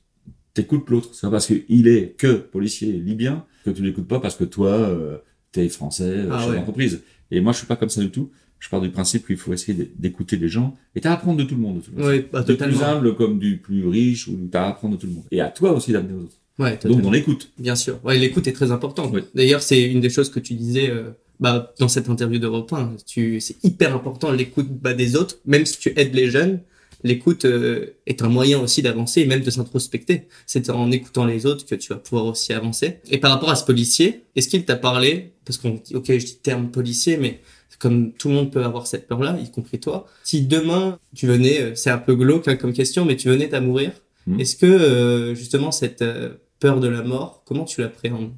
t'écoutes 0.55 0.89
l'autre. 0.89 1.11
C'est 1.15 1.23
pas 1.27 1.31
parce 1.33 1.47
qu'il 1.49 1.89
est 1.89 2.17
que 2.17 2.35
policier 2.35 2.93
libyen 2.93 3.45
que 3.65 3.71
tu 3.71 3.83
l'écoutes 3.83 4.07
pas 4.09 4.21
parce 4.21 4.37
que 4.37 4.45
toi, 4.45 4.69
euh, 4.71 5.19
t'es 5.51 5.69
français, 5.69 6.05
euh, 6.05 6.29
Ah 6.33 6.39
chef 6.41 6.51
ouais. 6.51 6.57
d'entreprise. 6.57 7.01
Et 7.31 7.41
moi, 7.41 7.53
je 7.53 7.59
suis 7.59 7.67
pas 7.67 7.77
comme 7.77 7.89
ça 7.89 8.01
du 8.01 8.11
tout. 8.11 8.31
Je 8.63 8.69
pars 8.69 8.81
du 8.81 8.91
principe 8.91 9.27
qu'il 9.27 9.37
faut 9.37 9.53
essayer 9.53 9.75
d'é- 9.75 9.91
d'écouter 9.99 10.37
les 10.37 10.47
gens 10.49 10.77
et 10.95 11.01
t'as 11.01 11.11
à 11.11 11.15
apprendre 11.15 11.39
de 11.39 11.43
tout 11.43 11.57
le 11.57 11.61
monde. 11.61 11.83
Oui, 11.97 12.25
bah, 12.33 12.43
du 12.45 12.55
plus 12.57 12.81
humble 12.81 13.17
comme 13.17 13.41
du 13.41 13.57
plus 13.57 13.89
riche 13.89 14.29
ou 14.29 14.39
t'as 14.53 14.67
à 14.67 14.69
apprendre 14.69 14.95
de 14.95 15.01
tout 15.01 15.09
le 15.09 15.15
monde. 15.15 15.25
Et 15.33 15.41
à 15.41 15.49
toi 15.49 15.73
aussi 15.73 15.91
d'amener 15.91 16.15
aux 16.15 16.23
autres. 16.23 16.37
Ouais, 16.61 16.79
Donc, 16.85 17.01
on 17.05 17.11
l'écoute. 17.11 17.51
Bien 17.59 17.75
sûr. 17.75 17.99
Ouais, 18.05 18.17
l'écoute 18.17 18.47
est 18.47 18.53
très 18.53 18.71
importante. 18.71 19.13
D'ailleurs, 19.35 19.63
c'est 19.63 19.83
une 19.83 20.01
des 20.01 20.11
choses 20.11 20.31
que 20.31 20.39
tu 20.39 20.55
disais 20.55 20.91
euh, 20.91 21.11
bah, 21.41 21.73
dans 21.81 21.89
cette 21.89 22.09
interview 22.09 22.39
d'Europe 22.39 22.73
1. 22.73 22.93
Tu, 23.05 23.41
c'est 23.41 23.57
hyper 23.65 23.97
important 23.97 24.31
l'écoute 24.31 24.69
bah, 24.71 24.95
des 24.95 25.17
autres, 25.17 25.39
même 25.45 25.67
si 25.67 25.79
tu 25.81 25.93
aides 25.99 26.15
les 26.15 26.31
jeunes. 26.31 26.61
L'écoute 27.05 27.47
euh, 27.47 27.87
est 28.07 28.23
un 28.23 28.29
moyen 28.29 28.61
aussi 28.61 28.81
d'avancer 28.81 29.23
et 29.23 29.27
même 29.27 29.41
de 29.43 29.51
s'introspecter. 29.51 30.29
C'est 30.47 30.71
en 30.71 30.93
écoutant 30.93 31.25
les 31.27 31.47
autres 31.47 31.67
que 31.67 31.75
tu 31.75 31.89
vas 31.89 31.97
pouvoir 31.99 32.27
aussi 32.27 32.53
avancer. 32.53 32.99
Et 33.11 33.19
par 33.19 33.33
rapport 33.33 33.51
à 33.51 33.57
ce 33.57 33.65
policier, 33.65 34.23
est-ce 34.37 34.47
qu'il 34.47 34.65
t'a 34.65 34.77
parlé? 34.77 35.33
Parce 35.45 35.59
qu'on 35.59 35.81
dit, 35.85 35.97
ok, 35.97 36.07
je 36.07 36.25
dis 36.25 36.37
terme 36.41 36.71
policier, 36.71 37.17
mais 37.17 37.41
comme 37.83 38.13
tout 38.13 38.29
le 38.29 38.35
monde 38.35 38.53
peut 38.53 38.65
avoir 38.65 38.87
cette 38.87 39.09
peur-là, 39.09 39.37
y 39.41 39.51
compris 39.51 39.81
toi. 39.81 40.07
Si 40.23 40.47
demain 40.47 41.01
tu 41.17 41.27
venais, 41.27 41.61
euh, 41.61 41.75
c'est 41.75 41.91
un 41.91 41.99
peu 41.99 42.15
glauque 42.15 42.47
hein, 42.47 42.55
comme 42.57 42.73
question, 42.73 43.05
mais 43.05 43.17
tu 43.17 43.29
venais 43.29 43.53
à 43.53 43.61
mourir, 43.61 43.91
Mhm. 44.29 44.39
est-ce 44.41 44.55
que 44.55 44.67
euh, 44.67 45.35
justement 45.35 45.73
cette 45.73 46.01
euh, 46.03 46.35
peur 46.61 46.79
de 46.79 46.87
la 46.87 47.03
mort, 47.03 47.43
comment 47.45 47.65
tu 47.65 47.81
l'appréhendes 47.81 48.31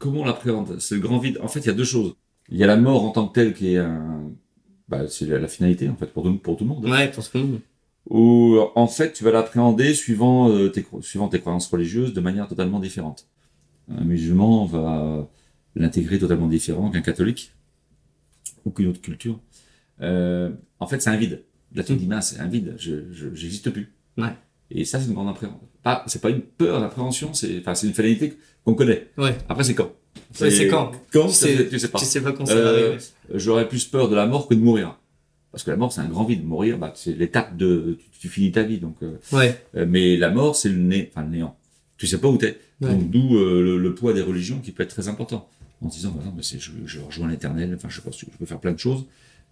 Comment 0.00 0.22
on 0.22 0.24
l'appréhende 0.24 0.80
C'est 0.80 0.96
le 0.96 1.00
grand 1.00 1.18
vide? 1.18 1.38
En 1.40 1.46
fait, 1.46 1.60
il 1.60 1.66
y 1.66 1.70
a 1.70 1.74
deux 1.74 1.84
choses. 1.84 2.14
Il 2.50 2.58
y 2.58 2.64
a 2.64 2.66
la 2.66 2.76
mort 2.76 3.04
en 3.04 3.10
tant 3.10 3.28
que 3.28 3.34
telle 3.34 3.54
qui 3.54 3.74
est 3.74 3.78
un, 3.78 4.32
bah, 4.88 5.06
c'est 5.08 5.26
la 5.26 5.46
finalité, 5.46 5.88
en 5.88 5.94
fait, 5.94 6.06
pour 6.06 6.24
tout, 6.24 6.36
pour 6.38 6.56
tout 6.56 6.64
le 6.64 6.70
monde. 6.70 6.84
Ouais, 6.86 7.08
pour 7.12 7.22
tout 7.22 7.38
le 7.38 7.44
monde. 7.44 7.60
Ou, 8.08 8.58
en 8.74 8.88
fait, 8.88 9.12
tu 9.12 9.22
vas 9.22 9.30
l'appréhender 9.30 9.94
suivant, 9.94 10.50
euh, 10.50 10.68
tes, 10.68 10.84
suivant 11.00 11.28
tes 11.28 11.38
croyances 11.38 11.68
religieuses 11.68 12.12
de 12.12 12.20
manière 12.20 12.48
totalement 12.48 12.80
différente. 12.80 13.28
Un 13.88 14.02
musulman 14.02 14.64
va 14.64 15.28
l'intégrer 15.76 16.18
totalement 16.18 16.48
différent 16.48 16.90
qu'un 16.90 17.02
catholique 17.02 17.52
ou 18.64 18.70
qu'une 18.70 18.88
autre 18.88 19.00
culture. 19.00 19.38
Euh, 20.02 20.50
en 20.78 20.86
fait, 20.86 21.00
c'est 21.00 21.10
un 21.10 21.16
vide. 21.16 21.42
Là, 21.74 21.82
tu 21.84 21.92
te 21.94 21.98
dis, 21.98 22.06
mince, 22.06 22.32
c'est 22.34 22.40
un 22.40 22.48
vide, 22.48 22.74
je, 22.78 22.94
j'existe 23.34 23.70
plus. 23.70 23.92
Ouais. 24.18 24.30
Et 24.70 24.84
ça, 24.84 24.98
c'est 25.00 25.06
une 25.08 25.14
grande 25.14 25.28
appréhension. 25.28 25.60
Pas, 25.82 26.04
c'est 26.06 26.20
pas 26.20 26.30
une 26.30 26.40
peur 26.42 26.80
d'appréhension, 26.80 27.32
c'est, 27.34 27.58
enfin, 27.60 27.74
c'est 27.74 27.86
une 27.86 27.94
finalité 27.94 28.36
qu'on 28.64 28.74
connaît. 28.74 29.08
Ouais. 29.18 29.36
Après, 29.48 29.64
c'est 29.64 29.74
quand? 29.74 29.92
Ouais, 30.40 30.50
c'est 30.50 30.68
quand? 30.68 30.92
Quand? 31.12 31.28
Tu 31.28 31.34
sais- 31.34 31.68
tu 31.68 31.78
sais 31.78 31.88
pas. 31.88 31.98
Tu 31.98 32.04
sais 32.04 32.20
pas 32.20 32.32
quand 32.32 32.46
ça 32.46 32.54
Euh. 32.54 32.98
J'aurais 33.34 33.68
plus 33.68 33.84
peur 33.84 34.08
de 34.08 34.16
la 34.16 34.26
mort 34.26 34.48
que 34.48 34.54
de 34.54 34.60
mourir. 34.60 34.96
Parce 35.52 35.64
que 35.64 35.70
la 35.70 35.76
mort, 35.76 35.92
c'est 35.92 36.00
un 36.00 36.08
grand 36.08 36.24
vide. 36.24 36.44
Mourir, 36.44 36.78
bah, 36.78 36.92
c'est 36.96 37.12
l'étape 37.12 37.56
de, 37.56 37.96
tu, 38.00 38.20
tu 38.20 38.28
finis 38.28 38.52
ta 38.52 38.62
vie, 38.62 38.78
donc, 38.78 38.96
euh, 39.02 39.16
Ouais. 39.32 39.60
euh, 39.76 39.86
mais 39.88 40.16
la 40.16 40.30
mort, 40.30 40.54
c'est 40.56 40.68
le 40.68 40.76
né, 40.76 41.10
enfin 41.12 41.24
le 41.24 41.30
néant. 41.30 41.56
Tu 41.96 42.06
sais 42.06 42.18
pas 42.18 42.28
où 42.28 42.36
t'es. 42.36 42.58
Donc 42.80 43.10
d'où 43.10 43.34
le, 43.34 43.76
le 43.76 43.94
poids 43.94 44.12
des 44.14 44.22
religions 44.22 44.58
qui 44.60 44.72
peut 44.72 44.82
être 44.82 44.90
très 44.94 45.08
important. 45.08 45.48
En 45.82 45.88
se 45.90 45.96
disant, 45.96 46.10
bah, 46.10 46.22
non, 46.24 46.32
mais 46.36 46.42
c'est, 46.42 46.58
je, 46.58 46.72
je 46.84 47.00
rejoins 47.00 47.28
l'éternel, 47.28 47.72
enfin 47.74 47.88
je 47.88 47.96
sais 47.96 48.02
pas, 48.02 48.10
je 48.16 48.26
peux 48.38 48.44
faire 48.46 48.60
plein 48.60 48.72
de 48.72 48.78
choses, 48.78 49.06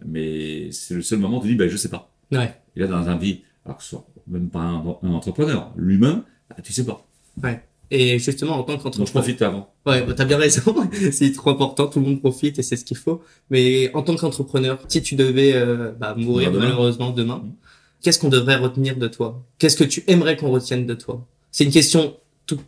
mais 0.04 0.70
c'est 0.72 0.94
le 0.94 1.02
seul 1.02 1.18
moment 1.18 1.38
où 1.38 1.42
tu 1.42 1.48
dis, 1.48 1.54
bah, 1.54 1.68
je 1.68 1.76
sais 1.76 1.88
pas. 1.88 2.12
Ouais. 2.32 2.54
Et 2.76 2.80
là, 2.80 2.86
dans 2.86 3.08
un 3.08 3.16
vie, 3.16 3.40
alors 3.64 3.78
que 3.78 3.82
ce 3.82 3.90
soit 3.90 4.06
même 4.26 4.48
pas 4.50 4.60
un, 4.60 4.84
un 5.02 5.10
entrepreneur, 5.12 5.72
l'humain, 5.76 6.24
bah, 6.50 6.56
tu 6.62 6.72
sais 6.72 6.84
pas. 6.84 7.04
Et 7.90 8.18
justement, 8.18 8.56
en 8.58 8.64
tant 8.64 8.74
Donc 8.74 8.80
je 8.80 8.82
qu'entrepreneur. 8.82 9.12
profite 9.22 9.40
avant. 9.42 9.72
Ouais, 9.86 10.02
bah, 10.04 10.12
t'as 10.14 10.26
bien 10.26 10.36
raison. 10.36 10.74
c'est 11.12 11.32
trop 11.32 11.48
important. 11.50 11.86
Tout 11.86 12.00
le 12.00 12.04
monde 12.06 12.20
profite 12.20 12.58
et 12.58 12.62
c'est 12.62 12.76
ce 12.76 12.84
qu'il 12.84 12.98
faut. 12.98 13.22
Mais 13.48 13.90
en 13.94 14.02
tant 14.02 14.14
qu'entrepreneur, 14.14 14.78
si 14.88 15.00
tu 15.02 15.14
devais 15.14 15.54
euh, 15.54 15.92
bah, 15.98 16.14
mourir 16.14 16.52
demain. 16.52 16.64
malheureusement 16.66 17.10
demain, 17.12 17.40
Mhm. 17.42 17.52
qu'est-ce 18.02 18.18
qu'on 18.18 18.28
devrait 18.28 18.56
retenir 18.56 18.96
de 18.98 19.08
toi? 19.08 19.42
Qu'est-ce 19.56 19.76
que 19.78 19.84
tu 19.84 20.04
aimerais 20.06 20.36
qu'on 20.36 20.50
retienne 20.50 20.84
de 20.84 20.92
toi? 20.92 21.26
C'est 21.50 21.64
une 21.64 21.70
question 21.70 22.18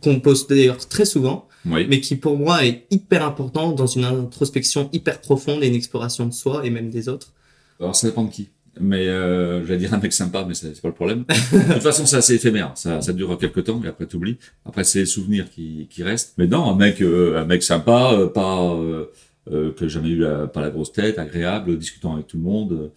qu'on 0.01 0.19
pose 0.19 0.47
d'ailleurs 0.47 0.77
très 0.87 1.05
souvent, 1.05 1.47
Oui. 1.65 1.85
mais 1.89 2.01
qui 2.01 2.15
pour 2.15 2.37
moi 2.37 2.65
est 2.65 2.85
hyper 2.89 3.23
importante 3.23 3.75
dans 3.75 3.85
une 3.85 4.03
introspection 4.03 4.89
hyper 4.93 5.21
profonde 5.21 5.63
et 5.63 5.67
une 5.67 5.75
exploration 5.75 6.25
de 6.25 6.33
soi 6.33 6.65
et 6.65 6.69
même 6.71 6.89
des 6.89 7.07
autres. 7.07 7.33
Alors 7.79 7.95
ça 7.95 8.07
dépend 8.07 8.23
de 8.23 8.31
qui. 8.31 8.49
Mais 8.79 9.07
euh, 9.07 9.65
j'allais 9.65 9.79
dire 9.79 9.93
un 9.93 9.99
mec 9.99 10.13
sympa, 10.13 10.45
mais 10.47 10.53
c'est 10.53 10.81
pas 10.81 10.87
le 10.87 10.93
problème. 10.93 11.25
de 11.27 11.73
toute 11.73 11.83
façon, 11.83 12.05
c'est 12.05 12.15
assez 12.15 12.35
éphémère. 12.35 12.71
Ça, 12.75 13.01
ça 13.01 13.11
dure 13.11 13.37
quelques 13.37 13.65
temps 13.65 13.81
et 13.83 13.87
après 13.87 14.05
t'oublies. 14.05 14.37
Après, 14.65 14.83
c'est 14.85 14.99
les 14.99 15.05
souvenirs 15.05 15.49
qui, 15.51 15.87
qui 15.89 16.03
restent. 16.03 16.33
Mais 16.37 16.47
non, 16.47 16.69
un 16.71 16.75
mec, 16.75 17.01
euh, 17.01 17.41
un 17.41 17.45
mec 17.45 17.63
sympa, 17.63 18.13
euh, 18.13 18.27
pas 18.27 18.63
euh, 18.73 19.05
euh, 19.51 19.71
que 19.73 19.87
jamais 19.89 20.09
eu 20.09 20.19
la, 20.19 20.47
pas 20.47 20.61
la 20.61 20.69
grosse 20.69 20.93
tête, 20.93 21.19
agréable, 21.19 21.77
discutant 21.77 22.13
avec 22.13 22.27
tout 22.27 22.37
le 22.37 22.43
monde, 22.43 22.71
euh, 22.71 22.87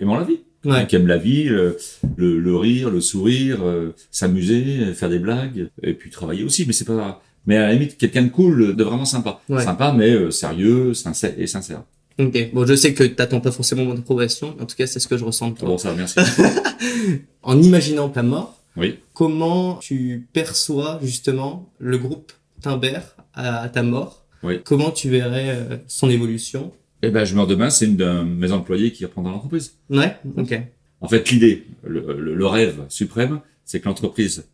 aimant 0.00 0.16
la 0.16 0.24
vie. 0.24 0.38
Ouais. 0.64 0.86
Qui 0.86 0.96
aime 0.96 1.08
la 1.08 1.18
vie, 1.18 1.44
le, 1.44 1.76
le, 2.16 2.38
le 2.38 2.56
rire, 2.56 2.88
le 2.90 3.00
sourire, 3.02 3.58
euh, 3.64 3.92
s'amuser, 4.10 4.94
faire 4.94 5.10
des 5.10 5.18
blagues, 5.18 5.68
et 5.82 5.92
puis 5.94 6.10
travailler 6.10 6.44
aussi. 6.44 6.64
Mais 6.66 6.72
c'est 6.72 6.86
pas. 6.86 7.20
Mais 7.46 7.56
à 7.56 7.66
la 7.66 7.72
limite, 7.74 7.98
quelqu'un 7.98 8.22
de 8.22 8.28
cool, 8.30 8.74
de 8.74 8.84
vraiment 8.84 9.04
sympa. 9.04 9.40
Ouais. 9.48 9.62
Sympa, 9.62 9.92
mais 9.96 10.10
euh, 10.10 10.30
sérieux, 10.30 10.94
sincère 10.94 11.34
et 11.38 11.46
sincère. 11.46 11.82
Ok. 12.18 12.50
Bon, 12.52 12.64
je 12.64 12.74
sais 12.74 12.94
que 12.94 13.04
t'attends 13.04 13.40
pas 13.40 13.50
forcément 13.50 13.84
mon 13.84 13.96
approbation. 13.96 14.56
En 14.60 14.66
tout 14.66 14.76
cas, 14.76 14.86
c'est 14.86 15.00
ce 15.00 15.08
que 15.08 15.16
je 15.16 15.24
ressens 15.24 15.50
de 15.50 15.58
toi. 15.58 15.68
Bon, 15.68 15.78
ça, 15.78 15.92
merci. 15.94 16.18
En 17.42 17.60
imaginant 17.60 18.08
ta 18.08 18.22
mort, 18.22 18.60
Oui. 18.76 18.98
comment 19.12 19.76
tu 19.76 20.26
perçois 20.32 20.98
justement 21.02 21.68
le 21.78 21.98
groupe 21.98 22.32
Timber 22.62 23.00
à, 23.34 23.60
à 23.62 23.68
ta 23.68 23.82
mort? 23.82 24.24
Oui. 24.42 24.60
Comment 24.64 24.90
tu 24.90 25.08
verrais 25.10 25.50
euh, 25.50 25.76
son 25.86 26.08
évolution? 26.10 26.72
Eh 27.02 27.10
ben, 27.10 27.24
je 27.24 27.34
meurs 27.34 27.46
demain, 27.46 27.68
c'est 27.70 27.84
une 27.86 27.96
de 27.96 28.22
mes 28.22 28.52
employés 28.52 28.92
qui 28.92 29.04
reprendra 29.04 29.32
l'entreprise. 29.32 29.74
Ouais, 29.90 30.16
ok. 30.36 30.58
En 31.00 31.08
fait, 31.08 31.30
l'idée, 31.30 31.64
le, 31.82 32.00
le- 32.18 32.34
le 32.34 32.46
rêve 32.46 32.80
suprême, 32.88 33.40
c'est 33.64 33.80
que 33.80 33.86
l'entreprise 33.86 34.44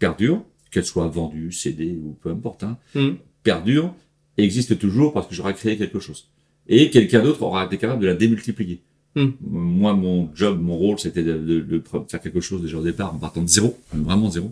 perdure, 0.00 0.42
qu'elle 0.72 0.84
soit 0.84 1.06
vendue, 1.06 1.52
cédée 1.52 1.96
ou 2.02 2.16
peu 2.20 2.30
importe, 2.30 2.64
hein, 2.64 2.76
Mhm. 2.96 3.16
perdure, 3.44 3.94
existe 4.38 4.78
toujours 4.78 5.12
parce 5.12 5.26
que 5.28 5.34
j'aurai 5.34 5.54
créé 5.54 5.76
quelque 5.76 6.00
chose. 6.00 6.28
Et 6.68 6.90
quelqu'un 6.90 7.22
d'autre 7.22 7.42
aura 7.42 7.64
été 7.66 7.76
capable 7.78 8.02
de 8.02 8.06
la 8.08 8.14
démultiplier. 8.14 8.80
Mhm. 9.14 9.32
Moi, 9.42 9.92
mon 9.92 10.30
job, 10.34 10.58
mon 10.60 10.76
rôle, 10.76 10.98
c'était 10.98 11.22
de, 11.22 11.36
de- 11.38 11.60
de 11.60 11.82
faire 12.08 12.20
quelque 12.20 12.40
chose 12.40 12.62
déjà 12.62 12.78
au 12.78 12.82
départ 12.82 13.14
en 13.14 13.18
partant 13.18 13.42
de 13.42 13.48
zéro, 13.48 13.76
vraiment 13.92 14.30
zéro, 14.30 14.50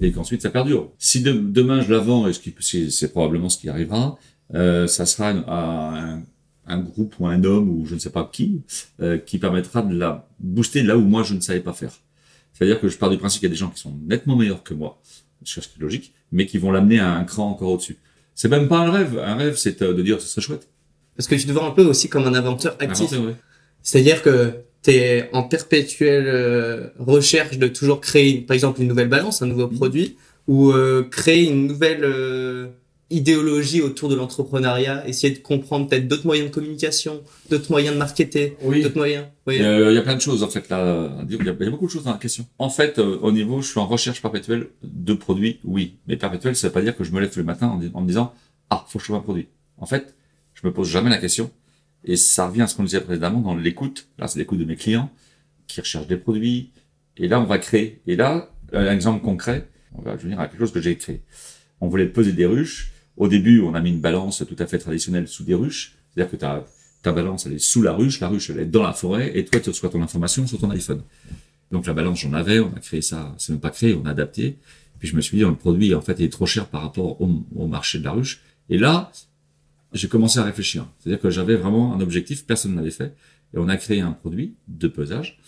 et 0.00 0.12
qu'ensuite 0.12 0.42
ça 0.42 0.50
perdure. 0.50 0.90
Si 0.98 1.20
de- 1.22 1.32
demain 1.32 1.80
je 1.80 1.92
la 1.92 1.98
vends, 1.98 2.28
et 2.28 2.32
c'est 2.60 3.10
probablement 3.10 3.48
ce 3.48 3.58
qui 3.58 3.68
arrivera, 3.68 4.16
euh, 4.54 4.86
ça 4.86 5.06
sera 5.06 5.30
à 5.30 5.98
un, 6.14 6.22
un 6.68 6.78
groupe 6.78 7.16
ou 7.18 7.26
un 7.26 7.42
homme 7.42 7.68
ou 7.68 7.84
je 7.86 7.94
ne 7.94 7.98
sais 7.98 8.10
pas 8.10 8.28
qui 8.32 8.62
euh, 9.00 9.18
qui 9.18 9.38
permettra 9.38 9.82
de 9.82 9.96
la 9.96 10.28
booster 10.38 10.82
là 10.84 10.96
où 10.96 11.00
moi 11.02 11.24
je 11.24 11.34
ne 11.34 11.40
savais 11.40 11.58
pas 11.60 11.72
faire. 11.72 11.92
C'est-à-dire 12.52 12.80
que 12.80 12.88
je 12.88 12.96
pars 12.96 13.10
du 13.10 13.18
principe 13.18 13.40
qu'il 13.40 13.48
y 13.48 13.52
a 13.52 13.54
des 13.54 13.58
gens 13.58 13.70
qui 13.70 13.80
sont 13.80 13.94
nettement 14.06 14.36
meilleurs 14.36 14.62
que 14.62 14.72
moi, 14.72 15.00
logique, 15.78 16.12
mais 16.32 16.46
qui 16.46 16.58
vont 16.58 16.70
l'amener 16.70 16.98
à 16.98 17.12
un 17.12 17.24
cran 17.24 17.50
encore 17.50 17.72
au-dessus. 17.72 17.96
C'est 18.34 18.48
même 18.48 18.68
pas 18.68 18.78
un 18.78 18.90
rêve. 18.90 19.18
Un 19.18 19.36
rêve, 19.36 19.56
c'est 19.56 19.80
euh, 19.82 19.94
de 19.94 20.02
dire 20.02 20.20
ce 20.20 20.28
serait 20.28 20.42
chouette. 20.42 20.68
Parce 21.16 21.26
que 21.28 21.34
tu 21.34 21.46
te 21.46 21.52
vois 21.52 21.64
un 21.64 21.70
peu 21.70 21.84
aussi 21.84 22.08
comme 22.08 22.24
un 22.26 22.34
inventeur 22.34 22.76
actif. 22.78 23.12
Ouais. 23.12 23.34
C'est-à-dire 23.82 24.22
que 24.22 24.52
tu 24.82 24.90
es 24.90 25.30
en 25.32 25.42
perpétuelle 25.44 26.26
euh, 26.28 26.88
recherche 26.98 27.58
de 27.58 27.68
toujours 27.68 28.00
créer, 28.00 28.40
par 28.42 28.54
exemple, 28.54 28.80
une 28.82 28.88
nouvelle 28.88 29.08
balance, 29.08 29.40
un 29.42 29.46
nouveau 29.46 29.68
Mhm. 29.68 29.76
produit, 29.76 30.16
ou 30.46 30.70
euh, 30.72 31.04
créer 31.10 31.48
une 31.48 31.66
nouvelle 31.66 32.04
euh, 32.04 32.66
idéologie 33.10 33.82
autour 33.82 34.08
de 34.08 34.16
l'entrepreneuriat, 34.16 35.06
essayer 35.08 35.32
de 35.32 35.38
comprendre 35.38 35.88
peut-être 35.88 36.08
d'autres 36.08 36.26
moyens 36.26 36.48
de 36.50 36.54
communication, 36.54 37.22
d'autres 37.50 37.70
moyens 37.70 37.94
de 37.94 37.98
marketer, 37.98 38.56
Oui. 38.62 38.82
d'autres 38.82 38.96
moyens. 38.96 39.26
Oui. 39.46 39.56
Il 39.56 39.62
y, 39.62 39.64
a, 39.64 39.90
il 39.90 39.94
y 39.94 39.98
a 39.98 40.02
plein 40.02 40.16
de 40.16 40.20
choses 40.20 40.42
en 40.42 40.48
fait 40.48 40.68
là. 40.68 41.12
Il 41.28 41.34
y 41.36 41.36
a, 41.38 41.40
il 41.40 41.46
y 41.46 41.66
a 41.66 41.70
beaucoup 41.70 41.86
de 41.86 41.90
choses 41.92 42.02
dans 42.04 42.12
la 42.12 42.18
question. 42.18 42.46
En 42.58 42.68
fait, 42.68 42.98
euh, 42.98 43.18
au 43.22 43.30
niveau, 43.30 43.62
je 43.62 43.68
suis 43.68 43.78
en 43.78 43.86
recherche 43.86 44.20
perpétuelle 44.20 44.68
de 44.82 45.14
produits, 45.14 45.60
oui. 45.64 45.98
Mais 46.08 46.16
perpétuelle, 46.16 46.56
ça 46.56 46.66
veut 46.66 46.72
pas 46.72 46.82
dire 46.82 46.96
que 46.96 47.04
je 47.04 47.12
me 47.12 47.20
lève 47.20 47.30
tous 47.30 47.38
les 47.38 47.44
matins 47.44 47.68
en, 47.68 47.80
en 47.96 48.00
me 48.02 48.08
disant 48.08 48.34
ah 48.70 48.84
faut 48.88 48.98
que 48.98 49.04
je 49.04 49.06
trouve 49.08 49.16
un 49.18 49.22
produit. 49.24 49.46
En 49.78 49.86
fait, 49.86 50.14
je 50.54 50.66
me 50.66 50.72
pose 50.72 50.88
jamais 50.88 51.10
la 51.10 51.18
question. 51.18 51.50
Et 52.04 52.16
ça 52.16 52.48
revient 52.48 52.62
à 52.62 52.66
ce 52.66 52.74
qu'on 52.74 52.84
disait 52.84 53.00
précédemment 53.00 53.40
dans 53.40 53.54
l'écoute. 53.56 54.08
Là, 54.18 54.26
c'est 54.28 54.38
l'écoute 54.38 54.58
de 54.58 54.64
mes 54.64 54.76
clients 54.76 55.10
qui 55.68 55.80
recherchent 55.80 56.06
des 56.06 56.16
produits. 56.16 56.70
Et 57.16 57.26
là, 57.28 57.40
on 57.40 57.44
va 57.44 57.58
créer. 57.58 58.00
Et 58.06 58.14
là, 58.16 58.50
un 58.72 58.92
exemple 58.92 59.24
concret, 59.24 59.68
on 59.94 60.02
va 60.02 60.14
venir 60.16 60.38
à 60.40 60.46
quelque 60.46 60.60
chose 60.60 60.72
que 60.72 60.80
j'ai 60.80 60.96
créé. 60.96 61.22
On 61.80 61.88
voulait 61.88 62.06
peser 62.06 62.32
des 62.32 62.46
ruches. 62.46 62.92
Au 63.16 63.28
début, 63.28 63.60
on 63.60 63.74
a 63.74 63.80
mis 63.80 63.90
une 63.90 64.00
balance 64.00 64.44
tout 64.46 64.56
à 64.58 64.66
fait 64.66 64.78
traditionnelle 64.78 65.26
sous 65.26 65.44
des 65.44 65.54
ruches. 65.54 65.96
C'est-à-dire 66.14 66.30
que 66.30 66.36
ta, 66.36 67.12
balance, 67.12 67.46
elle 67.46 67.52
est 67.52 67.58
sous 67.58 67.82
la 67.82 67.92
ruche, 67.92 68.20
la 68.20 68.28
ruche, 68.28 68.50
elle 68.50 68.58
est 68.58 68.66
dans 68.66 68.82
la 68.82 68.92
forêt, 68.92 69.30
et 69.38 69.44
toi, 69.44 69.60
tu 69.60 69.70
reçois 69.70 69.90
ton 69.90 70.02
information 70.02 70.46
sur 70.46 70.58
ton 70.58 70.70
iPhone. 70.70 71.02
Donc 71.70 71.86
la 71.86 71.94
balance, 71.94 72.20
j'en 72.20 72.32
avais, 72.32 72.58
on 72.58 72.74
a 72.74 72.80
créé 72.80 73.00
ça, 73.00 73.34
c'est 73.38 73.52
même 73.52 73.60
pas 73.60 73.70
créé, 73.70 73.94
on 73.94 74.04
a 74.06 74.10
adapté. 74.10 74.58
Puis 74.98 75.08
je 75.08 75.16
me 75.16 75.20
suis 75.20 75.36
dit, 75.36 75.44
le 75.44 75.54
produit, 75.54 75.94
en 75.94 76.00
fait, 76.00 76.16
il 76.18 76.24
est 76.24 76.32
trop 76.32 76.46
cher 76.46 76.66
par 76.66 76.82
rapport 76.82 77.20
au, 77.20 77.66
marché 77.66 77.98
de 77.98 78.04
la 78.04 78.12
ruche. 78.12 78.42
Et 78.70 78.78
là, 78.78 79.12
j'ai 79.92 80.08
commencé 80.08 80.38
à 80.38 80.44
réfléchir. 80.44 80.86
C'est-à-dire 80.98 81.20
que 81.20 81.30
j'avais 81.30 81.54
vraiment 81.56 81.94
un 81.94 82.00
objectif, 82.00 82.44
personne 82.44 82.72
ne 82.72 82.76
l'avait 82.76 82.90
fait. 82.90 83.14
Et 83.54 83.58
on 83.58 83.68
a 83.68 83.76
créé 83.76 84.00
un 84.00 84.12
produit 84.12 84.54
de 84.66 84.88
pesage 84.88 85.38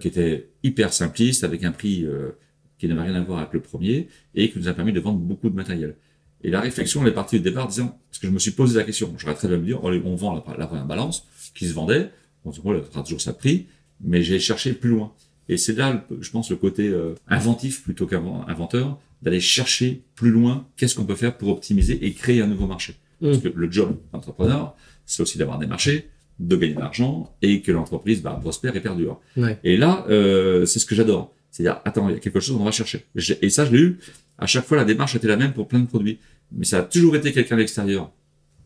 qui 0.00 0.08
était 0.08 0.50
hyper 0.62 0.92
simpliste, 0.92 1.44
avec 1.44 1.64
un 1.64 1.72
prix 1.72 2.04
euh, 2.04 2.32
qui 2.78 2.88
n'avait 2.88 3.02
rien 3.02 3.14
à 3.14 3.20
voir 3.22 3.38
avec 3.38 3.54
le 3.54 3.60
premier, 3.60 4.08
et 4.34 4.50
qui 4.50 4.58
nous 4.58 4.68
a 4.68 4.74
permis 4.74 4.92
de 4.92 5.00
vendre 5.00 5.18
beaucoup 5.18 5.48
de 5.48 5.54
matériel. 5.54 5.96
Et 6.42 6.50
la 6.50 6.60
réflexion, 6.60 7.02
elle 7.02 7.08
est 7.08 7.14
partie 7.14 7.36
au 7.36 7.40
départ 7.40 7.66
disant, 7.66 7.98
parce 8.10 8.18
que 8.18 8.26
je 8.26 8.32
me 8.32 8.38
suis 8.38 8.50
posé 8.52 8.76
la 8.78 8.84
question, 8.84 9.12
j'aurais 9.18 9.34
très 9.34 9.48
bien 9.48 9.56
me 9.56 9.64
dire, 9.64 9.82
on, 9.82 10.16
vend 10.16 10.34
la, 10.34 10.56
la 10.56 10.66
première 10.66 10.84
balance 10.84 11.26
qui 11.54 11.66
se 11.66 11.74
vendait, 11.74 12.10
on 12.44 12.52
se 12.52 12.60
fera 12.60 13.02
toujours 13.02 13.20
sa 13.20 13.32
prix, 13.32 13.66
mais 14.00 14.22
j'ai 14.22 14.38
cherché 14.38 14.72
plus 14.72 14.90
loin. 14.90 15.12
Et 15.48 15.56
c'est 15.56 15.74
là, 15.74 16.04
je 16.20 16.30
pense, 16.30 16.50
le 16.50 16.56
côté 16.56 16.88
euh, 16.88 17.14
inventif 17.28 17.82
plutôt 17.82 18.06
qu'inventeur, 18.06 18.98
d'aller 19.22 19.40
chercher 19.40 20.02
plus 20.14 20.30
loin 20.30 20.66
qu'est-ce 20.76 20.94
qu'on 20.94 21.04
peut 21.04 21.14
faire 21.14 21.36
pour 21.36 21.48
optimiser 21.48 22.04
et 22.04 22.12
créer 22.12 22.42
un 22.42 22.46
nouveau 22.46 22.66
marché. 22.66 22.96
Parce 23.20 23.38
que 23.38 23.48
le 23.48 23.70
job 23.70 23.96
d'entrepreneur, 24.12 24.76
c'est 25.06 25.22
aussi 25.22 25.38
d'avoir 25.38 25.58
des 25.58 25.66
marchés, 25.66 26.10
de 26.38 26.54
gagner 26.56 26.74
de 26.74 26.80
l'argent 26.80 27.34
et 27.40 27.62
que 27.62 27.72
l'entreprise 27.72 28.20
bah, 28.22 28.38
prospère 28.40 28.76
et 28.76 28.80
perdure. 28.80 29.20
Ouais. 29.38 29.58
Et 29.64 29.78
là, 29.78 30.04
euh, 30.10 30.66
c'est 30.66 30.78
ce 30.78 30.84
que 30.84 30.94
j'adore. 30.94 31.32
C'est-à-dire, 31.50 31.80
attends, 31.86 32.10
il 32.10 32.14
y 32.14 32.16
a 32.16 32.20
quelque 32.20 32.40
chose, 32.40 32.56
on 32.60 32.64
va 32.64 32.72
chercher. 32.72 33.06
Et 33.40 33.48
ça, 33.48 33.64
je 33.64 33.72
l'ai 33.72 33.80
eu. 33.80 33.98
À 34.38 34.46
chaque 34.46 34.64
fois, 34.66 34.76
la 34.76 34.84
démarche 34.84 35.14
était 35.16 35.28
la 35.28 35.36
même 35.36 35.52
pour 35.52 35.66
plein 35.68 35.80
de 35.80 35.86
produits. 35.86 36.18
Mais 36.52 36.64
ça 36.64 36.78
a 36.78 36.82
toujours 36.82 37.16
été 37.16 37.32
quelqu'un 37.32 37.56
de 37.56 37.60
l'extérieur 37.60 38.12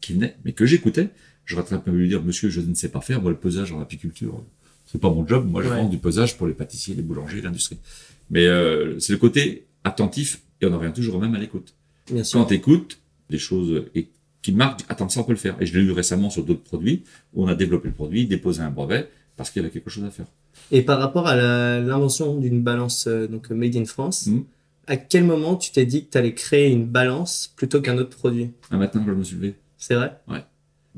qui 0.00 0.12
venait, 0.14 0.36
mais 0.44 0.52
que 0.52 0.66
j'écoutais. 0.66 1.08
Très 1.46 1.62
bien 1.62 1.78
pu 1.78 1.90
lui 1.90 2.08
dire, 2.08 2.22
monsieur, 2.22 2.48
je 2.48 2.60
ne 2.60 2.74
sais 2.74 2.88
pas 2.90 3.00
faire, 3.00 3.20
moi, 3.20 3.30
le 3.30 3.36
pesage 3.36 3.72
en 3.72 3.80
apiculture, 3.80 4.40
c'est 4.86 5.00
pas 5.00 5.10
mon 5.10 5.26
job. 5.26 5.48
Moi, 5.50 5.62
je 5.62 5.68
Ouais. 5.68 5.76
vends 5.76 5.88
du 5.88 5.98
pesage 5.98 6.36
pour 6.36 6.46
les 6.46 6.52
pâtissiers, 6.52 6.94
les 6.94 7.02
boulangers, 7.02 7.40
l'industrie. 7.40 7.78
Mais 8.30 8.46
euh, 8.46 8.98
c'est 9.00 9.12
le 9.12 9.18
côté 9.18 9.66
attentif 9.82 10.42
et 10.60 10.66
on 10.66 10.72
en 10.72 10.78
revient 10.78 10.92
toujours 10.92 11.20
même 11.20 11.34
à 11.34 11.38
l'écoute. 11.38 11.74
Quand 12.32 12.44
tu 12.44 12.54
écoutes 12.54 12.98
des 13.30 13.38
choses 13.38 13.84
et 13.94 14.08
qui 14.42 14.52
marquent, 14.52 14.82
attends, 14.88 15.08
ça 15.08 15.20
on 15.20 15.24
peut 15.24 15.32
le 15.32 15.38
faire. 15.38 15.56
Et 15.60 15.66
je 15.66 15.76
l'ai 15.76 15.84
eu 15.84 15.90
récemment 15.90 16.30
sur 16.30 16.44
d'autres 16.44 16.62
produits 16.62 17.02
où 17.34 17.44
on 17.44 17.48
a 17.48 17.54
développé 17.54 17.88
le 17.88 17.94
produit, 17.94 18.26
déposé 18.26 18.62
un 18.62 18.70
brevet 18.70 19.08
parce 19.36 19.50
qu'il 19.50 19.60
y 19.62 19.64
avait 19.64 19.72
quelque 19.72 19.90
chose 19.90 20.04
à 20.04 20.10
faire. 20.10 20.26
Et 20.70 20.82
par 20.82 20.98
rapport 21.00 21.26
à 21.26 21.34
l'invention 21.80 22.38
d'une 22.38 22.62
balance 22.62 23.06
euh, 23.08 23.26
donc 23.26 23.50
made 23.50 23.74
in 23.76 23.84
France, 23.86 24.26
Mhm. 24.26 24.44
À 24.90 24.96
quel 24.96 25.24
moment 25.24 25.56
tu 25.56 25.70
t'es 25.70 25.86
dit 25.86 26.04
que 26.04 26.10
tu 26.10 26.18
allais 26.18 26.34
créer 26.34 26.70
une 26.70 26.86
balance 26.86 27.52
plutôt 27.56 27.80
qu'un 27.80 27.96
autre 27.98 28.16
produit? 28.16 28.50
Un 28.70 28.78
matin, 28.78 29.00
quand 29.04 29.12
je 29.12 29.16
me 29.16 29.24
suis 29.24 29.36
levé. 29.36 29.54
C'est 29.78 29.94
vrai? 29.94 30.12
Ouais. 30.28 30.38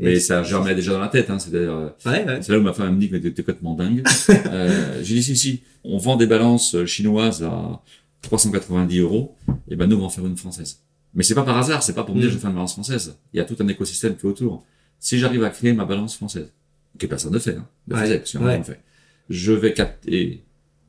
Et 0.01 0.05
Mais 0.05 0.15
c'est- 0.15 0.21
ça 0.29 0.43
germait 0.43 0.75
déjà 0.75 0.93
dans 0.93 1.01
la 1.01 1.09
tête. 1.09 1.29
Hein, 1.31 1.39
C'est-à-dire, 1.39 1.71
euh, 1.73 1.89
Ouais, 2.07 2.25
ouais. 2.25 2.39
c'est 2.43 2.51
là 2.53 2.59
où 2.59 2.63
ma 2.63 2.73
femme 2.73 2.95
me 2.95 3.01
dit 3.01 3.11
que 3.11 3.17
t'es 3.17 3.31
complètement 3.43 3.75
dingue. 3.75 4.03
euh, 4.47 5.01
J'ai 5.03 5.15
dit 5.17 5.23
si, 5.23 5.37
si, 5.37 5.63
on 5.85 5.99
vend 5.99 6.17
des 6.17 6.27
balances 6.27 6.75
euh, 6.75 6.87
chinoises 6.87 7.43
à 7.43 7.83
390 8.23 8.99
euros. 9.01 9.37
Et 9.69 9.77
ben 9.77 9.87
nous, 9.87 9.97
on 9.97 10.01
va 10.01 10.05
en 10.07 10.09
faire 10.09 10.27
une 10.27 10.37
française. 10.37 10.81
Mais 11.15 11.23
c'est 11.23 11.35
pas 11.35 11.43
par 11.43 11.59
hasard. 11.59 11.83
C'est 11.83 11.93
pas 11.95 12.05
pour 12.05 12.15
me 12.15 12.21
dire 12.21 12.29
Mhm. 12.29 12.33
je 12.33 12.37
vais 12.37 12.41
faire 12.41 12.51
une 12.51 12.57
balance 12.57 12.73
française. 12.73 13.19
Il 13.35 13.37
y 13.37 13.41
a 13.41 13.45
tout 13.45 13.57
un 13.61 13.69
écosystème 13.69 14.17
qui 14.17 14.27
est 14.27 14.29
autour. 14.31 14.65
Si 14.99 15.19
j'arrive 15.19 15.45
à 15.45 15.51
créer 15.51 15.73
ma 15.75 15.85
balance 15.85 16.17
française, 16.17 16.51
que 16.99 17.07
personne 17.07 17.33
ne 17.35 17.39
fait, 17.39 17.57
hein, 17.57 17.67
ne 17.89 17.95
Ouais. 17.95 18.03
faisait, 18.03 18.19
parce 18.19 18.35
en 18.37 18.63
fait, 18.65 18.81
je 19.29 19.53
vais 19.53 19.73
capter 19.75 20.43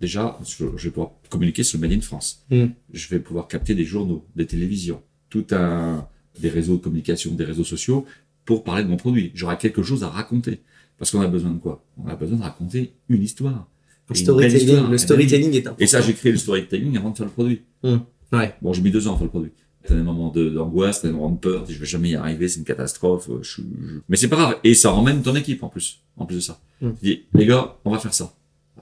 déjà, 0.08 0.38
je 0.58 0.66
vais 0.86 0.89
pouvoir 0.92 1.12
communiquer 1.30 1.63
sur 1.63 1.80
le 1.80 1.88
Made 1.88 1.98
in 1.98 2.02
France. 2.02 2.46
Mhm. 2.52 2.72
Je 2.92 3.08
vais 3.10 3.20
pouvoir 3.20 3.48
capter 3.48 3.74
des 3.76 3.86
journaux, 3.86 4.26
des 4.36 4.46
télévisions, 4.46 5.02
tout 5.30 5.46
un 5.52 6.08
des 6.39 6.50
réseaux 6.50 6.78
de 6.78 6.82
communication, 6.84 7.32
des 7.34 7.46
réseaux 7.46 7.63
sociaux 7.63 8.06
pour 8.46 8.63
parler 8.63 8.84
de 8.84 8.89
mon 8.89 8.98
produit. 8.98 9.32
J'aurai 9.34 9.58
quelque 9.58 9.84
chose 9.84 10.04
à 10.04 10.10
raconter. 10.10 10.62
Parce 10.98 11.10
qu'on 11.12 11.22
a 11.22 11.28
besoin 11.28 11.52
de 11.52 11.58
quoi? 11.60 11.84
On 11.98 12.08
a 12.08 12.16
besoin 12.16 12.38
de 12.38 12.44
raconter 12.44 12.94
une 13.10 13.24
histoire. 13.24 13.68
Le 14.10 14.16
une 14.18 14.22
storytelling, 14.24 14.68
histoire. 14.68 14.92
le 14.92 14.98
storytelling 14.98 15.54
est 15.54 15.60
important. 15.68 15.84
Et 15.84 15.88
ça, 15.88 16.02
j'ai 16.02 16.13
créé 16.13 16.32
le 16.32 16.38
storytelling 16.38 16.98
avant 16.98 17.10
de 17.12 17.18
faire 17.18 17.26
le 17.26 17.32
produit. 17.32 17.62
Ouais. 17.84 18.54
Bon, 18.62 18.74
j'ai 18.74 18.82
mis 18.82 18.92
deux 18.92 19.08
ans 19.08 19.13
à 19.13 19.18
faire 19.18 19.24
le 19.26 19.30
produit. 19.30 19.52
T'as 19.86 19.96
des 19.96 20.02
moments 20.02 20.30
de- 20.32 20.50
d'angoisse, 20.50 21.02
t'as 21.02 21.08
des 21.10 21.13
moments 21.13 21.32
de 21.32 21.38
peur, 21.39 21.66
je 21.68 21.78
vais 21.78 21.86
jamais 21.86 22.12
y 22.12 22.16
arriver, 22.16 22.48
c'est 22.48 22.60
une 22.60 22.66
catastrophe. 22.66 23.30
Je, 23.42 23.62
je- 23.62 24.00
Mais 24.10 24.16
c'est 24.18 24.30
pas 24.30 24.38
grave. 24.38 24.56
Et 24.63 24.74
ça 24.76 24.94
emmène 24.94 25.22
ton 25.22 25.36
équipe 25.36 25.62
en 25.63 25.68
plus, 25.70 26.00
en 26.18 26.26
plus 26.26 26.36
de 26.36 26.42
ça. 26.42 26.60
Mm. 26.82 26.89
Tu 27.00 27.06
dis, 27.06 27.22
les 27.34 27.46
gars, 27.46 27.78
on 27.86 27.92
va 27.92 28.00
faire 28.00 28.13
ça. 28.13 28.34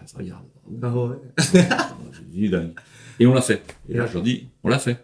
Ça 0.05 0.17
regarde. 0.17 0.43
Ah 0.81 0.95
ouais. 0.95 1.15
J'ai 2.33 2.47
dit. 2.47 2.51
Et 3.19 3.25
on 3.25 3.33
l'a 3.33 3.41
fait. 3.41 3.61
Et 3.89 3.93
là, 3.95 4.07
je 4.07 4.13
leur 4.13 4.23
dis, 4.23 4.47
on 4.63 4.69
l'a 4.69 4.79
fait. 4.79 4.97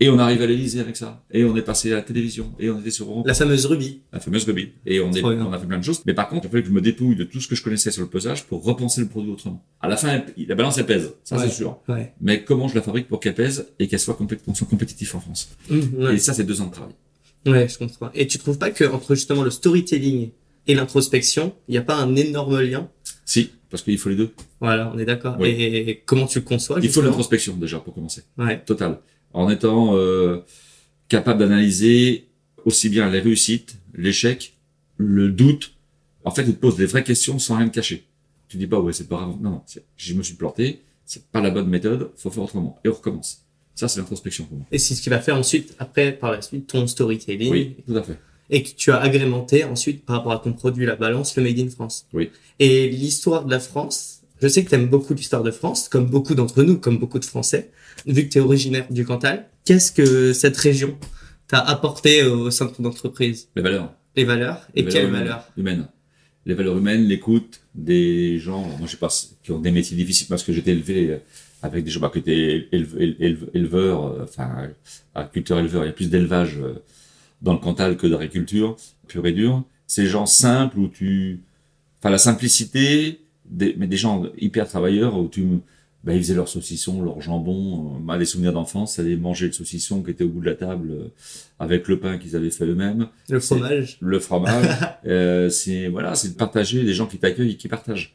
Et 0.00 0.08
on 0.08 0.18
arrive 0.18 0.42
à 0.42 0.46
l'Elysée 0.46 0.80
avec 0.80 0.96
ça. 0.96 1.22
Et 1.30 1.44
on 1.44 1.54
est 1.56 1.62
passé 1.62 1.92
à 1.92 1.96
la 1.96 2.02
télévision. 2.02 2.52
Et 2.58 2.68
on 2.68 2.80
était 2.80 2.90
sur 2.90 3.08
Europe. 3.08 3.26
La 3.28 3.34
fameuse 3.34 3.64
rubis. 3.66 4.02
La 4.12 4.18
fameuse 4.18 4.44
Ruby. 4.44 4.72
Et 4.86 4.98
on, 5.00 5.12
est, 5.12 5.24
a 5.24 5.58
fait 5.58 5.66
plein 5.66 5.78
de 5.78 5.84
choses. 5.84 6.02
Mais 6.04 6.14
par 6.14 6.28
contre, 6.28 6.46
il 6.46 6.50
fallait 6.50 6.62
que 6.64 6.68
je 6.68 6.74
me 6.74 6.80
dépouille 6.80 7.14
de 7.14 7.22
tout 7.22 7.40
ce 7.40 7.46
que 7.46 7.54
je 7.54 7.62
connaissais 7.62 7.92
sur 7.92 8.02
le 8.02 8.08
pesage 8.08 8.44
pour 8.44 8.64
repenser 8.64 9.00
le 9.00 9.06
produit 9.06 9.30
autrement. 9.30 9.64
À 9.80 9.88
la 9.88 9.96
fin, 9.96 10.20
la 10.36 10.54
balance, 10.56 10.78
elle 10.78 10.86
pèse. 10.86 11.14
Ça, 11.22 11.36
Ouais. 11.36 11.44
c'est 11.48 11.54
sûr. 11.54 11.78
Ouais. 11.88 12.12
Mais 12.20 12.42
comment 12.42 12.66
je 12.66 12.74
la 12.74 12.82
fabrique 12.82 13.06
pour 13.06 13.20
qu'elle 13.20 13.34
pèse 13.34 13.68
et 13.78 13.86
qu'elle 13.86 14.00
soit, 14.00 14.14
complète- 14.14 14.40
soit 14.52 14.66
compétitif 14.66 15.14
en 15.14 15.20
France? 15.20 15.50
Mmh, 15.70 15.80
ouais. 15.98 16.14
Et 16.14 16.18
ça, 16.18 16.32
c'est 16.34 16.44
deux 16.44 16.60
ans 16.60 16.66
de 16.66 16.72
travail. 16.72 16.94
Ouais, 17.46 17.68
je 17.68 17.78
comprends. 17.78 18.10
Et 18.14 18.26
tu 18.26 18.38
trouves 18.38 18.58
pas 18.58 18.70
que 18.70 18.84
entre 18.84 19.14
justement 19.14 19.44
le 19.44 19.50
storytelling 19.50 20.30
et 20.66 20.74
l'introspection, 20.74 21.54
il 21.68 21.72
n'y 21.72 21.78
a 21.78 21.82
pas 21.82 21.96
un 21.96 22.16
énorme 22.16 22.60
lien? 22.60 22.88
Si, 23.24 23.50
parce 23.74 23.82
qu'il 23.82 23.98
faut 23.98 24.08
les 24.08 24.14
deux. 24.14 24.30
Voilà, 24.60 24.92
on 24.94 24.98
est 25.00 25.04
d'accord. 25.04 25.36
Oui. 25.40 25.48
Et 25.48 26.00
comment 26.06 26.28
tu 26.28 26.38
le 26.38 26.44
conçois 26.44 26.78
Il 26.80 26.88
faut 26.90 27.02
l'introspection, 27.02 27.56
déjà, 27.56 27.80
pour 27.80 27.92
commencer. 27.92 28.22
Ouais. 28.38 28.62
Total. 28.64 29.00
En 29.32 29.50
étant 29.50 29.96
euh, 29.96 30.42
capable 31.08 31.40
d'analyser 31.40 32.28
aussi 32.64 32.88
bien 32.88 33.10
les 33.10 33.18
réussites, 33.18 33.74
l'échec, 33.92 34.54
le 34.96 35.28
doute. 35.28 35.74
En 36.22 36.30
fait, 36.30 36.42
il 36.42 36.54
te 36.54 36.60
pose 36.60 36.76
des 36.76 36.86
vraies 36.86 37.02
questions 37.02 37.40
sans 37.40 37.56
rien 37.56 37.68
te 37.68 37.74
cacher. 37.74 38.04
Tu 38.46 38.58
dis 38.58 38.68
pas, 38.68 38.78
ouais, 38.78 38.92
c'est 38.92 39.08
pas 39.08 39.16
grave. 39.16 39.34
Non, 39.40 39.50
non, 39.50 39.62
je 39.96 40.14
me 40.14 40.22
suis 40.22 40.34
planté, 40.34 40.82
c'est 41.04 41.26
pas 41.32 41.40
la 41.40 41.50
bonne 41.50 41.68
méthode, 41.68 42.12
faut 42.16 42.30
faire 42.30 42.44
autrement. 42.44 42.78
Et 42.84 42.88
on 42.88 42.92
recommence. 42.92 43.42
Ça, 43.74 43.88
c'est 43.88 43.98
l'introspection 43.98 44.44
pour 44.44 44.58
moi. 44.58 44.66
Et 44.70 44.78
c'est 44.78 44.94
ce 44.94 45.02
qui 45.02 45.08
va 45.08 45.18
faire 45.18 45.34
ensuite, 45.34 45.74
après, 45.80 46.12
par 46.12 46.30
la 46.30 46.42
suite, 46.42 46.68
ton 46.68 46.86
storytelling. 46.86 47.50
Oui, 47.50 47.76
tout 47.84 47.96
à 47.96 48.04
fait. 48.04 48.20
Et 48.50 48.62
que 48.62 48.70
tu 48.76 48.90
as 48.92 48.98
agrémenté 48.98 49.64
ensuite 49.64 50.04
par 50.04 50.16
rapport 50.16 50.32
à 50.32 50.38
ton 50.38 50.52
produit, 50.52 50.84
la 50.86 50.96
balance, 50.96 51.36
le 51.36 51.42
Made 51.42 51.58
in 51.58 51.68
France. 51.70 52.06
Oui. 52.12 52.30
Et 52.58 52.88
l'histoire 52.88 53.44
de 53.46 53.50
la 53.50 53.58
France, 53.60 54.20
je 54.42 54.48
sais 54.48 54.62
que 54.64 54.68
tu 54.68 54.74
aimes 54.74 54.88
beaucoup 54.88 55.14
l'histoire 55.14 55.42
de 55.42 55.50
France, 55.50 55.88
comme 55.88 56.06
beaucoup 56.06 56.34
d'entre 56.34 56.62
nous, 56.62 56.78
comme 56.78 56.98
beaucoup 56.98 57.18
de 57.18 57.24
Français. 57.24 57.70
Vu 58.06 58.24
que 58.26 58.32
tu 58.32 58.38
es 58.38 58.40
originaire 58.42 58.86
du 58.90 59.04
Cantal, 59.06 59.46
qu'est-ce 59.64 59.90
que 59.92 60.32
cette 60.34 60.56
région 60.56 60.96
t'a 61.48 61.60
apporté 61.60 62.22
au 62.24 62.50
sein 62.50 62.66
de 62.66 62.72
ton 62.72 62.84
entreprise? 62.84 63.48
Les 63.56 63.62
valeurs. 63.62 63.92
Les 64.16 64.24
valeurs 64.24 64.68
Et 64.74 64.82
Les 64.82 64.88
quelles 64.92 65.10
valeurs 65.10 65.48
Humaines. 65.56 65.88
Les 66.46 66.52
valeurs 66.54 66.76
humaines, 66.76 67.04
l'écoute 67.04 67.60
des 67.74 68.38
gens, 68.38 68.62
moi 68.62 68.80
je 68.84 68.90
sais 68.90 68.96
pas, 68.98 69.08
qui 69.42 69.50
ont 69.52 69.58
des 69.60 69.70
métiers 69.70 69.96
difficiles 69.96 70.26
parce 70.28 70.42
que 70.42 70.52
j'étais 70.52 70.72
élevé 70.72 71.18
avec 71.62 71.82
des 71.82 71.90
gens 71.90 72.00
bah, 72.00 72.10
qui 72.12 72.18
étaient 72.18 72.68
éleve- 72.70 72.98
éleve- 73.18 73.48
éleveurs, 73.54 74.04
euh, 74.06 74.24
enfin 74.24 74.68
agriculteurs 75.14 75.58
éleveurs. 75.60 75.84
Il 75.84 75.86
y 75.86 75.90
a 75.90 75.94
plus 75.94 76.10
d'élevage 76.10 76.58
euh, 76.60 76.74
dans 77.44 77.52
le 77.52 77.58
Cantal 77.60 77.96
que 77.96 78.06
d'agriculture 78.08 78.76
pure 79.06 79.26
et 79.26 79.32
dure. 79.32 79.62
Ces 79.86 80.06
gens 80.06 80.26
simples 80.26 80.78
où 80.78 80.88
tu, 80.88 81.40
enfin 82.00 82.10
la 82.10 82.18
simplicité, 82.18 83.20
des, 83.44 83.74
mais 83.78 83.86
des 83.86 83.98
gens 83.98 84.24
hyper 84.38 84.66
travailleurs 84.66 85.18
où 85.18 85.28
tu, 85.28 85.46
bah, 86.02 86.14
ils 86.14 86.18
faisaient 86.22 86.34
leur 86.34 86.48
saucisson, 86.48 87.02
leur 87.02 87.20
jambon. 87.20 87.96
Euh, 87.96 87.98
Moi, 88.00 88.16
des 88.16 88.24
souvenirs 88.24 88.54
d'enfance, 88.54 88.94
c'est 88.94 89.16
manger 89.16 89.46
le 89.46 89.52
saucisson 89.52 90.02
qui 90.02 90.10
était 90.10 90.24
au 90.24 90.28
bout 90.30 90.40
de 90.40 90.46
la 90.46 90.54
table 90.54 90.90
euh, 90.90 91.08
avec 91.58 91.86
le 91.86 92.00
pain 92.00 92.16
qu'ils 92.16 92.34
avaient 92.34 92.50
fait 92.50 92.64
eux-mêmes 92.64 93.08
Le 93.28 93.40
fromage. 93.40 93.98
le 94.00 94.18
fromage. 94.18 94.66
euh, 95.06 95.50
c'est 95.50 95.88
voilà, 95.88 96.14
c'est 96.14 96.30
de 96.30 96.34
partager 96.34 96.82
des 96.82 96.94
gens 96.94 97.06
qui 97.06 97.18
t'accueillent 97.18 97.52
et 97.52 97.56
qui 97.56 97.68
partagent. 97.68 98.14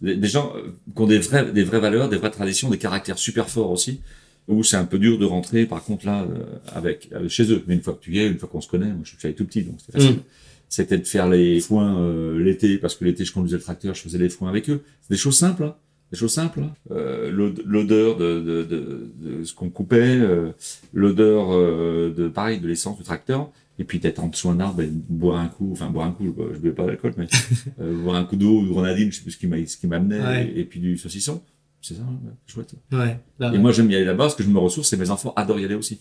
Des, 0.00 0.16
des 0.16 0.28
gens 0.28 0.54
qui 0.96 1.02
ont 1.02 1.06
des 1.06 1.18
vraies, 1.18 1.52
des 1.52 1.62
vraies 1.64 1.80
valeurs, 1.80 2.08
des 2.08 2.16
vraies 2.16 2.30
traditions, 2.30 2.70
des 2.70 2.78
caractères 2.78 3.18
super 3.18 3.50
forts 3.50 3.70
aussi. 3.70 4.00
Où 4.48 4.64
c'est 4.64 4.76
un 4.76 4.84
peu 4.84 4.98
dur 4.98 5.18
de 5.18 5.24
rentrer, 5.24 5.64
par 5.66 5.84
contre 5.84 6.06
là, 6.06 6.22
euh, 6.22 6.44
avec, 6.74 7.08
avec- 7.12 7.28
chez 7.30 7.52
eux. 7.52 7.62
Mais 7.68 7.74
une 7.74 7.82
fois 7.82 7.94
que 7.94 8.00
tu 8.02 8.12
y 8.12 8.18
es, 8.18 8.26
une 8.26 8.38
fois 8.38 8.48
qu'on 8.48 8.60
se 8.60 8.68
connaît, 8.68 8.86
moi 8.88 9.02
je 9.04 9.10
suis 9.16 9.18
allé 9.26 9.34
tout 9.34 9.44
petit, 9.44 9.62
donc 9.62 9.76
c'est 9.84 9.92
facile. 9.92 10.16
Mm. 10.16 10.22
C'était 10.68 10.98
de 10.98 11.06
faire 11.06 11.28
les 11.28 11.60
foins 11.60 11.98
euh, 12.00 12.38
l'été, 12.42 12.78
parce 12.78 12.94
que 12.94 13.04
l'été 13.04 13.24
je 13.24 13.32
conduisais 13.32 13.56
le 13.56 13.62
tracteur, 13.62 13.94
je 13.94 14.02
faisais 14.02 14.18
les 14.18 14.28
foins 14.28 14.48
avec 14.48 14.68
eux. 14.70 14.82
C'est 15.02 15.14
des 15.14 15.18
choses 15.18 15.36
simples. 15.36 15.64
Hein. 15.64 15.74
Des 16.12 16.18
choses 16.18 16.32
simples. 16.32 16.60
hein. 16.62 16.72
Euh, 16.90 17.30
l'od- 17.30 17.62
L'odeur 17.64 18.16
de, 18.16 18.40
de, 18.40 18.62
de, 18.64 19.10
de 19.38 19.44
ce 19.44 19.54
qu'on 19.54 19.70
coupait, 19.70 20.16
euh, 20.18 20.50
l'odeur 20.92 21.48
euh, 21.52 22.12
de 22.16 22.28
pareil 22.28 22.58
de 22.60 22.66
l'essence 22.66 22.98
du 22.98 23.04
tracteur, 23.04 23.50
et 23.78 23.84
puis 23.84 23.98
d'être 24.00 24.18
en 24.18 24.28
dessous 24.28 24.48
d'un 24.48 24.60
arbre 24.60 24.82
et 24.82 24.88
boire 25.08 25.38
un 25.38 25.46
coup, 25.48 25.70
enfin 25.72 25.88
boire 25.90 26.06
un 26.06 26.12
coup, 26.12 26.24
je, 26.26 26.30
bois- 26.30 26.50
je 26.52 26.58
buvais 26.58 26.74
pas 26.74 26.86
d'alcool, 26.86 27.14
mais 27.16 27.26
euh, 27.80 28.02
boire 28.02 28.16
un 28.16 28.24
coup 28.24 28.36
d'eau 28.36 28.60
ou 28.60 28.64
de 28.66 28.68
grenadine, 28.70 29.10
je 29.12 29.16
sais 29.18 29.22
plus 29.22 29.30
ce 29.32 29.38
qui 29.38 29.46
m'a- 29.46 29.64
ce 29.66 29.76
qui 29.76 29.86
m'amenait, 29.86 30.20
Ouais. 30.20 30.52
et, 30.54 30.60
et 30.60 30.64
puis 30.64 30.80
du 30.80 30.98
saucisson, 30.98 31.40
c'est 31.82 31.94
ça, 31.94 32.00
ouais, 32.02 32.30
chouette. 32.46 32.74
Ouais. 32.92 33.18
Là, 33.38 33.52
Et 33.54 33.58
moi 33.58 33.72
j'aime 33.72 33.90
y 33.90 33.94
aller 33.96 34.04
là-bas 34.04 34.24
parce 34.24 34.34
que 34.34 34.42
je 34.42 34.48
me 34.50 34.58
ressource 34.58 34.92
et 34.92 34.96
mes 34.96 35.10
enfants 35.10 35.32
adorent 35.36 35.60
y 35.60 35.64
aller 35.64 35.74
aussi. 35.74 36.00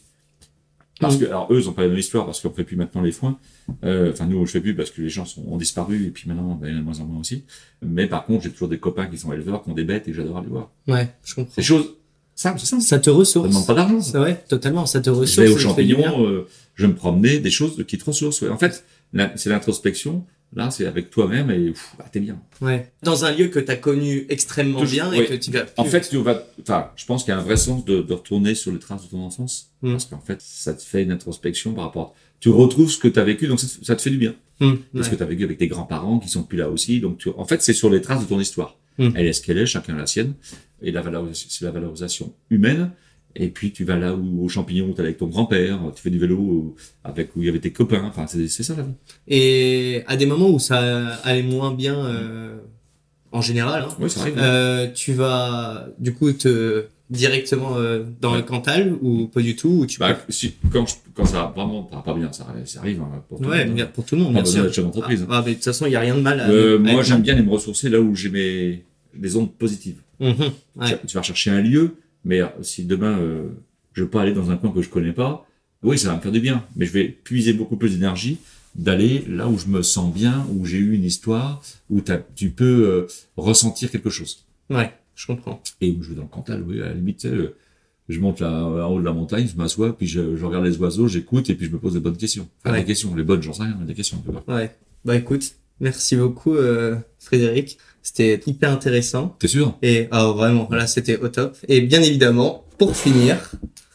Parce 0.99 1.15
Mm. 1.15 1.19
que, 1.19 1.25
alors 1.27 1.47
eux, 1.49 1.59
ils 1.61 1.69
ont 1.69 1.73
pas 1.73 1.83
la 1.83 1.87
même 1.87 1.97
histoire 1.97 2.25
parce 2.25 2.41
qu'on 2.41 2.49
fait 2.49 2.65
plus 2.65 2.75
maintenant 2.75 3.01
les 3.01 3.13
foins. 3.13 3.37
Euh, 3.85 4.11
Enfin, 4.11 4.25
nous, 4.25 4.45
je 4.45 4.51
fais 4.51 4.59
plus 4.59 4.75
parce 4.75 4.91
que 4.91 5.01
les 5.01 5.09
gens 5.09 5.23
sont, 5.23 5.43
ont 5.47 5.55
disparu 5.55 6.05
et 6.05 6.09
puis 6.09 6.27
maintenant, 6.27 6.55
ben, 6.55 6.67
il 6.67 6.71
y 6.71 6.75
en 6.75 6.77
a 6.77 6.79
de 6.81 6.85
moins 6.85 6.99
en 6.99 7.05
moins 7.05 7.19
aussi. 7.21 7.45
Mais 7.81 8.05
par 8.07 8.25
contre, 8.25 8.43
j'ai 8.43 8.49
toujours 8.51 8.67
des 8.67 8.79
copains 8.79 9.07
qui 9.07 9.17
sont 9.17 9.31
éleveurs, 9.31 9.63
qui 9.63 9.69
ont 9.69 9.73
des 9.73 9.85
bêtes 9.85 10.09
et 10.09 10.13
j'adore 10.13 10.37
aller 10.39 10.47
voir. 10.49 10.69
Ouais, 10.89 11.09
je 11.23 11.35
comprends. 11.35 11.53
Des 11.55 11.63
choses 11.63 11.95
simples, 12.35 12.59
c'est 12.59 12.65
simple. 12.65 12.81
Ça 12.83 12.99
te 12.99 13.05
Ça 13.09 13.11
ressource. 13.15 13.47
demande 13.47 13.65
pas 13.65 13.73
d'argent. 13.75 14.01
C'est 14.01 14.17
vrai, 14.17 14.43
totalement. 14.49 14.85
Ça 14.85 14.99
te 14.99 15.05
Je 15.05 15.11
ressource. 15.11 15.47
vais 15.47 15.53
aux 15.53 15.57
ça 15.57 15.63
champignons, 15.69 16.25
euh, 16.27 16.47
je 16.75 16.85
me 16.85 16.93
promenais, 16.95 17.39
des 17.39 17.51
choses 17.51 17.81
qui 17.87 17.97
te 17.97 18.03
ressourcent. 18.03 18.41
ouais. 18.43 18.49
En 18.51 18.57
fait, 18.57 18.83
la- 19.13 19.31
c'est 19.37 19.49
l'introspection. 19.49 20.25
Là, 20.55 20.71
c'est 20.71 20.87
avec 20.87 21.11
toi-même 21.11 21.51
et 21.51 21.71
pff, 21.71 21.93
bah, 21.97 22.05
t'es 22.11 22.19
bien. 22.19 22.41
Ouais. 22.59 22.91
Dans 23.03 23.23
un 23.23 23.31
lieu 23.31 23.49
que 23.49 23.59
t'as 23.59 23.75
connu 23.75 24.25
extrêmement 24.29 24.79
Toujours, 24.79 25.09
bien 25.09 25.13
et 25.13 25.19
ouais. 25.19 25.25
que 25.27 25.33
tu 25.35 25.51
vas. 25.51 25.65
En 25.77 25.85
fait, 25.85 26.09
tu 26.09 26.17
vas, 26.17 26.43
enfin, 26.61 26.89
je 26.95 27.05
pense 27.05 27.23
qu'il 27.23 27.31
y 27.31 27.35
a 27.35 27.39
un 27.39 27.43
vrai 27.43 27.55
sens 27.55 27.85
de, 27.85 28.01
de 28.01 28.13
retourner 28.13 28.55
sur 28.55 28.71
les 28.71 28.79
traces 28.79 29.03
de 29.03 29.09
ton 29.09 29.21
enfance. 29.21 29.71
Mm. 29.83 29.91
Parce 29.91 30.05
qu'en 30.05 30.19
fait, 30.19 30.41
ça 30.41 30.73
te 30.73 30.81
fait 30.81 31.03
une 31.03 31.11
introspection 31.11 31.73
par 31.73 31.83
rapport 31.85 32.03
à... 32.03 32.13
Tu 32.39 32.49
retrouves 32.49 32.89
ce 32.89 32.97
que 32.97 33.07
tu 33.07 33.19
as 33.19 33.23
vécu, 33.23 33.47
donc 33.47 33.59
ça, 33.59 33.67
te- 33.67 33.85
ça 33.85 33.95
te 33.95 34.01
fait 34.01 34.09
du 34.09 34.17
bien. 34.17 34.33
Parce 34.57 34.71
ouais. 35.05 35.11
que 35.11 35.15
tu 35.15 35.23
as 35.23 35.25
vécu 35.25 35.43
avec 35.43 35.57
tes 35.59 35.67
grands-parents 35.67 36.19
qui 36.19 36.29
sont 36.29 36.43
plus 36.43 36.57
là 36.57 36.69
aussi. 36.69 36.99
Donc, 36.99 37.19
tu... 37.19 37.29
en 37.37 37.45
fait, 37.45 37.61
c'est 37.61 37.73
sur 37.73 37.89
les 37.89 38.01
traces 38.01 38.21
de 38.23 38.27
ton 38.27 38.39
histoire. 38.39 38.75
Mm. 38.97 39.09
Elle 39.15 39.27
est 39.27 39.33
ce 39.33 39.41
qu'elle 39.41 39.57
est, 39.59 39.65
chacun 39.67 39.95
a 39.95 39.99
la 39.99 40.07
sienne. 40.07 40.33
Et 40.81 40.91
la 40.91 41.01
valorisation, 41.01 41.47
c'est 41.51 41.65
la 41.65 41.71
valorisation 41.71 42.33
humaine. 42.49 42.91
Et 43.35 43.49
puis, 43.49 43.71
tu 43.71 43.83
vas 43.85 43.95
là 43.95 44.15
où, 44.15 44.43
aux 44.43 44.49
champignons, 44.49 44.91
tu 44.93 45.01
avec 45.01 45.17
ton 45.17 45.27
grand-père, 45.27 45.79
tu 45.95 46.01
fais 46.01 46.09
du 46.09 46.17
vélo 46.19 46.35
où- 46.35 46.75
avec 47.03 47.35
où 47.35 47.41
il 47.41 47.45
y 47.45 47.49
avait 47.49 47.59
tes 47.59 47.71
copains. 47.71 48.03
Enfin, 48.05 48.25
c'est 48.27 48.47
ça 48.49 48.75
la 48.75 48.83
vie. 48.83 48.93
Et 49.27 50.03
à 50.07 50.15
des 50.17 50.25
moments 50.25 50.49
où 50.49 50.59
ça 50.59 51.15
allait 51.23 51.43
moins 51.43 51.73
bien, 51.73 51.95
euh, 52.05 52.57
en 53.31 53.41
général, 53.41 53.83
hein, 53.87 53.95
Oui, 53.99 54.09
ça 54.09 54.21
arrive. 54.21 54.33
euh, 54.39 54.87
tu 54.93 55.13
vas 55.13 55.87
du 55.99 56.13
coup 56.13 56.31
te 56.33 56.85
directement 57.11 57.77
euh, 57.77 58.03
dans 58.21 58.31
Ouais. 58.31 58.37
le 58.37 58.43
Cantal 58.43 58.93
ou 59.01 59.27
pas 59.27 59.41
du 59.41 59.55
tout 59.55 59.69
ou 59.81 59.85
tu 59.85 59.99
Bah, 59.99 60.17
si, 60.29 60.55
quand, 60.71 60.85
je- 60.87 60.95
quand 61.13 61.25
ça 61.25 61.37
va 61.43 61.53
vraiment 61.55 61.83
pas, 61.83 62.01
pas 62.01 62.13
bien, 62.15 62.31
ça, 62.31 62.47
arrive- 62.49 62.65
ça 62.65 62.79
arrive 62.79 63.01
hein, 63.01 63.23
pour 63.29 63.39
tout 63.39 63.47
ouais 63.47 63.65
monde. 63.65 63.75
bien 63.75 63.85
pour 63.85 64.05
tout 64.05 64.15
le 64.15 64.21
monde 64.23 64.33
bien 64.33 64.45
sûr 64.45 64.63
d'être 64.63 64.73
chef 64.73 64.83
d'entreprise. 64.85 65.25
ah, 65.29 65.33
ah, 65.37 65.43
mais 65.45 65.51
de 65.51 65.55
toute 65.55 65.65
façon 65.65 65.85
il 65.87 65.91
y 65.91 65.95
a 65.95 65.99
rien 65.99 66.15
de 66.15 66.21
mal 66.21 66.39
à, 66.39 66.49
Euh, 66.49 66.77
à 66.77 66.79
moi, 66.79 67.01
j'aime 67.03 67.21
bien 67.21 67.33
aller 67.35 67.43
me 67.43 67.49
ressourcer 67.51 67.89
là 67.89 67.99
où 67.99 68.15
j'ai 68.15 68.29
mes 68.29 68.83
des 69.15 69.35
ondes 69.35 69.51
positives. 69.53 70.01
Mhm, 70.19 70.35
Tu- 70.35 70.79
ouais. 70.81 70.99
Tu 71.07 71.15
vas 71.15 71.23
chercher 71.23 71.49
un 71.51 71.61
lieu, 71.61 71.95
mais 72.25 72.41
euh, 72.41 72.47
si 72.61 72.85
demain 72.85 73.17
euh, 73.19 73.47
je 73.93 74.03
veux 74.03 74.09
pas 74.09 74.21
aller 74.21 74.33
dans 74.33 74.51
un 74.51 74.57
coin 74.57 74.71
que 74.71 74.81
je 74.81 74.89
connais 74.89 75.13
pas, 75.13 75.45
oui, 75.83 75.97
ça 75.97 76.09
va 76.09 76.15
me 76.17 76.21
faire 76.21 76.31
du 76.31 76.39
bien, 76.41 76.65
mais 76.75 76.85
je 76.85 76.91
vais 76.91 77.05
puiser 77.07 77.53
beaucoup 77.53 77.77
plus 77.77 77.91
d'énergie 77.91 78.37
d'aller 78.75 79.23
là 79.27 79.47
où 79.47 79.57
je 79.57 79.67
me 79.67 79.81
sens 79.81 80.13
bien, 80.13 80.45
où 80.53 80.65
j'ai 80.65 80.77
eu 80.77 80.93
une 80.93 81.03
histoire, 81.05 81.61
où 81.89 82.01
tu 82.35 82.49
peux 82.51 82.87
euh, 82.87 83.07
ressentir 83.37 83.89
quelque 83.91 84.09
chose. 84.09 84.45
ouais 84.69 84.91
je 85.15 85.25
comprends 85.27 85.61
Et 85.81 85.91
où 85.91 86.01
je 86.01 86.09
vais 86.09 86.15
dans 86.15 86.21
le 86.21 86.27
Cantal, 86.29 86.63
oui, 86.65 86.81
à 86.81 86.85
la 86.85 86.93
limite, 86.93 87.25
euh, 87.25 87.55
je 88.07 88.19
monte 88.21 88.39
là, 88.39 88.63
en 88.63 88.87
haut 88.93 88.99
de 88.99 89.05
la 89.05 89.11
montagne, 89.11 89.47
je 89.51 89.57
m'assois, 89.57 89.97
puis 89.97 90.07
je, 90.07 90.35
je 90.37 90.45
regarde 90.45 90.63
les 90.65 90.77
oiseaux, 90.77 91.07
j'écoute, 91.07 91.49
et 91.49 91.55
puis 91.55 91.65
je 91.65 91.71
me 91.71 91.77
pose 91.77 91.93
des 91.93 91.99
bonnes 91.99 92.15
questions. 92.17 92.47
Enfin, 92.63 92.73
Ouais. 92.75 92.81
des 92.81 92.85
questions, 92.85 93.13
les 93.15 93.23
bonnes, 93.23 93.41
j'en 93.41 93.51
sais 93.53 93.63
rien, 93.63 93.75
mais 93.79 93.85
des 93.85 93.93
questions. 93.95 94.23
ouais 94.47 94.75
bah 95.05 95.15
écoute 95.15 95.55
merci 95.79 96.15
beaucoup 96.17 96.53
euh, 96.55 96.95
Frédéric 97.19 97.77
c'était 98.13 98.41
hyper 98.47 98.71
intéressant 98.71 99.35
T'es 99.39 99.47
sûr? 99.47 99.77
Et 99.81 100.07
ah 100.11 100.25
vraiment 100.27 100.67
là 100.71 100.87
c'était 100.87 101.17
au 101.17 101.27
top 101.27 101.55
et 101.67 101.81
bien 101.81 102.01
évidemment 102.01 102.65
pour 102.77 102.95
finir 102.95 103.35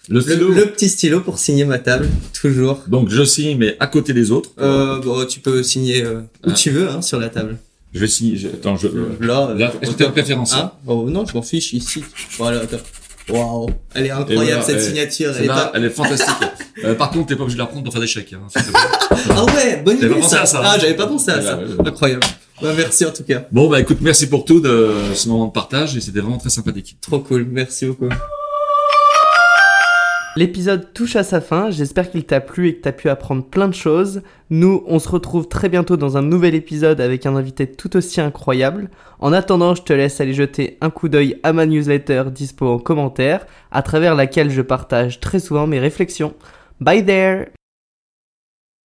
Le 0.08 0.20
stylo. 0.20 0.50
le 0.50 0.66
petit 0.66 0.88
stylo 0.88 1.20
pour 1.20 1.38
signer 1.38 1.64
ma 1.64 1.78
table 1.78 2.08
toujours 2.40 2.82
Donc 2.88 3.08
je 3.10 3.24
signe, 3.24 3.56
mais 3.58 3.76
à 3.80 3.86
côté 3.86 4.12
des 4.12 4.30
autres. 4.30 4.50
Euh, 4.60 5.00
bon, 5.00 5.24
tu 5.26 5.40
peux 5.40 5.62
signer 5.62 6.02
euh, 6.04 6.20
où 6.46 6.50
Ah. 6.50 6.52
tu 6.52 6.70
veux 6.70 6.88
hein, 6.90 7.00
sur 7.02 7.18
la 7.18 7.28
table. 7.30 7.56
Je 7.94 8.00
vais 8.00 8.06
signer. 8.08 8.36
je- 8.36 8.48
Attends, 8.48 8.76
je. 8.76 8.88
euh, 8.88 9.16
Là, 9.20 9.54
Là, 9.56 9.72
est-ce 9.80 9.92
que 9.92 9.96
t'as 9.96 10.06
une 10.06 10.12
préférence 10.12 10.52
Hein? 10.54 10.72
Oh, 10.86 11.08
Non, 11.08 11.24
je 11.26 11.32
m'en 11.34 11.42
fiche 11.42 11.72
ici. 11.72 12.02
Voilà. 12.38 12.60
Waouh, 13.30 13.70
elle 13.94 14.06
est 14.06 14.10
incroyable 14.10 14.44
voilà, 14.44 14.62
cette 14.62 14.82
signature. 14.82 15.30
Et 15.30 15.34
Celle-là, 15.38 15.70
t'as- 15.72 15.78
elle 15.78 15.84
est 15.86 15.90
fantastique. 15.90 16.34
euh, 16.84 16.94
par 16.94 17.10
contre, 17.10 17.28
t'es 17.28 17.36
pas 17.36 17.42
obligé 17.44 17.56
de 17.56 17.62
la 17.62 17.66
prendre 17.68 17.84
pour 17.84 17.92
faire 17.92 18.02
des 18.02 18.06
chèques. 18.08 18.34
Hein. 18.34 18.60
Ah 19.30 19.44
ouais, 19.46 19.80
bonne 19.82 19.96
idée 19.96 20.08
pas 20.08 20.16
pensé 20.16 20.28
ça. 20.36 20.42
à 20.42 20.46
ça, 20.46 20.60
Ah, 20.62 20.74
hein 20.74 20.78
j'avais 20.80 20.94
pas 20.96 21.06
pensé 21.06 21.30
à 21.30 21.40
ça. 21.40 21.56
Ouais, 21.56 21.64
ouais, 21.64 21.70
ouais. 21.78 21.88
Incroyable. 21.88 22.22
Bah, 22.62 22.72
merci 22.76 23.04
en 23.04 23.10
tout 23.10 23.24
cas. 23.24 23.46
bon, 23.50 23.68
bah 23.68 23.80
écoute, 23.80 23.98
merci 24.00 24.28
pour 24.28 24.44
tout 24.44 24.60
de 24.60 24.92
ce 25.14 25.28
moment 25.28 25.46
de 25.46 25.52
partage 25.52 25.96
et 25.96 26.00
c'était 26.00 26.20
vraiment 26.20 26.38
très 26.38 26.50
sympathique. 26.50 26.96
Trop 27.00 27.18
cool. 27.18 27.46
Merci 27.50 27.86
beaucoup. 27.86 28.08
L'épisode 30.36 30.92
touche 30.92 31.14
à 31.14 31.22
sa 31.22 31.40
fin, 31.40 31.70
j'espère 31.70 32.10
qu'il 32.10 32.24
t'a 32.24 32.40
plu 32.40 32.68
et 32.68 32.74
que 32.74 32.82
t'as 32.82 32.92
pu 32.92 33.08
apprendre 33.08 33.44
plein 33.44 33.68
de 33.68 33.74
choses. 33.74 34.22
Nous, 34.50 34.82
on 34.88 34.98
se 34.98 35.08
retrouve 35.08 35.46
très 35.46 35.68
bientôt 35.68 35.96
dans 35.96 36.16
un 36.16 36.22
nouvel 36.22 36.56
épisode 36.56 37.00
avec 37.00 37.24
un 37.24 37.36
invité 37.36 37.68
tout 37.68 37.96
aussi 37.96 38.20
incroyable. 38.20 38.90
En 39.20 39.32
attendant, 39.32 39.76
je 39.76 39.82
te 39.82 39.92
laisse 39.92 40.20
aller 40.20 40.34
jeter 40.34 40.76
un 40.80 40.90
coup 40.90 41.08
d'œil 41.08 41.38
à 41.44 41.52
ma 41.52 41.66
newsletter 41.66 42.24
dispo 42.32 42.66
en 42.66 42.78
commentaire, 42.80 43.46
à 43.70 43.82
travers 43.82 44.16
laquelle 44.16 44.50
je 44.50 44.62
partage 44.62 45.20
très 45.20 45.38
souvent 45.38 45.68
mes 45.68 45.78
réflexions. 45.78 46.34
Bye 46.80 47.06
there 47.06 47.46